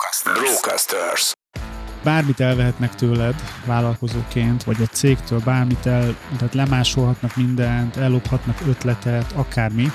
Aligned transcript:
Brocasters. 0.00 0.60
Brocasters. 0.60 1.32
Bármit 2.02 2.40
elvehetnek 2.40 2.94
tőled 2.94 3.34
vállalkozóként, 3.64 4.64
vagy 4.64 4.80
egy 4.80 4.90
cégtől 4.92 5.40
bármit 5.44 5.86
el, 5.86 6.16
tehát 6.36 6.54
lemásolhatnak 6.54 7.36
mindent, 7.36 7.96
ellophatnak 7.96 8.60
ötletet, 8.68 9.32
akármi, 9.32 9.92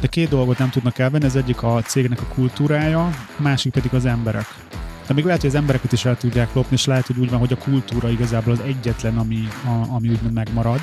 de 0.00 0.06
két 0.06 0.28
dolgot 0.28 0.58
nem 0.58 0.70
tudnak 0.70 0.98
elvenni, 0.98 1.24
az 1.24 1.36
egyik 1.36 1.62
a 1.62 1.82
cégnek 1.82 2.20
a 2.20 2.34
kultúrája, 2.34 3.04
a 3.06 3.12
másik 3.42 3.72
pedig 3.72 3.94
az 3.94 4.04
emberek. 4.04 4.46
De 5.06 5.14
még 5.14 5.24
lehet, 5.24 5.40
hogy 5.40 5.50
az 5.50 5.56
embereket 5.56 5.92
is 5.92 6.04
el 6.04 6.16
tudják 6.16 6.54
lopni, 6.54 6.76
és 6.76 6.84
lehet, 6.84 7.06
hogy 7.06 7.18
úgy 7.18 7.30
van, 7.30 7.38
hogy 7.38 7.52
a 7.52 7.58
kultúra 7.58 8.08
igazából 8.08 8.52
az 8.52 8.60
egyetlen, 8.60 9.18
ami, 9.18 9.48
a, 9.64 9.94
ami 9.94 10.08
úgymond 10.08 10.34
megmarad. 10.34 10.80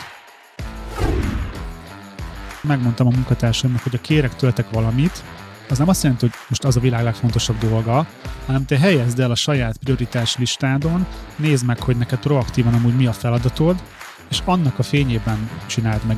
Megmondtam 2.61 3.07
a 3.07 3.11
munkatársamnak, 3.11 3.84
hogy 3.84 3.95
a 3.95 4.02
kérek 4.02 4.36
töltek 4.36 4.70
valamit, 4.71 5.23
az 5.70 5.77
nem 5.77 5.89
azt 5.89 6.04
jelenti, 6.04 6.25
hogy 6.25 6.36
most 6.48 6.64
az 6.64 6.77
a 6.77 6.80
világ 6.80 7.04
legfontosabb 7.04 7.57
dolga, 7.57 8.05
hanem 8.45 8.66
te 8.66 8.77
helyezd 8.77 9.20
el 9.20 9.32
a 9.32 9.36
saját 9.36 9.77
prioritás 9.77 10.38
listádon, 10.38 11.05
nézd 11.35 11.66
meg, 11.66 11.80
hogy 11.80 11.98
neked 11.98 12.20
proaktívan 12.20 12.73
amúgy 12.73 12.95
mi 12.95 13.05
a 13.05 13.13
feladatod, 13.13 13.84
és 14.30 14.41
annak 14.45 14.80
a 14.80 14.84
fényében 14.84 15.49
csináld 15.66 16.02
meg. 16.07 16.18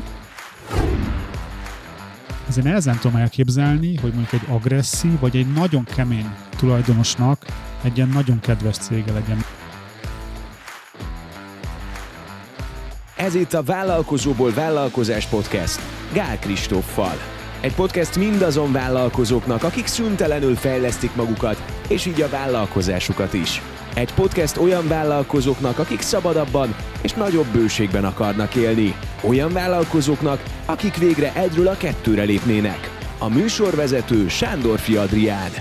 Azért 2.47 2.65
nehezen 2.65 2.97
tudom 2.97 3.17
elképzelni, 3.17 3.95
hogy 3.95 4.13
mondjuk 4.13 4.41
egy 4.41 4.49
agresszív, 4.49 5.19
vagy 5.19 5.35
egy 5.35 5.53
nagyon 5.53 5.83
kemény 5.83 6.29
tulajdonosnak 6.57 7.45
egy 7.83 7.97
ilyen 7.97 8.09
nagyon 8.09 8.39
kedves 8.39 8.77
cége 8.77 9.11
legyen. 9.11 9.45
Ez 13.15 13.35
itt 13.35 13.53
a 13.53 13.63
Vállalkozóból 13.63 14.53
Vállalkozás 14.53 15.25
Podcast 15.25 15.79
Gál 16.13 16.39
Kristóffal. 16.39 17.34
Egy 17.61 17.73
podcast 17.73 18.17
mindazon 18.17 18.71
vállalkozóknak, 18.71 19.63
akik 19.63 19.85
szüntelenül 19.85 20.55
fejlesztik 20.55 21.15
magukat, 21.15 21.63
és 21.89 22.05
így 22.05 22.21
a 22.21 22.29
vállalkozásukat 22.29 23.33
is. 23.33 23.61
Egy 23.93 24.13
podcast 24.13 24.57
olyan 24.57 24.87
vállalkozóknak, 24.87 25.79
akik 25.79 26.01
szabadabban 26.01 26.75
és 27.01 27.13
nagyobb 27.13 27.47
bőségben 27.47 28.05
akarnak 28.05 28.55
élni. 28.55 28.95
Olyan 29.23 29.53
vállalkozóknak, 29.53 30.43
akik 30.65 30.97
végre 30.97 31.33
egyről 31.33 31.67
a 31.67 31.77
kettőre 31.77 32.23
lépnének. 32.23 32.79
A 33.19 33.29
műsorvezető 33.29 34.27
Sándor 34.27 34.79
Adrián. 34.97 35.51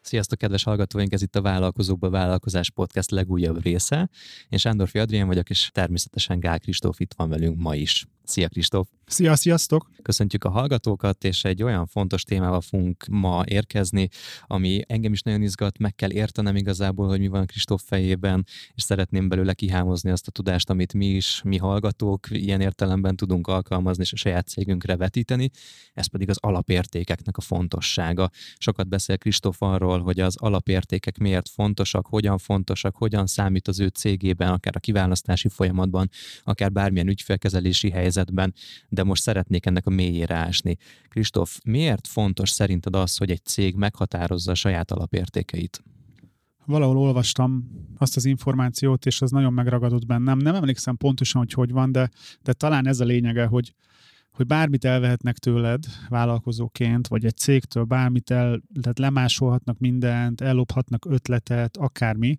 Sziasztok, 0.00 0.38
kedves 0.38 0.62
hallgatóink! 0.62 1.12
Ez 1.12 1.22
itt 1.22 1.36
a 1.36 1.42
Vállalkozókba 1.42 2.10
Vállalkozás 2.10 2.70
Podcast 2.70 3.10
legújabb 3.10 3.62
része. 3.62 4.08
Én 4.48 4.58
Sándor 4.58 4.88
Adrián 4.92 5.26
vagyok, 5.26 5.50
és 5.50 5.70
természetesen 5.72 6.40
Gál 6.40 6.58
Kristóf 6.58 7.00
itt 7.00 7.14
van 7.16 7.28
velünk 7.28 7.58
ma 7.58 7.74
is. 7.74 8.06
Szia 8.24 8.48
Kristóf! 8.48 8.88
Szia, 9.10 9.36
sziasztok! 9.36 9.90
Köszöntjük 10.02 10.44
a 10.44 10.50
hallgatókat, 10.50 11.24
és 11.24 11.44
egy 11.44 11.62
olyan 11.62 11.86
fontos 11.86 12.22
témával 12.22 12.60
fogunk 12.60 13.06
ma 13.06 13.42
érkezni, 13.46 14.08
ami 14.46 14.82
engem 14.86 15.12
is 15.12 15.22
nagyon 15.22 15.42
izgat, 15.42 15.78
meg 15.78 15.94
kell 15.94 16.12
értenem 16.12 16.56
igazából, 16.56 17.08
hogy 17.08 17.18
mi 17.20 17.28
van 17.28 17.46
Kristóf 17.46 17.82
fejében, 17.86 18.46
és 18.74 18.82
szeretném 18.82 19.28
belőle 19.28 19.54
kihámozni 19.54 20.10
azt 20.10 20.26
a 20.26 20.30
tudást, 20.30 20.70
amit 20.70 20.94
mi 20.94 21.06
is, 21.06 21.40
mi 21.44 21.56
hallgatók 21.56 22.26
ilyen 22.30 22.60
értelemben 22.60 23.16
tudunk 23.16 23.46
alkalmazni, 23.46 24.02
és 24.02 24.12
a 24.12 24.16
saját 24.16 24.48
cégünkre 24.48 24.96
vetíteni, 24.96 25.50
ez 25.94 26.06
pedig 26.06 26.28
az 26.28 26.38
alapértékeknek 26.40 27.36
a 27.36 27.40
fontossága. 27.40 28.30
Sokat 28.58 28.88
beszél 28.88 29.18
Kristóf 29.18 29.62
arról, 29.62 30.00
hogy 30.00 30.20
az 30.20 30.36
alapértékek 30.36 31.18
miért 31.18 31.48
fontosak, 31.48 32.06
hogyan 32.06 32.38
fontosak, 32.38 32.96
hogyan 32.96 33.26
számít 33.26 33.68
az 33.68 33.80
ő 33.80 33.86
cégében, 33.86 34.48
akár 34.48 34.76
a 34.76 34.80
kiválasztási 34.80 35.48
folyamatban, 35.48 36.10
akár 36.44 36.72
bármilyen 36.72 37.08
ügyfélkezelési 37.08 37.90
helyzet 37.90 38.08
helyzetben, 38.10 38.54
de 38.88 38.99
most 39.04 39.22
szeretnék 39.22 39.66
ennek 39.66 39.86
a 39.86 39.90
mélyére 39.90 40.34
ásni. 40.34 40.76
Kristóf, 41.08 41.58
miért 41.64 42.06
fontos 42.06 42.50
szerinted 42.50 42.94
az, 42.94 43.16
hogy 43.16 43.30
egy 43.30 43.44
cég 43.44 43.74
meghatározza 43.74 44.50
a 44.50 44.54
saját 44.54 44.90
alapértékeit? 44.90 45.82
Valahol 46.64 46.96
olvastam 46.96 47.70
azt 47.98 48.16
az 48.16 48.24
információt, 48.24 49.06
és 49.06 49.22
az 49.22 49.30
nagyon 49.30 49.52
megragadott 49.52 50.06
bennem. 50.06 50.38
Nem 50.38 50.54
emlékszem 50.54 50.96
pontosan, 50.96 51.40
hogy 51.40 51.52
hogy 51.52 51.72
van, 51.72 51.92
de, 51.92 52.10
de 52.42 52.52
talán 52.52 52.86
ez 52.86 53.00
a 53.00 53.04
lényege, 53.04 53.46
hogy, 53.46 53.74
hogy 54.30 54.46
bármit 54.46 54.84
elvehetnek 54.84 55.38
tőled 55.38 55.84
vállalkozóként, 56.08 57.08
vagy 57.08 57.24
egy 57.24 57.36
cégtől 57.36 57.84
bármit 57.84 58.30
el, 58.30 58.62
tehát 58.80 58.98
lemásolhatnak 58.98 59.78
mindent, 59.78 60.40
ellophatnak 60.40 61.04
ötletet, 61.04 61.76
akármi, 61.76 62.38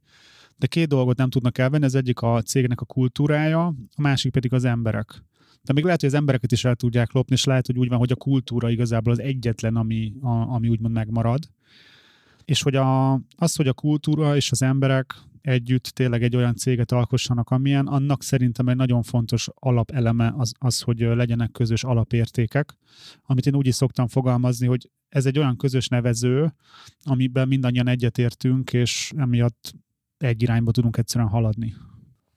de 0.61 0.67
két 0.67 0.87
dolgot 0.87 1.17
nem 1.17 1.29
tudnak 1.29 1.57
elvenni, 1.57 1.85
az 1.85 1.95
egyik 1.95 2.19
a 2.19 2.41
cégnek 2.41 2.81
a 2.81 2.85
kultúrája, 2.85 3.65
a 3.65 4.01
másik 4.01 4.31
pedig 4.31 4.53
az 4.53 4.63
emberek. 4.63 5.23
De 5.63 5.73
még 5.73 5.83
lehet, 5.83 5.99
hogy 5.99 6.09
az 6.09 6.15
embereket 6.15 6.51
is 6.51 6.65
el 6.65 6.75
tudják 6.75 7.11
lopni, 7.11 7.35
és 7.35 7.43
lehet, 7.43 7.65
hogy 7.65 7.77
úgy 7.77 7.89
van, 7.89 7.97
hogy 7.97 8.11
a 8.11 8.15
kultúra 8.15 8.69
igazából 8.69 9.13
az 9.13 9.19
egyetlen, 9.19 9.75
ami, 9.75 10.13
a, 10.21 10.29
ami 10.29 10.69
úgymond 10.69 10.93
megmarad. 10.93 11.49
És 12.45 12.61
hogy 12.61 12.75
a, 12.75 13.13
az, 13.35 13.55
hogy 13.55 13.67
a 13.67 13.73
kultúra 13.73 14.35
és 14.35 14.51
az 14.51 14.61
emberek 14.61 15.15
együtt 15.41 15.83
tényleg 15.83 16.23
egy 16.23 16.35
olyan 16.35 16.55
céget 16.55 16.91
alkossanak, 16.91 17.49
amilyen, 17.49 17.87
annak 17.87 18.23
szerintem 18.23 18.67
egy 18.67 18.75
nagyon 18.75 19.03
fontos 19.03 19.49
alapeleme 19.53 20.33
az, 20.37 20.51
az, 20.59 20.81
hogy 20.81 20.99
legyenek 20.99 21.51
közös 21.51 21.83
alapértékek, 21.83 22.77
amit 23.23 23.45
én 23.45 23.55
úgy 23.55 23.67
is 23.67 23.75
szoktam 23.75 24.07
fogalmazni, 24.07 24.67
hogy 24.67 24.89
ez 25.09 25.25
egy 25.25 25.37
olyan 25.37 25.57
közös 25.57 25.87
nevező, 25.87 26.53
amiben 27.03 27.47
mindannyian 27.47 27.87
egyetértünk, 27.87 28.73
és 28.73 29.11
emiatt 29.17 29.73
egy 30.17 30.41
irányba 30.41 30.71
tudunk 30.71 30.97
egyszerűen 30.97 31.29
haladni 31.29 31.73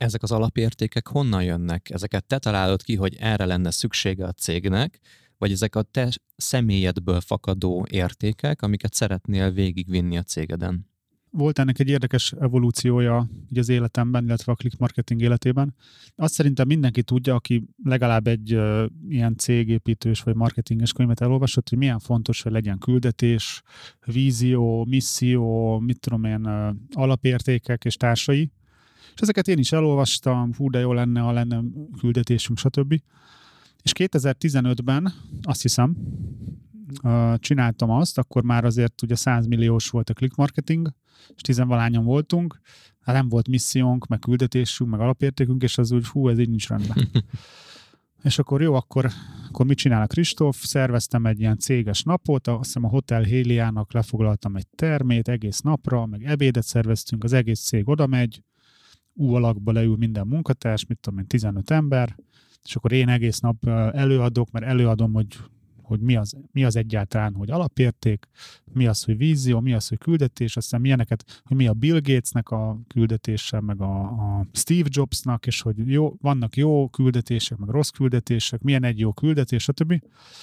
ezek 0.04 0.22
az 0.22 0.32
alapértékek 0.32 1.08
honnan 1.08 1.42
jönnek? 1.42 1.90
Ezeket 1.90 2.24
te 2.24 2.38
találod 2.38 2.82
ki, 2.82 2.94
hogy 2.94 3.16
erre 3.18 3.44
lenne 3.44 3.70
szüksége 3.70 4.24
a 4.24 4.32
cégnek, 4.32 5.00
vagy 5.38 5.52
ezek 5.52 5.76
a 5.76 5.82
te 5.82 6.08
személyedből 6.36 7.20
fakadó 7.20 7.86
értékek, 7.90 8.62
amiket 8.62 8.94
szeretnél 8.94 9.50
végigvinni 9.50 10.16
a 10.16 10.22
cégeden? 10.22 10.92
Volt 11.30 11.58
ennek 11.58 11.78
egy 11.78 11.88
érdekes 11.88 12.32
evolúciója 12.32 13.28
így 13.50 13.58
az 13.58 13.68
életemben, 13.68 14.24
illetve 14.24 14.52
a 14.52 14.54
click 14.54 14.78
marketing 14.78 15.20
életében. 15.20 15.74
Azt 16.14 16.34
szerintem 16.34 16.66
mindenki 16.66 17.02
tudja, 17.02 17.34
aki 17.34 17.64
legalább 17.84 18.26
egy 18.26 18.54
uh, 18.54 18.84
ilyen 19.08 19.36
cégépítős 19.36 20.20
vagy 20.22 20.34
marketinges 20.34 20.92
könyvet 20.92 21.20
elolvasott, 21.20 21.68
hogy 21.68 21.78
milyen 21.78 21.98
fontos, 21.98 22.42
hogy 22.42 22.52
legyen 22.52 22.78
küldetés, 22.78 23.62
vízió, 24.04 24.84
misszió, 24.84 25.78
mit 25.78 26.00
tudom 26.00 26.24
én, 26.24 26.46
uh, 26.46 26.74
alapértékek 26.92 27.84
és 27.84 27.96
társai 27.96 28.50
és 29.14 29.20
ezeket 29.20 29.48
én 29.48 29.58
is 29.58 29.72
elolvastam, 29.72 30.54
hú, 30.54 30.70
de 30.70 30.78
jó 30.78 30.92
lenne, 30.92 31.20
ha 31.20 31.32
lenne 31.32 31.60
küldetésünk, 31.98 32.58
stb. 32.58 33.00
És 33.82 33.92
2015-ben, 33.94 35.12
azt 35.42 35.62
hiszem, 35.62 35.96
csináltam 37.36 37.90
azt, 37.90 38.18
akkor 38.18 38.42
már 38.42 38.64
azért 38.64 39.02
ugye 39.02 39.14
100 39.14 39.46
milliós 39.46 39.90
volt 39.90 40.10
a 40.10 40.14
click 40.14 40.36
marketing, 40.36 40.92
és 41.34 41.40
tizenvalányan 41.40 42.04
voltunk, 42.04 42.60
hát 43.00 43.14
nem 43.14 43.28
volt 43.28 43.48
missziónk, 43.48 44.06
meg 44.06 44.18
küldetésünk, 44.18 44.90
meg 44.90 45.00
alapértékünk, 45.00 45.62
és 45.62 45.78
az 45.78 45.92
úgy, 45.92 46.06
hú, 46.06 46.28
ez 46.28 46.38
így 46.38 46.48
nincs 46.48 46.68
rendben. 46.68 47.08
és 48.22 48.38
akkor 48.38 48.62
jó, 48.62 48.74
akkor, 48.74 49.10
akkor 49.48 49.66
mit 49.66 49.78
csinál 49.78 50.02
a 50.02 50.06
Kristóf? 50.06 50.64
Szerveztem 50.64 51.26
egy 51.26 51.40
ilyen 51.40 51.58
céges 51.58 52.02
napot, 52.02 52.48
azt 52.48 52.64
hiszem 52.64 52.84
a 52.84 52.88
Hotel 52.88 53.22
Héliának 53.22 53.92
lefoglaltam 53.92 54.56
egy 54.56 54.66
termét 54.66 55.28
egész 55.28 55.60
napra, 55.60 56.06
meg 56.06 56.24
ebédet 56.24 56.64
szerveztünk, 56.64 57.24
az 57.24 57.32
egész 57.32 57.60
cég 57.60 57.88
oda 57.88 58.06
megy, 58.06 58.42
U 59.14 59.34
alakba 59.34 59.72
leül 59.72 59.96
minden 59.96 60.26
munkatárs, 60.26 60.86
mit 60.86 60.98
tudom 60.98 61.18
én, 61.18 61.26
15 61.26 61.70
ember, 61.70 62.16
és 62.64 62.76
akkor 62.76 62.92
én 62.92 63.08
egész 63.08 63.38
nap 63.38 63.68
előadok, 63.92 64.50
mert 64.50 64.64
előadom, 64.64 65.12
hogy, 65.12 65.36
hogy 65.82 66.00
mi, 66.00 66.16
az, 66.16 66.36
mi 66.52 66.64
az 66.64 66.76
egyáltalán, 66.76 67.34
hogy 67.34 67.50
alapérték, 67.50 68.28
mi 68.72 68.86
az, 68.86 69.04
hogy 69.04 69.16
vízió, 69.16 69.60
mi 69.60 69.72
az, 69.72 69.88
hogy 69.88 69.98
küldetés, 69.98 70.56
aztán 70.56 70.80
milyeneket, 70.80 71.42
hogy 71.44 71.56
mi 71.56 71.66
a 71.66 71.72
Bill 71.72 72.00
Gatesnek 72.00 72.50
a 72.50 72.78
küldetése, 72.88 73.60
meg 73.60 73.80
a, 73.80 74.00
a 74.00 74.46
Steve 74.52 74.88
Jobsnak, 74.92 75.46
és 75.46 75.60
hogy 75.60 75.88
jó, 75.90 76.14
vannak 76.20 76.56
jó 76.56 76.88
küldetések, 76.88 77.58
meg 77.58 77.68
rossz 77.68 77.88
küldetések, 77.88 78.62
milyen 78.62 78.84
egy 78.84 78.98
jó 78.98 79.12
küldetés, 79.12 79.62
stb. 79.62 80.02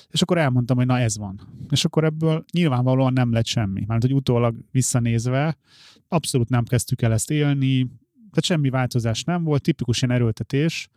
És 0.10 0.22
akkor 0.22 0.38
elmondtam, 0.38 0.78
hogy 0.78 0.86
na 0.86 1.00
ez 1.00 1.18
van. 1.18 1.40
És 1.70 1.86
akkor 1.86 2.04
ebből 2.04 2.46
nyilvánvalóan 2.52 3.14
nem 3.14 3.32
lett 3.32 3.46
semmi. 3.46 3.84
Mert 3.88 4.02
hogy 4.02 4.14
utólag 4.14 4.56
visszanézve 4.72 5.58
abszolút 6.08 6.50
nem 6.50 6.64
kezdtük 6.64 7.02
el 7.02 7.12
ezt 7.12 7.32
élni, 7.32 7.88
tehát 8.32 8.44
semmi 8.44 8.70
változás 8.70 9.24
nem 9.24 9.44
volt, 9.44 9.62
tipikus 9.62 10.02
ilyen 10.02 10.16
erőltetés, 10.16 10.90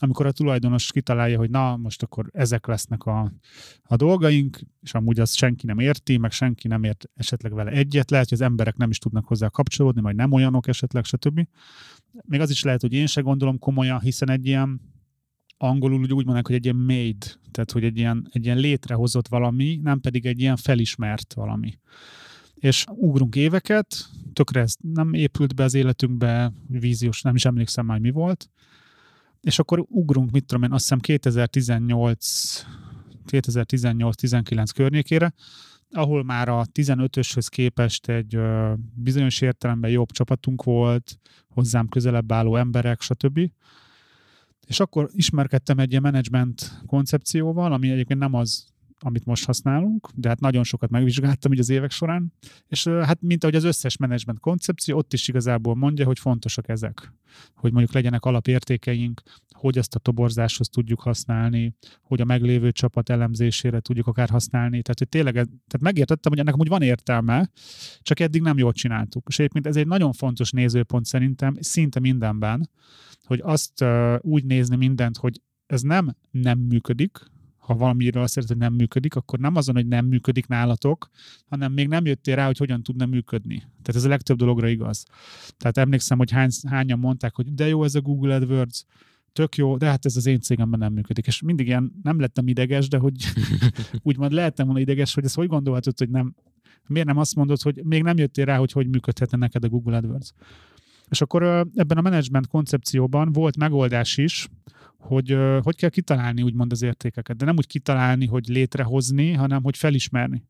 amikor 0.00 0.26
a 0.26 0.32
tulajdonos 0.32 0.92
kitalálja, 0.92 1.38
hogy 1.38 1.50
na, 1.50 1.76
most 1.76 2.02
akkor 2.02 2.30
ezek 2.32 2.66
lesznek 2.66 3.04
a, 3.04 3.32
a 3.82 3.96
dolgaink, 3.96 4.60
és 4.82 4.94
amúgy 4.94 5.20
azt 5.20 5.34
senki 5.34 5.66
nem 5.66 5.78
érti, 5.78 6.16
meg 6.16 6.30
senki 6.30 6.68
nem 6.68 6.84
ért 6.84 7.04
esetleg 7.14 7.54
vele 7.54 7.70
egyet, 7.70 8.10
lehet, 8.10 8.28
hogy 8.28 8.38
az 8.38 8.44
emberek 8.44 8.76
nem 8.76 8.90
is 8.90 8.98
tudnak 8.98 9.26
hozzá 9.26 9.48
kapcsolódni, 9.48 10.00
majd 10.00 10.16
nem 10.16 10.32
olyanok 10.32 10.66
esetleg, 10.66 11.04
stb. 11.04 11.46
Még 12.24 12.40
az 12.40 12.50
is 12.50 12.62
lehet, 12.62 12.80
hogy 12.80 12.92
én 12.92 13.06
se 13.06 13.20
gondolom 13.20 13.58
komolyan, 13.58 14.00
hiszen 14.00 14.30
egy 14.30 14.46
ilyen 14.46 14.80
angolul 15.56 16.00
úgy 16.00 16.24
mondják, 16.24 16.46
hogy 16.46 16.56
egy 16.56 16.64
ilyen 16.64 16.76
made, 16.76 17.26
tehát 17.50 17.72
hogy 17.72 17.84
egy 17.84 17.98
ilyen, 17.98 18.28
egy 18.32 18.44
ilyen 18.44 18.58
létrehozott 18.58 19.28
valami, 19.28 19.80
nem 19.82 20.00
pedig 20.00 20.26
egy 20.26 20.40
ilyen 20.40 20.56
felismert 20.56 21.34
valami 21.34 21.78
és 22.58 22.84
ugrunk 22.88 23.36
éveket, 23.36 24.08
tökre 24.32 24.60
ez 24.60 24.74
nem 24.80 25.12
épült 25.12 25.54
be 25.54 25.64
az 25.64 25.74
életünkbe, 25.74 26.52
víziós, 26.66 27.22
nem 27.22 27.34
is 27.34 27.44
emlékszem 27.44 27.86
már 27.86 27.98
mi 27.98 28.10
volt, 28.10 28.50
és 29.40 29.58
akkor 29.58 29.84
ugrunk, 29.88 30.30
mit 30.30 30.44
tudom 30.44 30.62
én, 30.62 30.72
azt 30.72 30.82
hiszem 30.82 30.98
2018 30.98 32.64
2018-19 33.30 34.68
környékére, 34.74 35.34
ahol 35.90 36.24
már 36.24 36.48
a 36.48 36.66
15-öshöz 36.72 37.46
képest 37.48 38.08
egy 38.08 38.34
ö, 38.34 38.72
bizonyos 38.94 39.40
értelemben 39.40 39.90
jobb 39.90 40.10
csapatunk 40.10 40.62
volt, 40.62 41.18
hozzám 41.48 41.88
közelebb 41.88 42.32
álló 42.32 42.56
emberek, 42.56 43.00
stb. 43.00 43.50
És 44.66 44.80
akkor 44.80 45.08
ismerkedtem 45.12 45.78
egy 45.78 45.90
ilyen 45.90 46.02
management 46.02 46.80
koncepcióval, 46.86 47.72
ami 47.72 47.90
egyébként 47.90 48.20
nem 48.20 48.34
az, 48.34 48.66
amit 49.00 49.24
most 49.24 49.44
használunk, 49.44 50.08
de 50.14 50.28
hát 50.28 50.40
nagyon 50.40 50.64
sokat 50.64 50.90
megvizsgáltam 50.90 51.52
így 51.52 51.58
az 51.58 51.68
évek 51.68 51.90
során, 51.90 52.32
és 52.68 52.86
hát 52.86 53.22
mint 53.22 53.42
ahogy 53.44 53.56
az 53.56 53.64
összes 53.64 53.96
menedzsment 53.96 54.40
koncepció, 54.40 54.96
ott 54.96 55.12
is 55.12 55.28
igazából 55.28 55.74
mondja, 55.74 56.04
hogy 56.04 56.18
fontosak 56.18 56.68
ezek. 56.68 57.12
Hogy 57.54 57.72
mondjuk 57.72 57.94
legyenek 57.94 58.24
alapértékeink, 58.24 59.22
hogy 59.50 59.78
ezt 59.78 59.94
a 59.94 59.98
toborzáshoz 59.98 60.68
tudjuk 60.68 61.00
használni, 61.00 61.74
hogy 62.02 62.20
a 62.20 62.24
meglévő 62.24 62.72
csapat 62.72 63.10
elemzésére 63.10 63.80
tudjuk 63.80 64.06
akár 64.06 64.28
használni. 64.28 64.82
Tehát, 64.82 64.98
hogy 64.98 65.08
tényleg 65.08 65.34
tehát 65.34 65.80
megértettem, 65.80 66.32
hogy 66.32 66.40
ennek 66.40 66.58
úgy 66.58 66.68
van 66.68 66.82
értelme, 66.82 67.50
csak 68.02 68.20
eddig 68.20 68.42
nem 68.42 68.58
jól 68.58 68.72
csináltuk. 68.72 69.26
És 69.28 69.38
egyébként 69.38 69.66
ez 69.66 69.76
egy 69.76 69.86
nagyon 69.86 70.12
fontos 70.12 70.50
nézőpont 70.50 71.04
szerintem 71.04 71.56
szinte 71.60 72.00
mindenben, 72.00 72.70
hogy 73.22 73.40
azt 73.42 73.84
úgy 74.20 74.44
nézni 74.44 74.76
mindent, 74.76 75.16
hogy 75.16 75.40
ez 75.66 75.82
nem 75.82 76.16
nem 76.30 76.58
működik, 76.58 77.18
ha 77.68 77.74
valamiről 77.74 78.22
azt 78.22 78.36
érted, 78.36 78.52
hogy 78.52 78.68
nem 78.68 78.74
működik, 78.74 79.14
akkor 79.14 79.38
nem 79.38 79.56
azon, 79.56 79.74
hogy 79.74 79.86
nem 79.86 80.06
működik 80.06 80.46
nálatok, 80.46 81.10
hanem 81.48 81.72
még 81.72 81.88
nem 81.88 82.06
jöttél 82.06 82.34
rá, 82.36 82.46
hogy 82.46 82.58
hogyan 82.58 82.82
tudna 82.82 83.06
működni. 83.06 83.56
Tehát 83.56 83.94
ez 83.94 84.04
a 84.04 84.08
legtöbb 84.08 84.36
dologra 84.36 84.68
igaz. 84.68 85.04
Tehát 85.56 85.78
emlékszem, 85.78 86.18
hogy 86.18 86.30
hány, 86.30 86.50
hányan 86.68 86.98
mondták, 86.98 87.34
hogy 87.34 87.54
de 87.54 87.68
jó 87.68 87.84
ez 87.84 87.94
a 87.94 88.00
Google 88.00 88.34
AdWords, 88.34 88.84
tök 89.32 89.56
jó, 89.56 89.76
de 89.76 89.86
hát 89.86 90.04
ez 90.04 90.16
az 90.16 90.26
én 90.26 90.40
cégemben 90.40 90.78
nem 90.78 90.92
működik. 90.92 91.26
És 91.26 91.42
mindig 91.42 91.66
ilyen 91.66 91.92
nem 92.02 92.20
lettem 92.20 92.48
ideges, 92.48 92.88
de 92.88 92.98
hogy 92.98 93.14
úgymond 94.02 94.32
lehettem 94.32 94.66
volna 94.66 94.80
ideges, 94.80 95.14
hogy 95.14 95.24
ezt 95.24 95.34
hogy 95.34 95.48
gondolhatod, 95.48 95.98
hogy 95.98 96.10
nem, 96.10 96.34
miért 96.86 97.06
nem 97.06 97.18
azt 97.18 97.34
mondod, 97.34 97.60
hogy 97.60 97.80
még 97.84 98.02
nem 98.02 98.16
jöttél 98.16 98.44
rá, 98.44 98.58
hogy 98.58 98.72
hogy 98.72 98.88
működhetne 98.88 99.38
neked 99.38 99.64
a 99.64 99.68
Google 99.68 99.96
AdWords. 99.96 100.32
És 101.10 101.20
akkor 101.20 101.42
ebben 101.74 101.98
a 101.98 102.00
management 102.00 102.46
koncepcióban 102.46 103.32
volt 103.32 103.56
megoldás 103.56 104.16
is, 104.16 104.48
hogy 104.98 105.36
hogy 105.62 105.76
kell 105.76 105.88
kitalálni 105.88 106.42
úgymond 106.42 106.72
az 106.72 106.82
értékeket. 106.82 107.36
De 107.36 107.44
nem 107.44 107.56
úgy 107.56 107.66
kitalálni, 107.66 108.26
hogy 108.26 108.46
létrehozni, 108.46 109.32
hanem 109.32 109.62
hogy 109.62 109.76
felismerni. 109.76 110.44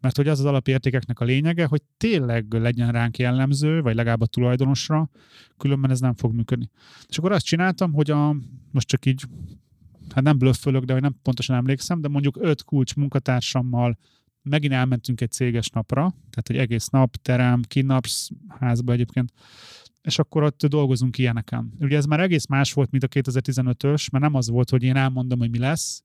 Mert 0.00 0.16
hogy 0.16 0.28
az 0.28 0.38
az 0.38 0.44
alapértékeknek 0.44 1.20
a 1.20 1.24
lényege, 1.24 1.66
hogy 1.66 1.82
tényleg 1.96 2.52
legyen 2.52 2.92
ránk 2.92 3.18
jellemző, 3.18 3.80
vagy 3.80 3.94
legalább 3.94 4.20
a 4.20 4.26
tulajdonosra, 4.26 5.10
különben 5.56 5.90
ez 5.90 6.00
nem 6.00 6.14
fog 6.14 6.34
működni. 6.34 6.70
És 7.08 7.18
akkor 7.18 7.32
azt 7.32 7.44
csináltam, 7.44 7.92
hogy 7.92 8.10
a, 8.10 8.36
most 8.70 8.88
csak 8.88 9.06
így, 9.06 9.24
hát 10.14 10.24
nem 10.24 10.38
blöffölök, 10.38 10.84
de 10.84 10.92
hogy 10.92 11.02
nem 11.02 11.16
pontosan 11.22 11.56
emlékszem, 11.56 12.00
de 12.00 12.08
mondjuk 12.08 12.36
öt 12.40 12.64
kulcs 12.64 12.94
munkatársammal 12.94 13.98
megint 14.42 14.72
elmentünk 14.72 15.20
egy 15.20 15.30
céges 15.30 15.68
napra, 15.68 16.00
tehát 16.30 16.48
egy 16.48 16.56
egész 16.56 16.86
nap, 16.86 17.16
terem, 17.16 17.62
kinapsz 17.62 18.30
házba 18.48 18.92
egyébként, 18.92 19.32
és 20.02 20.18
akkor 20.18 20.42
ott 20.42 20.66
dolgozunk 20.66 21.18
ilyeneken. 21.18 21.72
Ugye 21.80 21.96
ez 21.96 22.04
már 22.04 22.20
egész 22.20 22.46
más 22.46 22.72
volt, 22.72 22.90
mint 22.90 23.02
a 23.02 23.08
2015-ös, 23.08 24.10
mert 24.10 24.24
nem 24.24 24.34
az 24.34 24.48
volt, 24.48 24.70
hogy 24.70 24.82
én 24.82 24.96
elmondom, 24.96 25.38
hogy 25.38 25.50
mi 25.50 25.58
lesz, 25.58 26.02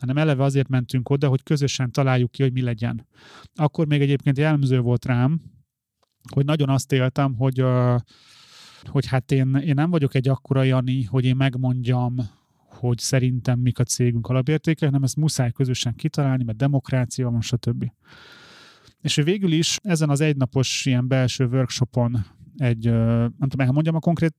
hanem 0.00 0.16
eleve 0.16 0.42
azért 0.42 0.68
mentünk 0.68 1.08
oda, 1.08 1.28
hogy 1.28 1.42
közösen 1.42 1.92
találjuk 1.92 2.30
ki, 2.30 2.42
hogy 2.42 2.52
mi 2.52 2.62
legyen. 2.62 3.06
Akkor 3.54 3.86
még 3.86 4.00
egyébként 4.00 4.38
jellemző 4.38 4.80
volt 4.80 5.04
rám, 5.04 5.40
hogy 6.32 6.44
nagyon 6.44 6.68
azt 6.68 6.92
éltem, 6.92 7.34
hogy, 7.34 7.64
hogy 8.84 9.06
hát 9.06 9.32
én, 9.32 9.54
én 9.54 9.74
nem 9.74 9.90
vagyok 9.90 10.14
egy 10.14 10.28
akkora 10.28 10.62
Jani, 10.62 11.02
hogy 11.02 11.24
én 11.24 11.36
megmondjam, 11.36 12.14
hogy 12.56 12.98
szerintem 12.98 13.58
mik 13.58 13.78
a 13.78 13.84
cégünk 13.84 14.28
alapértéke, 14.28 14.86
hanem 14.86 15.02
ezt 15.02 15.16
muszáj 15.16 15.50
közösen 15.50 15.94
kitalálni, 15.94 16.44
mert 16.44 16.58
demokrácia 16.58 17.30
van, 17.30 17.40
stb. 17.40 17.92
És 19.00 19.14
végül 19.14 19.52
is 19.52 19.78
ezen 19.82 20.10
az 20.10 20.20
egynapos 20.20 20.86
ilyen 20.86 21.08
belső 21.08 21.44
workshopon 21.44 22.24
egy, 22.56 22.84
nem 22.84 23.48
tudom, 23.48 23.66
elmondjam 23.66 23.94
a 23.94 24.00
konkrét 24.00 24.34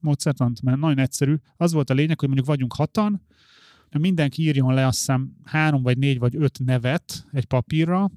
módszertant, 0.00 0.62
mert 0.62 0.78
nagyon 0.78 0.98
egyszerű. 0.98 1.34
Az 1.56 1.72
volt 1.72 1.90
a 1.90 1.94
lényeg, 1.94 2.18
hogy 2.18 2.28
mondjuk 2.28 2.48
vagyunk 2.48 2.74
hatan, 2.74 3.26
mindenki 3.98 4.42
írjon 4.42 4.74
le 4.74 4.86
azt 4.86 4.98
hiszem 4.98 5.36
három 5.44 5.82
vagy 5.82 5.98
négy 5.98 6.18
vagy 6.18 6.36
öt 6.36 6.58
nevet 6.64 7.26
egy 7.30 7.44
papírra, 7.44 8.10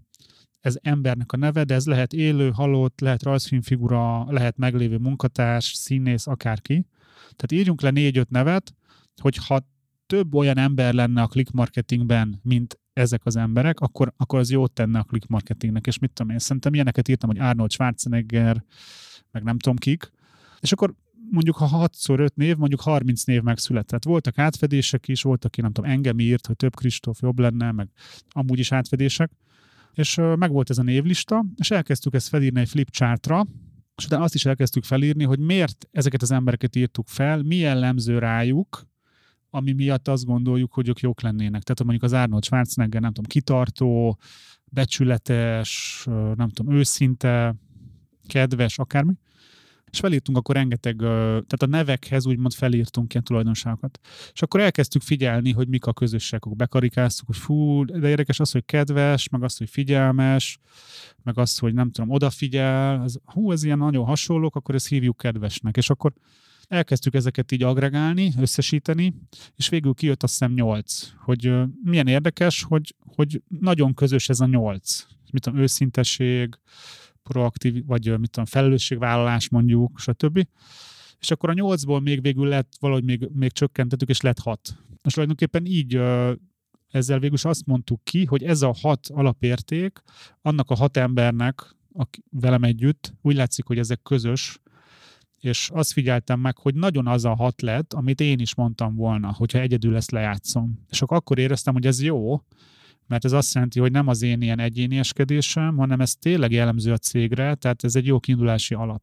ez 0.66 0.78
embernek 0.82 1.32
a 1.32 1.38
neve, 1.38 1.64
de 1.64 1.74
ez 1.74 1.86
lehet 1.86 2.14
élő, 2.14 2.52
halott, 2.52 3.00
lehet 3.00 3.24
rajzfilmfigura, 3.24 4.32
lehet 4.32 4.58
meglévő 4.58 4.98
munkatárs, 4.98 5.66
színész, 5.66 6.28
akárki. 6.28 6.86
Tehát 7.36 7.52
írjunk 7.52 7.82
le 7.82 7.90
négy-öt 7.90 8.30
nevet, 8.30 8.74
hogy 9.22 9.36
ha 9.36 9.68
több 10.06 10.36
olyan 10.36 10.58
ember 10.58 10.94
lenne 10.94 11.22
a 11.22 11.28
click 11.28 11.52
marketingben, 11.52 12.40
mint 12.44 12.80
ezek 12.94 13.26
az 13.26 13.36
emberek, 13.36 13.80
akkor, 13.80 14.14
akkor 14.18 14.40
az 14.40 14.52
jót 14.52 14.72
tenne 14.72 15.00
a 15.00 15.04
click 15.04 15.28
marketingnek. 15.28 15.88
És 15.88 16.00
mit 16.00 16.12
tudom 16.12 16.32
én, 16.32 16.40
szerintem 16.40 16.74
ilyeneket 16.74 17.08
írtam, 17.08 17.30
hogy 17.30 17.40
Arnold 17.40 17.72
Schwarzenegger, 17.72 18.64
meg 19.36 19.44
nem 19.44 19.58
tudom 19.58 19.78
kik, 19.78 20.12
és 20.60 20.72
akkor 20.72 20.94
mondjuk 21.32 21.56
ha 21.56 21.90
6-szor 21.90 22.20
5 22.20 22.36
név, 22.36 22.58
mondjuk 22.58 22.82
30 22.82 23.24
név 23.24 23.42
megszületett. 23.42 24.04
Voltak 24.04 24.38
átfedések 24.38 25.08
is, 25.08 25.22
volt, 25.22 25.46
aki 25.46 25.62
nem 25.62 25.72
tudom, 25.72 25.92
engem 25.92 26.20
írt, 26.20 26.48
hogy 26.48 26.56
több 26.56 26.76
Kristóf 26.76 27.22
jobb 27.22 27.40
lenne, 27.40 27.72
meg 27.72 27.90
amúgy 28.30 28.60
is 28.60 28.72
átfedések. 28.72 29.32
És 29.94 30.18
uh, 30.18 30.36
meg 30.36 30.52
volt 30.52 30.70
ez 30.70 30.78
a 30.78 30.84
névlista, 30.84 31.46
és 31.56 31.72
elkezdtük 31.72 32.14
ezt 32.14 32.28
felírni 32.28 32.60
egy 32.60 32.70
flipchartra, 32.70 33.46
és 33.96 34.06
utána 34.06 34.24
azt 34.24 34.36
is 34.36 34.46
elkezdtük 34.46 34.84
felírni, 34.84 35.24
hogy 35.24 35.40
miért 35.40 35.88
ezeket 35.92 36.22
az 36.22 36.32
embereket 36.32 36.76
írtuk 36.76 37.08
fel, 37.08 37.42
mi 37.42 37.56
jellemző 37.56 38.20
rájuk, 38.20 38.88
ami 39.50 39.72
miatt 39.72 40.08
azt 40.08 40.26
gondoljuk, 40.26 40.74
hogy 40.74 40.88
ők 40.88 41.00
jók 41.00 41.22
lennének. 41.22 41.64
Tehát 41.64 41.84
mondjuk 41.84 42.04
az 42.04 42.14
Arnold 42.14 42.44
Schwarzenegger, 42.44 43.02
nem 43.02 43.14
tudom, 43.14 43.30
kitartó, 43.30 44.20
becsületes, 44.66 46.04
nem 46.36 46.50
tudom, 46.50 46.76
őszinte, 46.76 47.56
kedves, 48.28 48.80
akármi. 48.80 49.14
És 49.96 50.02
felírtunk 50.02 50.38
akkor 50.38 50.56
rengeteg, 50.56 50.98
tehát 50.98 51.62
a 51.62 51.66
nevekhez 51.66 52.26
úgymond 52.26 52.54
felírtunk 52.54 53.14
ilyen 53.14 53.24
tulajdonságokat. 53.24 54.00
És 54.34 54.42
akkor 54.42 54.60
elkezdtük 54.60 55.02
figyelni, 55.02 55.52
hogy 55.52 55.68
mik 55.68 55.86
a 55.86 55.94
közösségek. 55.94 56.56
Bekarikáztuk, 56.56 57.28
hogy 57.28 57.38
fú, 57.38 57.86
de 57.86 58.08
érdekes 58.08 58.40
az, 58.40 58.52
hogy 58.52 58.66
kedves, 58.66 59.30
meg 59.30 59.44
az, 59.44 59.58
hogy 59.58 59.70
figyelmes, 59.70 60.60
meg 61.24 61.38
az, 61.38 61.58
hogy 61.58 61.74
nem 61.74 61.92
tudom, 61.92 62.10
odafigyel, 62.10 63.02
az, 63.02 63.20
hú, 63.26 63.52
ez 63.52 63.64
ilyen 63.64 63.78
nagyon 63.78 64.06
hasonlók, 64.06 64.56
akkor 64.56 64.76
ezt 64.76 64.88
hívjuk 64.88 65.18
kedvesnek. 65.18 65.78
És 65.78 65.90
akkor 65.90 66.14
elkezdtük 66.68 67.14
ezeket 67.14 67.52
így 67.52 67.64
agregálni, 67.64 68.34
összesíteni, 68.40 69.14
és 69.56 69.70
végül 69.70 69.94
kijött 69.94 70.24
azt 70.24 70.32
hiszem 70.32 70.54
nyolc, 70.54 71.10
hogy 71.18 71.54
milyen 71.84 72.08
érdekes, 72.08 72.64
hogy, 72.64 72.96
hogy 73.16 73.42
nagyon 73.60 73.94
közös 73.94 74.30
ez 74.30 74.40
a 74.40 74.46
nyolc. 74.46 75.06
Mit 75.32 75.42
tudom, 75.42 75.60
őszintesség, 75.60 76.60
proaktív, 77.30 77.86
vagy 77.86 78.20
mit 78.20 78.30
tudom, 78.30 78.46
felelősségvállalás 78.46 79.50
mondjuk, 79.50 80.00
stb. 80.00 80.48
És 81.20 81.32
akkor 81.32 81.50
a 81.50 81.54
nyolcból 81.54 82.02
még 82.02 82.22
végül 82.22 82.48
lett, 82.48 82.74
valahogy 82.80 83.04
még, 83.04 83.30
még 83.34 83.52
csökkentettük, 83.52 84.10
és 84.10 84.22
lett 84.22 84.40
hat. 84.40 84.78
És 85.04 85.14
tulajdonképpen 85.14 85.66
így 85.66 86.02
ezzel 86.90 87.20
végül 87.20 87.36
is 87.36 87.46
azt 87.46 87.66
mondtuk 87.66 88.04
ki, 88.04 88.26
hogy 88.26 88.44
ez 88.44 88.62
a 88.62 88.76
hat 88.82 89.08
alapérték 89.08 90.02
annak 90.42 90.70
a 90.70 90.76
hat 90.76 90.98
embernek, 90.98 91.76
aki 91.94 92.24
velem 92.30 92.64
együtt, 92.64 93.14
úgy 93.22 93.36
látszik, 93.36 93.66
hogy 93.66 93.78
ezek 93.78 94.02
közös, 94.02 94.60
és 95.40 95.70
azt 95.74 95.92
figyeltem 95.92 96.40
meg, 96.40 96.58
hogy 96.58 96.76
nagyon 96.76 97.08
az 97.08 97.26
a 97.26 97.36
hat 97.36 97.62
lett, 97.62 97.94
amit 97.94 98.22
én 98.22 98.40
is 98.40 98.56
mondtam 98.56 98.96
volna, 98.96 99.34
hogyha 99.34 99.60
egyedül 99.60 99.96
ezt 99.96 100.12
lejátszom. 100.12 100.80
És 100.90 101.02
akkor 101.02 101.40
éreztem, 101.40 101.74
hogy 101.74 101.86
ez 101.86 102.02
jó, 102.02 102.42
mert 103.08 103.26
ez 103.26 103.32
azt 103.32 103.54
jelenti, 103.54 103.80
hogy 103.80 103.92
nem 103.92 104.08
az 104.08 104.22
én 104.22 104.42
ilyen 104.42 104.60
egyénieskedésem, 104.60 105.76
hanem 105.78 106.02
ez 106.02 106.16
tényleg 106.16 106.52
jellemző 106.52 106.92
a 106.92 106.98
cégre, 106.98 107.56
tehát 107.56 107.84
ez 107.84 107.96
egy 107.96 108.06
jó 108.06 108.20
kiindulási 108.20 108.74
alap. 108.74 109.02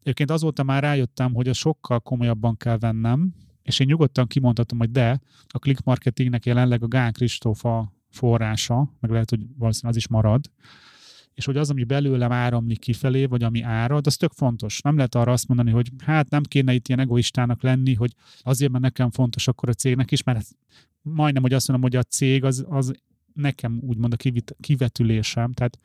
Egyébként 0.00 0.30
azóta 0.30 0.62
már 0.62 0.82
rájöttem, 0.82 1.34
hogy 1.34 1.48
a 1.48 1.52
sokkal 1.52 2.00
komolyabban 2.00 2.56
kell 2.56 2.78
vennem, 2.78 3.34
és 3.62 3.78
én 3.78 3.86
nyugodtan 3.86 4.26
kimondhatom, 4.26 4.78
hogy 4.78 4.90
de, 4.90 5.20
a 5.48 5.58
click 5.58 5.84
marketingnek 5.84 6.46
jelenleg 6.46 6.82
a 6.82 6.88
Gán 6.88 7.12
Kristófa 7.12 7.92
forrása, 8.10 8.96
meg 9.00 9.10
lehet, 9.10 9.30
hogy 9.30 9.40
valószínűleg 9.58 9.96
az 9.96 10.02
is 10.02 10.08
marad, 10.08 10.50
és 11.34 11.44
hogy 11.44 11.56
az, 11.56 11.70
ami 11.70 11.84
belőlem 11.84 12.32
áramlik 12.32 12.78
kifelé, 12.78 13.24
vagy 13.24 13.42
ami 13.42 13.62
árad, 13.62 14.06
az 14.06 14.16
tök 14.16 14.32
fontos. 14.32 14.80
Nem 14.80 14.96
lehet 14.96 15.14
arra 15.14 15.32
azt 15.32 15.48
mondani, 15.48 15.70
hogy 15.70 15.90
hát 15.98 16.30
nem 16.30 16.42
kéne 16.42 16.72
itt 16.72 16.88
ilyen 16.88 17.00
egoistának 17.00 17.62
lenni, 17.62 17.94
hogy 17.94 18.14
azért, 18.42 18.70
mert 18.70 18.84
nekem 18.84 19.10
fontos 19.10 19.48
akkor 19.48 19.68
a 19.68 19.72
cégnek 19.72 20.10
is, 20.10 20.22
mert 20.22 20.48
majdnem, 21.02 21.42
hogy 21.42 21.52
azt 21.52 21.68
mondom, 21.68 21.90
hogy 21.90 22.00
a 22.00 22.02
cég 22.02 22.44
az, 22.44 22.64
az 22.68 22.92
nekem 23.40 23.80
úgymond 23.82 24.12
a 24.12 24.44
kivetülésem, 24.60 25.52
tehát, 25.52 25.78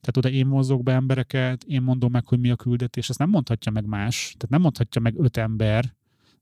tehát 0.00 0.16
oda 0.16 0.28
én 0.28 0.46
mozog 0.46 0.82
be 0.82 0.92
embereket, 0.92 1.64
én 1.64 1.82
mondom 1.82 2.10
meg, 2.10 2.26
hogy 2.26 2.40
mi 2.40 2.50
a 2.50 2.56
küldetés, 2.56 3.08
ezt 3.08 3.18
nem 3.18 3.28
mondhatja 3.28 3.72
meg 3.72 3.86
más, 3.86 4.22
tehát 4.22 4.48
nem 4.48 4.60
mondhatja 4.60 5.00
meg 5.00 5.14
öt 5.18 5.36
ember, 5.36 5.94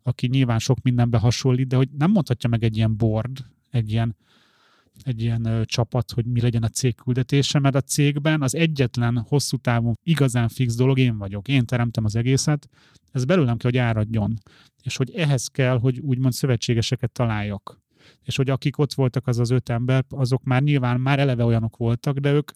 aki 0.02 0.26
nyilván 0.26 0.58
sok 0.58 0.82
mindenbe 0.82 1.18
hasonlít, 1.18 1.66
de 1.66 1.76
hogy 1.76 1.88
nem 1.98 2.10
mondhatja 2.10 2.48
meg 2.48 2.64
egy 2.64 2.76
ilyen 2.76 2.96
board, 2.96 3.44
egy 3.70 3.90
ilyen, 3.92 4.16
egy 5.02 5.22
ilyen 5.22 5.44
ö, 5.44 5.64
csapat, 5.64 6.10
hogy 6.10 6.24
mi 6.24 6.40
legyen 6.40 6.62
a 6.62 6.68
cég 6.68 6.94
küldetése, 6.94 7.58
mert 7.58 7.74
a 7.74 7.80
cégben 7.80 8.42
az 8.42 8.54
egyetlen 8.54 9.18
hosszú 9.28 9.56
távon 9.56 9.98
igazán 10.02 10.48
fix 10.48 10.74
dolog 10.74 10.98
én 10.98 11.18
vagyok. 11.18 11.48
Én 11.48 11.66
teremtem 11.66 12.04
az 12.04 12.16
egészet, 12.16 12.68
ez 13.12 13.24
belőlem 13.24 13.56
kell, 13.56 13.70
hogy 13.70 13.80
áradjon. 13.80 14.38
És 14.82 14.96
hogy 14.96 15.10
ehhez 15.10 15.46
kell, 15.46 15.78
hogy 15.78 15.98
úgymond 15.98 16.32
szövetségeseket 16.32 17.12
találjak. 17.12 17.82
És 18.24 18.36
hogy 18.36 18.50
akik 18.50 18.78
ott 18.78 18.94
voltak 18.94 19.26
az 19.26 19.38
az 19.38 19.50
öt 19.50 19.68
ember, 19.68 20.04
azok 20.08 20.44
már 20.44 20.62
nyilván 20.62 21.00
már 21.00 21.18
eleve 21.18 21.44
olyanok 21.44 21.76
voltak, 21.76 22.18
de 22.18 22.32
ők, 22.32 22.50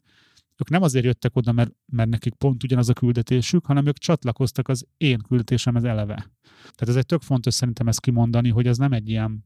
ők 0.57 0.71
nem 0.71 0.83
azért 0.83 1.05
jöttek 1.05 1.37
oda, 1.37 1.53
mert, 1.53 1.73
mert 1.87 2.09
nekik 2.09 2.35
pont 2.35 2.63
ugyanaz 2.63 2.89
a 2.89 2.93
küldetésük, 2.93 3.67
hanem 3.67 3.87
ők 3.87 3.99
csatlakoztak 3.99 4.69
az 4.69 4.87
én 4.97 5.19
küldetésemhez 5.19 5.85
eleve. 5.85 6.31
Tehát 6.53 6.89
ez 6.89 6.97
egy 6.97 7.07
tök 7.07 7.23
fontos 7.23 7.55
szerintem 7.55 7.89
ezt 7.89 8.01
kimondani, 8.01 8.49
hogy 8.49 8.67
ez 8.67 8.79
nem 8.79 8.93
egy 8.93 9.09
ilyen 9.09 9.45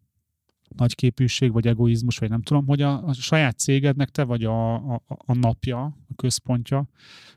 nagy 0.76 0.94
képűség, 0.94 1.52
vagy 1.52 1.66
egoizmus, 1.66 2.18
vagy 2.18 2.28
nem 2.28 2.42
tudom, 2.42 2.66
hogy 2.66 2.82
a, 2.82 3.06
a 3.06 3.12
saját 3.12 3.58
cégednek 3.58 4.10
te 4.10 4.22
vagy 4.22 4.44
a, 4.44 4.74
a, 4.74 5.02
a 5.06 5.34
napja, 5.34 5.82
a 5.84 6.14
központja, 6.16 6.88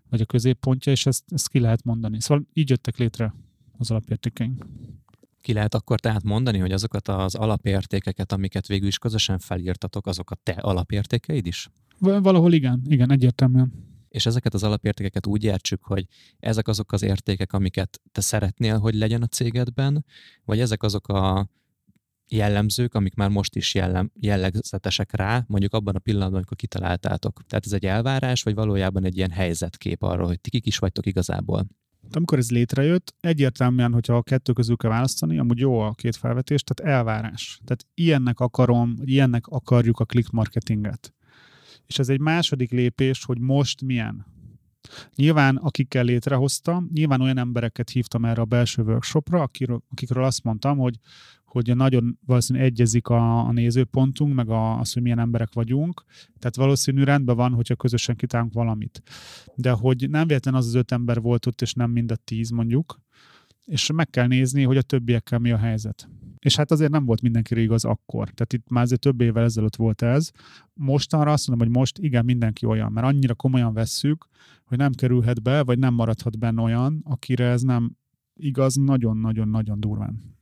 vagy 0.09 0.21
a 0.21 0.25
középpontja, 0.25 0.91
és 0.91 1.05
ezt, 1.05 1.23
ezt 1.27 1.49
ki 1.49 1.59
lehet 1.59 1.83
mondani. 1.83 2.21
Szóval 2.21 2.45
így 2.53 2.69
jöttek 2.69 2.97
létre 2.97 3.33
az 3.77 3.91
alapértékeink. 3.91 4.65
Ki 5.45 5.53
lehet 5.53 5.75
akkor 5.75 5.99
tehát 5.99 6.23
mondani, 6.23 6.57
hogy 6.57 6.71
azokat 6.71 7.07
az 7.07 7.35
alapértékeket, 7.35 8.31
amiket 8.31 8.67
végül 8.67 8.87
is 8.87 8.97
közösen 8.97 9.39
felírtatok, 9.39 10.07
azok 10.07 10.31
a 10.31 10.35
te 10.43 10.51
alapértékeid 10.51 11.45
is? 11.45 11.69
Valahol 11.99 12.53
igen, 12.53 12.81
igen, 12.87 13.11
egyértelműen. 13.11 13.73
És 14.09 14.25
ezeket 14.25 14.53
az 14.53 14.63
alapértékeket 14.63 15.25
úgy 15.25 15.43
értsük, 15.43 15.83
hogy 15.83 16.07
ezek 16.39 16.67
azok 16.67 16.91
az 16.91 17.01
értékek, 17.01 17.53
amiket 17.53 18.01
te 18.11 18.21
szeretnél, 18.21 18.77
hogy 18.77 18.95
legyen 18.95 19.21
a 19.21 19.27
cégedben, 19.27 20.05
vagy 20.45 20.59
ezek 20.59 20.83
azok 20.83 21.07
a 21.07 21.49
jellemzők, 22.27 22.93
amik 22.93 23.13
már 23.13 23.29
most 23.29 23.55
is 23.55 23.73
jellem, 23.73 24.11
jellegzetesek 24.19 25.15
rá, 25.15 25.43
mondjuk 25.47 25.73
abban 25.73 25.95
a 25.95 25.99
pillanatban, 25.99 26.35
amikor 26.35 26.57
kitaláltátok. 26.57 27.43
Tehát 27.47 27.65
ez 27.65 27.73
egy 27.73 27.85
elvárás, 27.85 28.43
vagy 28.43 28.55
valójában 28.55 29.05
egy 29.05 29.17
ilyen 29.17 29.31
helyzetkép 29.31 30.03
arról, 30.03 30.27
hogy 30.27 30.41
ti 30.41 30.49
kik 30.49 30.65
is 30.65 30.77
vagytok 30.77 31.05
igazából. 31.05 31.67
Amikor 32.11 32.37
ez 32.37 32.51
létrejött, 32.51 33.15
egyértelműen, 33.19 33.93
hogyha 33.93 34.15
a 34.15 34.23
kettő 34.23 34.53
közül 34.53 34.75
kell 34.75 34.89
választani, 34.89 35.37
amúgy 35.37 35.59
jó 35.59 35.79
a 35.79 35.93
két 35.93 36.15
felvetés, 36.15 36.63
tehát 36.63 36.95
elvárás. 36.95 37.59
Tehát 37.65 37.85
ilyennek 37.93 38.39
akarom, 38.39 38.95
ilyennek 39.03 39.47
akarjuk 39.47 39.99
a 39.99 40.05
click 40.05 40.31
marketinget. 40.31 41.13
És 41.85 41.99
ez 41.99 42.09
egy 42.09 42.19
második 42.19 42.71
lépés, 42.71 43.25
hogy 43.25 43.39
most 43.39 43.81
milyen. 43.81 44.25
Nyilván, 45.15 45.55
akikkel 45.55 46.03
létrehoztam, 46.03 46.89
nyilván 46.93 47.21
olyan 47.21 47.37
embereket 47.37 47.89
hívtam 47.89 48.25
erre 48.25 48.41
a 48.41 48.45
belső 48.45 48.81
workshopra, 48.81 49.49
akikről 49.89 50.23
azt 50.23 50.43
mondtam, 50.43 50.77
hogy 50.77 50.95
hogy 51.55 51.75
nagyon 51.75 52.19
valószínűleg 52.25 52.67
egyezik 52.67 53.07
a, 53.07 53.47
a 53.47 53.51
nézőpontunk, 53.51 54.33
meg 54.35 54.49
a, 54.49 54.79
az, 54.79 54.93
hogy 54.93 55.01
milyen 55.01 55.19
emberek 55.19 55.53
vagyunk. 55.53 56.03
Tehát 56.39 56.55
valószínű 56.55 57.03
rendben 57.03 57.35
van, 57.35 57.53
hogyha 57.53 57.75
közösen 57.75 58.15
kitálunk 58.15 58.53
valamit. 58.53 59.01
De 59.55 59.71
hogy 59.71 60.09
nem 60.09 60.27
véletlen 60.27 60.53
az 60.53 60.65
az 60.65 60.73
öt 60.73 60.91
ember 60.91 61.21
volt 61.21 61.45
ott, 61.45 61.61
és 61.61 61.73
nem 61.73 61.91
mind 61.91 62.11
a 62.11 62.15
tíz 62.15 62.49
mondjuk, 62.49 62.99
és 63.65 63.91
meg 63.91 64.09
kell 64.09 64.27
nézni, 64.27 64.63
hogy 64.63 64.77
a 64.77 64.81
többiekkel 64.81 65.39
mi 65.39 65.51
a 65.51 65.57
helyzet. 65.57 66.09
És 66.39 66.55
hát 66.55 66.71
azért 66.71 66.91
nem 66.91 67.05
volt 67.05 67.21
mindenkire 67.21 67.61
igaz 67.61 67.85
akkor. 67.85 68.29
Tehát 68.29 68.53
itt 68.53 68.69
már 68.69 68.83
azért 68.83 69.01
több 69.01 69.21
évvel 69.21 69.43
ezelőtt 69.43 69.75
volt 69.75 70.01
ez. 70.01 70.31
Mostanra 70.73 71.31
azt 71.31 71.47
mondom, 71.47 71.67
hogy 71.67 71.77
most 71.77 71.97
igen, 71.97 72.25
mindenki 72.25 72.65
olyan, 72.65 72.91
mert 72.91 73.07
annyira 73.07 73.33
komolyan 73.33 73.73
vesszük, 73.73 74.27
hogy 74.65 74.77
nem 74.77 74.91
kerülhet 74.91 75.41
be, 75.41 75.63
vagy 75.63 75.79
nem 75.79 75.93
maradhat 75.93 76.39
benne 76.39 76.61
olyan, 76.61 77.01
akire 77.03 77.45
ez 77.45 77.61
nem 77.61 77.97
igaz 78.33 78.75
nagyon-nagyon-nagyon 78.75 79.79
durván. 79.79 80.35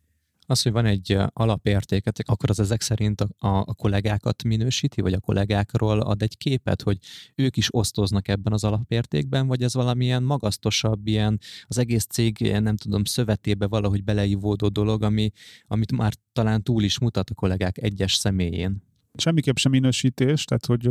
Az, 0.45 0.61
hogy 0.61 0.71
van 0.71 0.85
egy 0.85 1.17
alapértéketek, 1.27 2.29
akkor 2.29 2.49
az 2.49 2.59
ezek 2.59 2.81
szerint 2.81 3.21
a, 3.21 3.27
a 3.37 3.73
kollégákat 3.73 4.43
minősíti, 4.43 5.01
vagy 5.01 5.13
a 5.13 5.19
kollégákról 5.19 5.99
ad 5.99 6.21
egy 6.21 6.37
képet, 6.37 6.81
hogy 6.81 6.97
ők 7.35 7.57
is 7.57 7.67
osztoznak 7.75 8.27
ebben 8.27 8.53
az 8.53 8.63
alapértékben, 8.63 9.47
vagy 9.47 9.63
ez 9.63 9.73
valamilyen 9.73 10.23
magasztosabb, 10.23 11.07
ilyen 11.07 11.39
az 11.67 11.77
egész 11.77 12.05
cég, 12.05 12.39
ilyen, 12.39 12.63
nem 12.63 12.75
tudom, 12.75 13.03
szövetébe 13.03 13.67
valahogy 13.67 14.03
beleivódó 14.03 14.67
dolog, 14.67 15.03
ami, 15.03 15.31
amit 15.67 15.91
már 15.91 16.13
talán 16.31 16.63
túl 16.63 16.83
is 16.83 16.99
mutat 16.99 17.29
a 17.29 17.33
kollégák 17.33 17.77
egyes 17.77 18.13
személyén. 18.13 18.83
Semmiképp 19.13 19.55
sem 19.55 19.71
minősítés, 19.71 20.45
tehát 20.45 20.65
hogy 20.65 20.89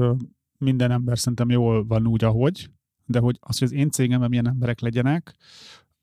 minden 0.58 0.90
ember 0.90 1.18
szerintem 1.18 1.50
jól 1.50 1.86
van 1.86 2.06
úgy, 2.06 2.24
ahogy, 2.24 2.70
de 3.06 3.18
hogy 3.18 3.36
az, 3.40 3.58
hogy 3.58 3.68
az 3.68 3.74
én 3.74 3.90
cégemben 3.90 4.28
milyen 4.28 4.48
emberek 4.48 4.80
legyenek, 4.80 5.36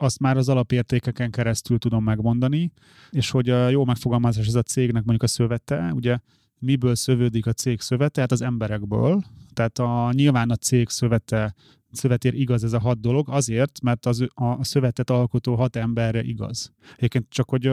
azt 0.02 0.20
már 0.20 0.38
az 0.38 0.50
alapértékeken 0.50 1.32
keresztül 1.32 1.78
tudom 1.78 2.04
megmondani, 2.04 2.72
és 3.10 3.30
hogy 3.30 3.50
a 3.50 3.70
jó 3.70 3.86
megfogalmazás 3.86 4.48
ez 4.48 4.56
a 4.56 4.62
cégnek 4.62 5.04
mondjuk 5.04 5.24
a 5.24 5.28
szövete, 5.28 5.92
ugye 5.94 6.18
miből 6.60 6.96
szövődik 6.96 7.46
a 7.46 7.54
cég 7.54 7.82
szövete? 7.82 8.22
Hát 8.22 8.32
az 8.32 8.42
emberekből. 8.42 9.24
Tehát 9.54 9.80
a, 9.80 10.10
nyilván 10.14 10.50
a 10.50 10.56
cég 10.56 10.90
szövete 10.90 11.56
szövetér 11.92 12.34
igaz 12.34 12.64
ez 12.64 12.74
a 12.74 12.80
hat 12.80 13.00
dolog, 13.00 13.30
azért, 13.30 13.82
mert 13.82 14.06
az, 14.06 14.26
a 14.34 14.64
szövetet 14.64 15.10
alkotó 15.10 15.56
hat 15.56 15.76
emberre 15.76 16.24
igaz. 16.24 16.72
Egyébként 16.98 17.26
csak, 17.30 17.50
hogy 17.50 17.72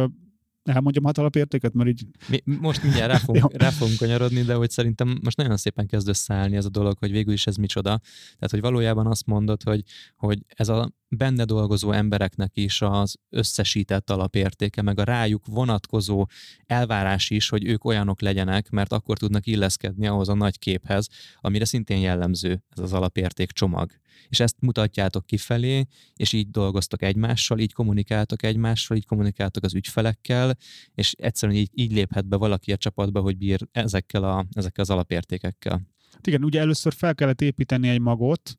elmondjam 0.66 1.04
hat 1.04 1.18
alapértéket, 1.18 1.74
mert 1.74 1.88
így... 1.88 2.06
Mi, 2.28 2.42
most 2.44 2.82
mindjárt 2.82 3.10
rá 3.12 3.18
fogunk, 3.18 3.56
rá 3.62 3.70
fogunk 3.70 3.98
kanyarodni, 3.98 4.42
de 4.42 4.54
hogy 4.54 4.70
szerintem 4.70 5.18
most 5.22 5.36
nagyon 5.36 5.56
szépen 5.56 5.86
kezd 5.86 6.08
összeállni 6.08 6.56
ez 6.56 6.64
a 6.64 6.68
dolog, 6.68 6.98
hogy 6.98 7.10
végül 7.10 7.32
is 7.32 7.46
ez 7.46 7.56
micsoda. 7.56 8.00
Tehát, 8.24 8.50
hogy 8.50 8.60
valójában 8.60 9.06
azt 9.06 9.26
mondod, 9.26 9.62
hogy, 9.62 9.82
hogy 10.16 10.44
ez 10.48 10.68
a 10.68 10.92
benne 11.08 11.44
dolgozó 11.44 11.92
embereknek 11.92 12.50
is 12.54 12.82
az 12.82 13.16
összesített 13.30 14.10
alapértéke, 14.10 14.82
meg 14.82 14.98
a 14.98 15.04
rájuk 15.04 15.46
vonatkozó 15.46 16.26
elvárás 16.66 17.30
is, 17.30 17.48
hogy 17.48 17.64
ők 17.64 17.84
olyanok 17.84 18.20
legyenek, 18.20 18.70
mert 18.70 18.92
akkor 18.92 19.18
tudnak 19.18 19.46
illeszkedni 19.46 20.06
ahhoz 20.06 20.28
a 20.28 20.34
nagy 20.34 20.58
képhez, 20.58 21.08
amire 21.40 21.64
szintén 21.64 21.98
jellemző 21.98 22.62
ez 22.68 22.78
az 22.82 22.92
alapérték 22.92 23.50
csomag 23.50 23.90
és 24.28 24.40
ezt 24.40 24.56
mutatjátok 24.60 25.26
kifelé, 25.26 25.86
és 26.14 26.32
így 26.32 26.50
dolgoztok 26.50 27.02
egymással, 27.02 27.58
így 27.58 27.72
kommunikáltok 27.72 28.42
egymással, 28.42 28.96
így 28.96 29.06
kommunikáltok 29.06 29.64
az 29.64 29.74
ügyfelekkel, 29.74 30.56
és 30.94 31.12
egyszerűen 31.18 31.58
így, 31.58 31.70
így 31.74 31.92
léphet 31.92 32.26
be 32.26 32.36
valaki 32.36 32.72
a 32.72 32.76
csapatba, 32.76 33.20
hogy 33.20 33.36
bír 33.36 33.60
ezekkel, 33.72 34.24
a, 34.24 34.46
ezekkel 34.52 34.84
az 34.84 34.90
alapértékekkel. 34.90 35.82
Hát 36.12 36.26
igen, 36.26 36.44
ugye 36.44 36.60
először 36.60 36.92
fel 36.92 37.14
kellett 37.14 37.40
építeni 37.40 37.88
egy 37.88 38.00
magot, 38.00 38.58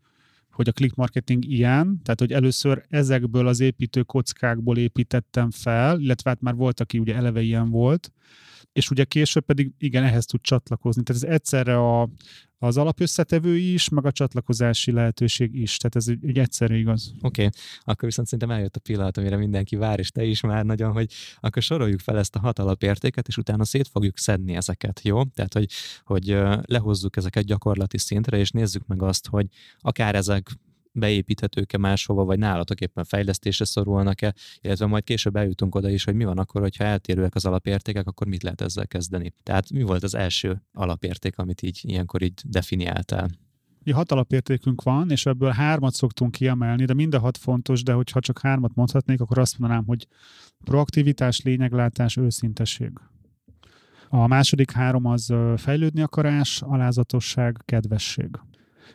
hogy 0.52 0.68
a 0.68 0.72
click 0.72 0.96
marketing 0.96 1.46
ilyen, 1.46 2.00
tehát 2.04 2.20
hogy 2.20 2.32
először 2.32 2.86
ezekből 2.90 3.48
az 3.48 3.60
építő 3.60 4.04
kockákból 4.04 4.78
építettem 4.78 5.52
fel, 5.52 6.00
illetve 6.00 6.30
hát 6.30 6.42
már 6.42 6.56
volt, 6.56 6.80
aki 6.80 7.00
ugye 7.00 7.16
eleve 7.16 7.42
ilyen 7.42 7.70
volt, 7.70 8.12
és 8.74 8.90
ugye 8.90 9.04
később 9.04 9.46
pedig 9.46 9.72
igen, 9.78 10.04
ehhez 10.04 10.26
tud 10.26 10.42
csatlakozni. 10.42 11.04
Tehát 11.04 11.24
ez 11.24 11.30
egyszerre 11.30 11.78
a, 11.78 12.10
az 12.60 12.78
alapösszetevő 12.78 13.58
is, 13.58 13.90
meg 13.90 14.06
a 14.06 14.12
csatlakozási 14.12 14.92
lehetőség 14.92 15.56
is. 15.56 15.78
Tehát 15.78 15.96
ez 15.96 16.08
egy 16.28 16.38
egyszerű 16.38 16.78
igaz. 16.78 17.14
Oké, 17.22 17.46
okay. 17.46 17.60
akkor 17.84 18.04
viszont 18.04 18.28
szerintem 18.28 18.58
eljött 18.58 18.76
a 18.76 18.80
pillanat, 18.80 19.18
amire 19.18 19.38
mindenki 19.38 19.76
vár, 19.76 20.00
és 20.00 20.12
te 20.12 20.24
is 20.24 20.42
már 20.42 20.66
nagyon, 20.66 20.92
hogy 20.92 21.14
akkor 21.40 21.62
soroljuk 21.62 22.00
fel 22.00 22.18
ezt 22.18 22.36
a 22.36 22.40
hat 22.40 22.60
alapértéket, 22.60 23.28
és 23.28 23.38
utána 23.38 23.66
szét 23.66 23.88
fogjuk 23.88 24.18
szedni 24.18 24.56
ezeket, 24.56 25.02
jó? 25.04 25.24
Tehát, 25.24 25.54
hogy, 25.54 25.70
hogy 26.04 26.38
lehozzuk 26.66 27.18
ezeket 27.18 27.44
gyakorlati 27.44 27.98
szintre, 27.98 28.38
és 28.38 28.52
nézzük 28.52 28.88
meg 28.88 29.02
azt, 29.02 29.28
hogy 29.28 29.48
akár 29.80 30.16
ezek 30.16 30.50
beépíthetők-e 30.98 31.77
máshova, 31.77 32.24
vagy 32.24 32.39
nálatok 32.39 32.82
éppen 32.82 33.04
fejlesztésre 33.04 33.66
szorulnak-e, 33.66 34.34
illetve 34.62 34.86
majd 34.86 35.04
később 35.04 35.36
eljutunk 35.36 35.75
oda 35.75 35.89
is, 35.89 36.04
hogy 36.04 36.16
mi 36.16 36.24
van 36.24 36.38
akkor, 36.38 36.62
hogyha 36.62 36.84
eltérőek 36.84 37.36
az 37.36 37.46
alapértékek, 37.46 38.08
akkor 38.08 38.27
mit 38.27 38.44
lehet 38.44 38.62
ezzel 38.62 38.88
kezdeni. 38.88 39.34
Tehát 39.44 39.72
mi 39.72 39.82
volt 39.82 40.04
az 40.04 40.16
első 40.16 40.62
alapérték, 40.74 41.38
amit 41.38 41.62
így 41.62 41.80
ilyenkor 41.82 42.22
így 42.22 42.42
definiáltál? 42.46 43.30
Mi 43.84 43.94
hat 43.94 44.12
alapértékünk 44.12 44.84
van, 44.84 45.12
és 45.12 45.25
ebből 45.25 45.51
hármat 45.51 45.94
szoktunk 45.94 46.32
kiemelni, 46.32 46.86
de 46.86 46.94
mind 46.94 47.13
a 47.13 47.20
hat 47.20 47.38
fontos, 47.38 47.84
de 47.84 47.94
hogyha 47.94 48.20
csak 48.20 48.39
hármat 48.39 48.75
mondhatnék, 48.75 49.22
akkor 49.22 49.38
azt 49.38 49.60
mondanám, 49.60 49.86
hogy 49.86 50.08
proaktivitás, 50.63 51.42
lényeglátás, 51.42 52.18
őszintesség. 52.18 52.92
A 54.10 54.27
második 54.27 54.72
három 54.72 55.06
az 55.06 55.34
fejlődni 55.56 56.01
akarás, 56.01 56.62
alázatosság, 56.62 57.58
kedvesség. 57.66 58.30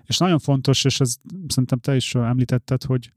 És 0.04 0.18
nagyon 0.18 0.38
fontos, 0.38 0.84
és 0.84 1.00
ez 1.00 1.14
szerintem 1.46 1.78
te 1.78 1.96
is 1.96 2.14
említetted, 2.14 2.82
hogy 2.82 3.12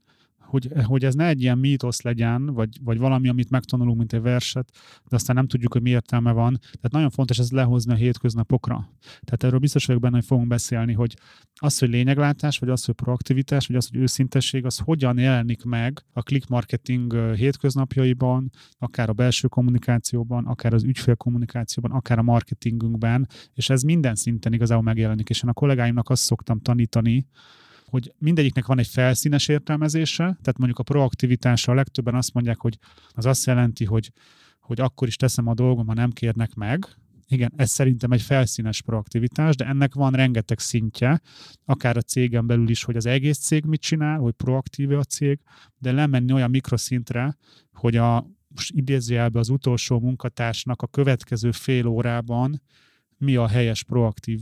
hogy, 0.46 0.68
hogy 0.84 1.04
ez 1.04 1.14
ne 1.14 1.26
egy 1.26 1.42
ilyen 1.42 1.58
mítosz 1.58 2.02
legyen, 2.02 2.46
vagy, 2.46 2.78
vagy 2.84 2.98
valami, 2.98 3.28
amit 3.28 3.50
megtanulunk, 3.50 3.98
mint 3.98 4.12
egy 4.12 4.20
verset, 4.20 4.70
de 5.08 5.16
aztán 5.16 5.36
nem 5.36 5.46
tudjuk, 5.46 5.72
hogy 5.72 5.82
mi 5.82 5.90
értelme 5.90 6.32
van. 6.32 6.58
Tehát 6.60 6.92
nagyon 6.92 7.10
fontos 7.10 7.38
ez 7.38 7.50
lehozni 7.50 7.92
a 7.92 7.96
hétköznapokra. 7.96 8.88
Tehát 9.00 9.44
erről 9.44 9.58
biztos 9.58 9.84
vagyok 9.84 10.02
benne, 10.02 10.14
hogy 10.14 10.24
fogunk 10.24 10.48
beszélni, 10.48 10.92
hogy 10.92 11.14
az, 11.54 11.78
hogy 11.78 11.88
lényeglátás, 11.88 12.58
vagy 12.58 12.68
az, 12.68 12.84
hogy 12.84 12.94
proaktivitás, 12.94 13.66
vagy 13.66 13.76
az, 13.76 13.88
hogy 13.88 14.00
őszintesség, 14.00 14.64
az 14.64 14.78
hogyan 14.78 15.18
jelenik 15.18 15.64
meg 15.64 16.04
a 16.12 16.20
click 16.20 16.48
marketing 16.48 17.34
hétköznapjaiban, 17.34 18.50
akár 18.78 19.08
a 19.08 19.12
belső 19.12 19.48
kommunikációban, 19.48 20.46
akár 20.46 20.74
az 20.74 20.84
ügyfélkommunikációban, 20.84 21.90
akár 21.90 22.18
a 22.18 22.22
marketingünkben, 22.22 23.28
és 23.54 23.70
ez 23.70 23.82
minden 23.82 24.14
szinten 24.14 24.52
igazából 24.52 24.84
megjelenik. 24.84 25.28
És 25.28 25.42
én 25.42 25.50
a 25.50 25.52
kollégáimnak 25.52 26.08
azt 26.08 26.22
szoktam 26.22 26.60
tanítani, 26.60 27.26
hogy 27.86 28.12
mindegyiknek 28.18 28.66
van 28.66 28.78
egy 28.78 28.86
felszínes 28.86 29.48
értelmezése, 29.48 30.24
tehát 30.24 30.58
mondjuk 30.58 30.78
a 30.78 30.82
proaktivitásra 30.82 31.72
a 31.72 31.76
legtöbben 31.76 32.14
azt 32.14 32.34
mondják, 32.34 32.60
hogy 32.60 32.78
az 33.10 33.26
azt 33.26 33.46
jelenti, 33.46 33.84
hogy, 33.84 34.12
hogy 34.60 34.80
akkor 34.80 35.08
is 35.08 35.16
teszem 35.16 35.46
a 35.46 35.54
dolgom, 35.54 35.86
ha 35.86 35.94
nem 35.94 36.10
kérnek 36.10 36.54
meg, 36.54 36.96
igen, 37.28 37.52
ez 37.56 37.70
szerintem 37.70 38.12
egy 38.12 38.22
felszínes 38.22 38.82
proaktivitás, 38.82 39.56
de 39.56 39.66
ennek 39.66 39.94
van 39.94 40.12
rengeteg 40.12 40.58
szintje, 40.58 41.20
akár 41.64 41.96
a 41.96 42.00
cégen 42.00 42.46
belül 42.46 42.68
is, 42.68 42.84
hogy 42.84 42.96
az 42.96 43.06
egész 43.06 43.38
cég 43.38 43.64
mit 43.64 43.80
csinál, 43.80 44.18
hogy 44.18 44.32
proaktív 44.32 44.90
a 44.90 45.04
cég, 45.04 45.40
de 45.78 45.92
lemenni 45.92 46.32
olyan 46.32 46.50
mikroszintre, 46.50 47.36
hogy 47.72 47.96
a 47.96 48.26
most 48.48 48.72
idézőjelben 48.74 49.40
az 49.40 49.48
utolsó 49.48 50.00
munkatársnak 50.00 50.82
a 50.82 50.86
következő 50.86 51.50
fél 51.50 51.86
órában 51.86 52.62
mi 53.18 53.36
a 53.36 53.48
helyes, 53.48 53.84
proaktív 53.84 54.40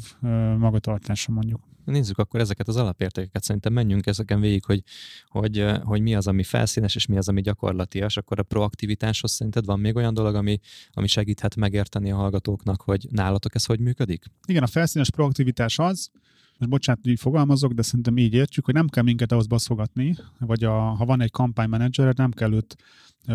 magatartása 0.58 1.32
mondjuk. 1.32 1.60
Nézzük 1.84 2.18
akkor 2.18 2.40
ezeket 2.40 2.68
az 2.68 2.76
alapértékeket, 2.76 3.42
szerintem 3.42 3.72
menjünk 3.72 4.06
ezeken 4.06 4.40
végig, 4.40 4.64
hogy, 4.64 4.82
hogy, 5.28 5.64
hogy 5.82 6.00
mi 6.00 6.14
az, 6.14 6.26
ami 6.26 6.42
felszínes, 6.42 6.94
és 6.94 7.06
mi 7.06 7.16
az, 7.16 7.28
ami 7.28 7.40
gyakorlatias, 7.40 8.16
akkor 8.16 8.38
a 8.38 8.42
proaktivitáshoz 8.42 9.32
szerinted 9.32 9.64
van 9.64 9.80
még 9.80 9.96
olyan 9.96 10.14
dolog, 10.14 10.34
ami, 10.34 10.58
ami 10.92 11.06
segíthet 11.06 11.56
megérteni 11.56 12.10
a 12.10 12.16
hallgatóknak, 12.16 12.82
hogy 12.82 13.06
nálatok 13.10 13.54
ez 13.54 13.64
hogy 13.64 13.80
működik? 13.80 14.24
Igen, 14.46 14.62
a 14.62 14.66
felszínes 14.66 15.10
proaktivitás 15.10 15.78
az, 15.78 16.10
most 16.58 16.70
bocsánat, 16.70 17.04
hogy 17.04 17.20
fogalmazok, 17.20 17.72
de 17.72 17.82
szerintem 17.82 18.16
így 18.16 18.34
értjük, 18.34 18.64
hogy 18.64 18.74
nem 18.74 18.88
kell 18.88 19.02
minket 19.02 19.32
ahhoz 19.32 19.46
baszogatni, 19.46 20.16
vagy 20.38 20.64
a, 20.64 20.72
ha 20.72 21.04
van 21.04 21.20
egy 21.20 21.30
kampánymenedzser, 21.30 22.14
nem 22.14 22.30
kell 22.30 22.52
őt 22.52 22.76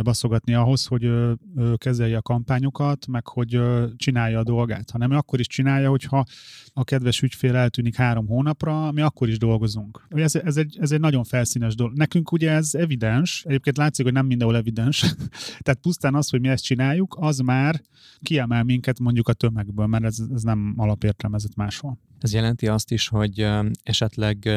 baszogatni 0.03 0.53
ahhoz, 0.53 0.85
hogy 0.85 1.03
ő, 1.03 1.37
ő 1.55 1.75
kezelje 1.75 2.17
a 2.17 2.21
kampányokat, 2.21 3.07
meg 3.07 3.27
hogy 3.27 3.53
ő 3.53 3.93
csinálja 3.95 4.39
a 4.39 4.43
dolgát, 4.43 4.91
hanem 4.91 5.11
akkor 5.11 5.39
is 5.39 5.47
csinálja, 5.47 5.89
hogyha 5.89 6.25
a 6.73 6.83
kedves 6.83 7.21
ügyfél 7.21 7.55
eltűnik 7.55 7.95
három 7.95 8.27
hónapra, 8.27 8.91
mi 8.91 9.01
akkor 9.01 9.29
is 9.29 9.37
dolgozunk. 9.37 10.07
Ez, 10.09 10.35
ez, 10.35 10.57
egy, 10.57 10.77
ez 10.79 10.91
egy 10.91 10.99
nagyon 10.99 11.23
felszínes 11.23 11.75
dolog. 11.75 11.97
Nekünk 11.97 12.31
ugye 12.31 12.51
ez 12.51 12.75
evidens, 12.75 13.43
egyébként 13.47 13.77
látszik, 13.77 14.05
hogy 14.05 14.13
nem 14.13 14.25
mindenhol 14.25 14.57
evidens, 14.57 14.99
tehát 15.63 15.79
pusztán 15.81 16.15
az, 16.15 16.29
hogy 16.29 16.41
mi 16.41 16.47
ezt 16.47 16.63
csináljuk, 16.63 17.15
az 17.19 17.39
már 17.39 17.81
kiemel 18.21 18.63
minket 18.63 18.99
mondjuk 18.99 19.27
a 19.27 19.33
tömegből, 19.33 19.85
mert 19.85 20.03
ez, 20.03 20.19
ez 20.33 20.41
nem 20.41 20.73
alapértelmezett 20.77 21.55
máshol. 21.55 21.97
Ez 22.19 22.33
jelenti 22.33 22.67
azt 22.67 22.91
is, 22.91 23.07
hogy 23.07 23.47
esetleg 23.83 24.49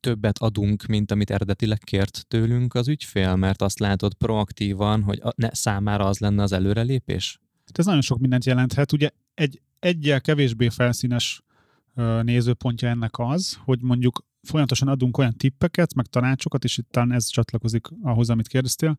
többet 0.00 0.38
adunk, 0.38 0.86
mint 0.86 1.10
amit 1.10 1.30
eredetileg 1.30 1.78
kért 1.78 2.24
tőlünk 2.28 2.74
az 2.74 2.88
ügyfél, 2.88 3.36
mert 3.36 3.62
azt 3.62 3.78
látod 3.78 4.14
proaktívan, 4.14 5.02
hogy 5.02 5.22
ne, 5.36 5.54
számára 5.54 6.04
az 6.04 6.18
lenne 6.18 6.42
az 6.42 6.52
előrelépés? 6.52 7.40
Ez 7.72 7.86
nagyon 7.86 8.00
sok 8.00 8.18
mindent 8.18 8.44
jelenthet. 8.44 8.92
Ugye 8.92 9.10
egy 9.34 9.60
egyel 9.78 10.20
kevésbé 10.20 10.68
felszínes 10.68 11.42
nézőpontja 12.22 12.88
ennek 12.88 13.18
az, 13.18 13.58
hogy 13.64 13.82
mondjuk 13.82 14.24
folyamatosan 14.42 14.88
adunk 14.88 15.18
olyan 15.18 15.36
tippeket, 15.36 15.94
meg 15.94 16.06
tanácsokat, 16.06 16.64
és 16.64 16.78
itt 16.78 16.90
talán 16.90 17.12
ez 17.12 17.26
csatlakozik 17.26 17.86
ahhoz, 18.02 18.30
amit 18.30 18.48
kérdeztél, 18.48 18.98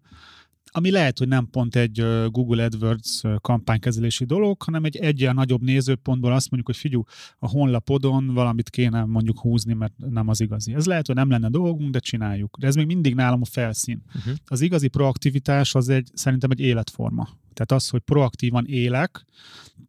ami 0.78 0.92
lehet, 0.92 1.18
hogy 1.18 1.28
nem 1.28 1.50
pont 1.50 1.76
egy 1.76 2.06
Google 2.32 2.64
AdWords 2.64 3.22
kampánykezelési 3.42 4.26
dolog, 4.26 4.62
hanem 4.62 4.84
egy 4.84 4.96
egyen 4.96 5.34
nagyobb 5.36 5.62
nézőpontból 5.62 6.34
azt 6.34 6.52
mondjuk, 6.52 6.76
hogy 6.76 6.78
figyú, 6.78 7.04
a 7.40 7.48
honlapodon 7.50 8.34
valamit 8.34 8.70
kéne 8.70 9.04
mondjuk 9.06 9.40
húzni, 9.40 9.74
mert 9.74 9.94
nem 9.98 10.28
az 10.28 10.42
igazi. 10.42 10.74
Ez 10.74 10.86
lehet, 10.86 11.08
hogy 11.08 11.16
nem 11.16 11.30
lenne 11.30 11.50
dolgunk, 11.50 11.92
de 11.92 12.00
csináljuk. 12.00 12.58
De 12.58 12.68
ez 12.68 12.76
még 12.76 12.86
mindig 12.86 13.16
nálam 13.16 13.42
a 13.42 13.46
felszín. 13.46 14.04
Uh-huh. 14.16 14.34
Az 14.46 14.62
igazi 14.62 14.88
proaktivitás 14.88 15.76
az 15.76 15.90
egy, 15.90 16.10
szerintem 16.14 16.52
egy 16.52 16.60
életforma. 16.60 17.28
Tehát 17.54 17.72
az, 17.72 17.90
hogy 17.90 18.02
proaktívan 18.02 18.66
élek, 18.66 19.26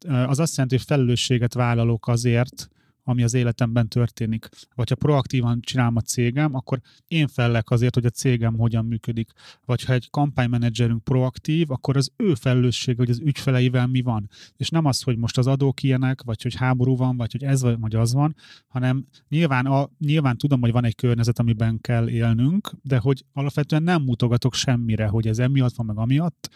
az 0.06 0.38
azt 0.38 0.52
jelenti, 0.52 0.76
hogy 0.76 0.84
felelősséget 0.86 1.54
vállalok 1.54 2.08
azért, 2.08 2.70
ami 3.08 3.22
az 3.22 3.34
életemben 3.34 3.88
történik. 3.88 4.48
Vagy 4.74 4.88
ha 4.88 4.94
proaktívan 4.94 5.60
csinálom 5.60 5.96
a 5.96 6.00
cégem, 6.00 6.54
akkor 6.54 6.80
én 7.08 7.28
fellek 7.28 7.70
azért, 7.70 7.94
hogy 7.94 8.04
a 8.04 8.10
cégem 8.10 8.54
hogyan 8.54 8.84
működik. 8.84 9.30
Vagy 9.64 9.84
ha 9.84 9.92
egy 9.92 10.10
kampánymenedzserünk 10.10 11.04
proaktív, 11.04 11.70
akkor 11.70 11.96
az 11.96 12.12
ő 12.16 12.34
felelősség, 12.34 12.96
hogy 12.96 13.10
az 13.10 13.20
ügyfeleivel 13.20 13.86
mi 13.86 14.02
van. 14.02 14.28
És 14.56 14.68
nem 14.68 14.84
az, 14.84 15.02
hogy 15.02 15.16
most 15.16 15.38
az 15.38 15.46
adók 15.46 15.82
ilyenek, 15.82 16.22
vagy 16.22 16.42
hogy 16.42 16.54
háború 16.54 16.96
van, 16.96 17.16
vagy 17.16 17.32
hogy 17.32 17.44
ez 17.44 17.62
vagy 17.62 17.94
az 17.94 18.12
van, 18.12 18.36
hanem 18.66 19.06
nyilván, 19.28 19.66
a, 19.66 19.90
nyilván 19.98 20.36
tudom, 20.36 20.60
hogy 20.60 20.72
van 20.72 20.84
egy 20.84 20.94
környezet, 20.94 21.38
amiben 21.38 21.80
kell 21.80 22.08
élnünk, 22.08 22.70
de 22.82 22.98
hogy 22.98 23.24
alapvetően 23.32 23.82
nem 23.82 24.02
mutogatok 24.02 24.54
semmire, 24.54 25.06
hogy 25.06 25.26
ez 25.26 25.38
emiatt 25.38 25.74
van, 25.74 25.86
meg 25.86 25.98
amiatt, 25.98 26.50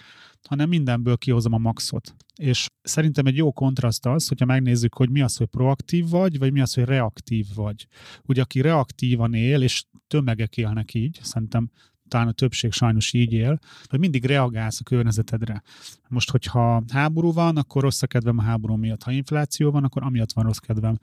hanem 0.49 0.69
mindenből 0.69 1.17
kihozom 1.17 1.53
a 1.53 1.59
maxot. 1.59 2.15
És 2.35 2.67
szerintem 2.83 3.27
egy 3.27 3.37
jó 3.37 3.53
kontraszt 3.53 4.07
az, 4.07 4.29
hogyha 4.29 4.45
megnézzük, 4.45 4.95
hogy 4.95 5.11
mi 5.11 5.21
az, 5.21 5.37
hogy 5.37 5.47
proaktív 5.47 6.09
vagy, 6.09 6.39
vagy 6.39 6.53
mi 6.53 6.61
az, 6.61 6.75
hogy 6.75 6.85
reaktív 6.85 7.47
vagy. 7.55 7.87
Ugye 8.23 8.43
aki 8.43 8.61
reaktívan 8.61 9.35
él, 9.35 9.63
és 9.63 9.85
tömegek 10.07 10.57
élnek 10.57 10.95
így, 10.95 11.19
szerintem 11.23 11.71
talán 12.11 12.29
a 12.29 12.33
többség 12.33 12.73
sajnos 12.73 13.13
így 13.13 13.33
él, 13.33 13.59
hogy 13.85 13.99
mindig 13.99 14.25
reagálsz 14.25 14.81
a 14.81 14.83
környezetedre. 14.83 15.63
Most, 16.09 16.31
hogyha 16.31 16.83
háború 16.93 17.33
van, 17.33 17.57
akkor 17.57 17.83
rossz 17.83 18.03
a 18.03 18.07
kedvem 18.07 18.39
a 18.39 18.43
háború 18.43 18.75
miatt. 18.75 19.03
Ha 19.03 19.11
infláció 19.11 19.71
van, 19.71 19.85
akkor 19.85 20.03
amiatt 20.03 20.33
van 20.33 20.45
rossz 20.45 20.57
kedvem. 20.57 20.99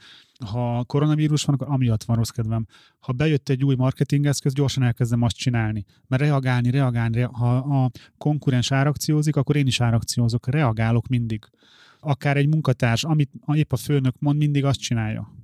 Ha 0.45 0.83
koronavírus 0.83 1.43
van, 1.43 1.55
akkor 1.55 1.67
amiatt 1.69 2.03
van 2.03 2.15
rossz 2.15 2.29
kedvem. 2.29 2.65
Ha 2.99 3.11
bejött 3.11 3.49
egy 3.49 3.63
új 3.63 3.75
marketingeszköz, 3.75 4.53
gyorsan 4.53 4.83
elkezdem 4.83 5.21
azt 5.21 5.35
csinálni. 5.35 5.85
Mert 6.07 6.21
reagálni, 6.21 6.69
reagálni, 6.69 7.21
ha 7.21 7.55
a 7.55 7.91
konkurens 8.17 8.71
árakciózik, 8.71 9.35
akkor 9.35 9.55
én 9.55 9.67
is 9.67 9.81
árakciózok. 9.81 10.47
Reagálok 10.47 11.07
mindig. 11.07 11.45
Akár 11.99 12.37
egy 12.37 12.47
munkatárs, 12.47 13.03
amit 13.03 13.31
épp 13.53 13.71
a 13.71 13.77
főnök 13.77 14.15
mond, 14.19 14.37
mindig 14.37 14.65
azt 14.65 14.79
csinálja 14.79 15.35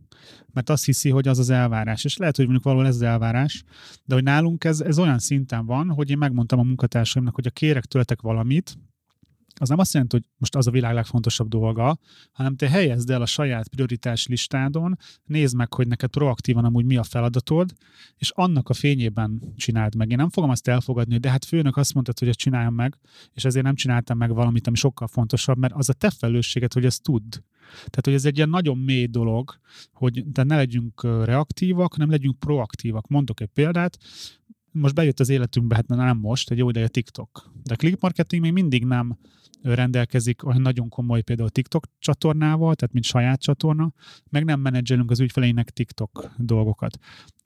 mert 0.53 0.69
azt 0.69 0.85
hiszi, 0.85 1.09
hogy 1.09 1.27
az 1.27 1.39
az 1.39 1.49
elvárás. 1.49 2.03
És 2.03 2.17
lehet, 2.17 2.35
hogy 2.35 2.45
mondjuk 2.45 2.65
valahol 2.65 2.87
ez 2.87 2.95
az 2.95 3.01
elvárás, 3.01 3.63
de 4.05 4.13
hogy 4.13 4.23
nálunk 4.23 4.63
ez, 4.63 4.81
ez 4.81 4.99
olyan 4.99 5.19
szinten 5.19 5.65
van, 5.65 5.89
hogy 5.89 6.09
én 6.09 6.17
megmondtam 6.17 6.59
a 6.59 6.63
munkatársaimnak, 6.63 7.35
hogy 7.35 7.47
a 7.47 7.51
kérek 7.51 7.85
töltek 7.85 8.21
valamit, 8.21 8.77
az 9.59 9.69
nem 9.69 9.79
azt 9.79 9.93
jelenti, 9.93 10.15
hogy 10.15 10.25
most 10.37 10.55
az 10.55 10.67
a 10.67 10.71
világ 10.71 10.93
legfontosabb 10.93 11.47
dolga, 11.47 11.97
hanem 12.31 12.55
te 12.55 12.69
helyezd 12.69 13.09
el 13.09 13.21
a 13.21 13.25
saját 13.25 13.67
prioritás 13.67 14.27
listádon, 14.27 14.97
nézd 15.23 15.55
meg, 15.55 15.73
hogy 15.73 15.87
neked 15.87 16.09
proaktívan 16.09 16.65
amúgy 16.65 16.85
mi 16.85 16.97
a 16.97 17.03
feladatod, 17.03 17.73
és 18.17 18.29
annak 18.29 18.69
a 18.69 18.73
fényében 18.73 19.53
csináld 19.55 19.95
meg. 19.95 20.09
Én 20.11 20.17
nem 20.17 20.29
fogom 20.29 20.49
azt 20.49 20.67
elfogadni, 20.67 21.17
de 21.17 21.29
hát 21.29 21.45
főnök 21.45 21.77
azt 21.77 21.93
mondta, 21.93 22.13
hogy 22.19 22.27
ezt 22.27 22.37
csináljam 22.37 22.73
meg, 22.73 22.97
és 23.33 23.45
ezért 23.45 23.65
nem 23.65 23.75
csináltam 23.75 24.17
meg 24.17 24.33
valamit, 24.33 24.67
ami 24.67 24.75
sokkal 24.75 25.07
fontosabb, 25.07 25.57
mert 25.57 25.73
az 25.73 25.89
a 25.89 25.93
te 25.93 26.09
felelősséged, 26.09 26.73
hogy 26.73 26.85
ezt 26.85 27.03
tudd. 27.03 27.35
Tehát, 27.75 28.01
hogy 28.03 28.13
ez 28.13 28.25
egy 28.25 28.37
ilyen 28.37 28.49
nagyon 28.49 28.77
mély 28.77 29.05
dolog, 29.05 29.59
hogy 29.93 30.31
de 30.31 30.43
ne 30.43 30.55
legyünk 30.55 31.03
reaktívak, 31.03 31.93
hanem 31.93 32.09
legyünk 32.09 32.39
proaktívak. 32.39 33.07
Mondok 33.07 33.39
egy 33.39 33.49
példát, 33.53 33.97
most 34.71 34.95
bejött 34.95 35.19
az 35.19 35.29
életünkbe, 35.29 35.75
hát 35.75 35.87
nem 35.87 36.17
most, 36.17 36.51
egy 36.51 36.57
jó 36.57 36.69
ideje 36.69 36.87
TikTok. 36.87 37.51
De 37.63 37.75
click 37.75 38.01
marketing 38.01 38.41
még 38.41 38.51
mindig 38.51 38.85
nem 38.85 39.17
rendelkezik 39.61 40.45
olyan 40.45 40.61
nagyon 40.61 40.89
komoly 40.89 41.21
például 41.21 41.49
TikTok 41.49 41.85
csatornával, 41.99 42.75
tehát 42.75 42.93
mint 42.93 43.05
saját 43.05 43.41
csatorna, 43.41 43.93
meg 44.29 44.45
nem 44.45 44.59
menedzselünk 44.59 45.11
az 45.11 45.19
ügyfeleinek 45.19 45.69
TikTok 45.69 46.31
dolgokat 46.37 46.97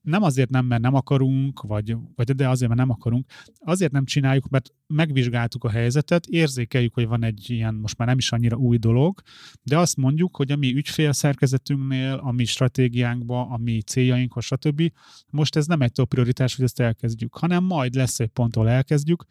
nem 0.07 0.23
azért 0.23 0.49
nem, 0.49 0.65
mert 0.65 0.81
nem 0.81 0.93
akarunk, 0.93 1.61
vagy, 1.61 1.95
vagy 2.15 2.31
de 2.31 2.49
azért, 2.49 2.67
mert 2.67 2.81
nem 2.81 2.89
akarunk, 2.89 3.25
azért 3.59 3.91
nem 3.91 4.05
csináljuk, 4.05 4.49
mert 4.49 4.73
megvizsgáltuk 4.87 5.63
a 5.63 5.69
helyzetet, 5.69 6.25
érzékeljük, 6.25 6.93
hogy 6.93 7.07
van 7.07 7.23
egy 7.23 7.49
ilyen 7.49 7.75
most 7.75 7.97
már 7.97 8.07
nem 8.07 8.17
is 8.17 8.31
annyira 8.31 8.55
új 8.55 8.77
dolog, 8.77 9.21
de 9.63 9.77
azt 9.77 9.97
mondjuk, 9.97 10.35
hogy 10.35 10.51
a 10.51 10.55
mi 10.55 10.75
ügyfélszerkezetünknél, 10.75 12.13
a 12.13 12.31
mi 12.31 12.45
stratégiánkba, 12.45 13.47
a 13.49 13.57
mi 13.57 13.81
céljainkhoz, 13.81 14.45
stb. 14.45 14.91
Most 15.29 15.55
ez 15.55 15.65
nem 15.65 15.81
egy 15.81 15.91
top 15.91 16.09
prioritás, 16.09 16.55
hogy 16.55 16.65
ezt 16.65 16.79
elkezdjük, 16.79 17.35
hanem 17.37 17.63
majd 17.63 17.93
lesz 17.93 18.19
egy 18.19 18.29
pont, 18.29 18.55
ahol 18.55 18.69
elkezdjük, 18.69 19.25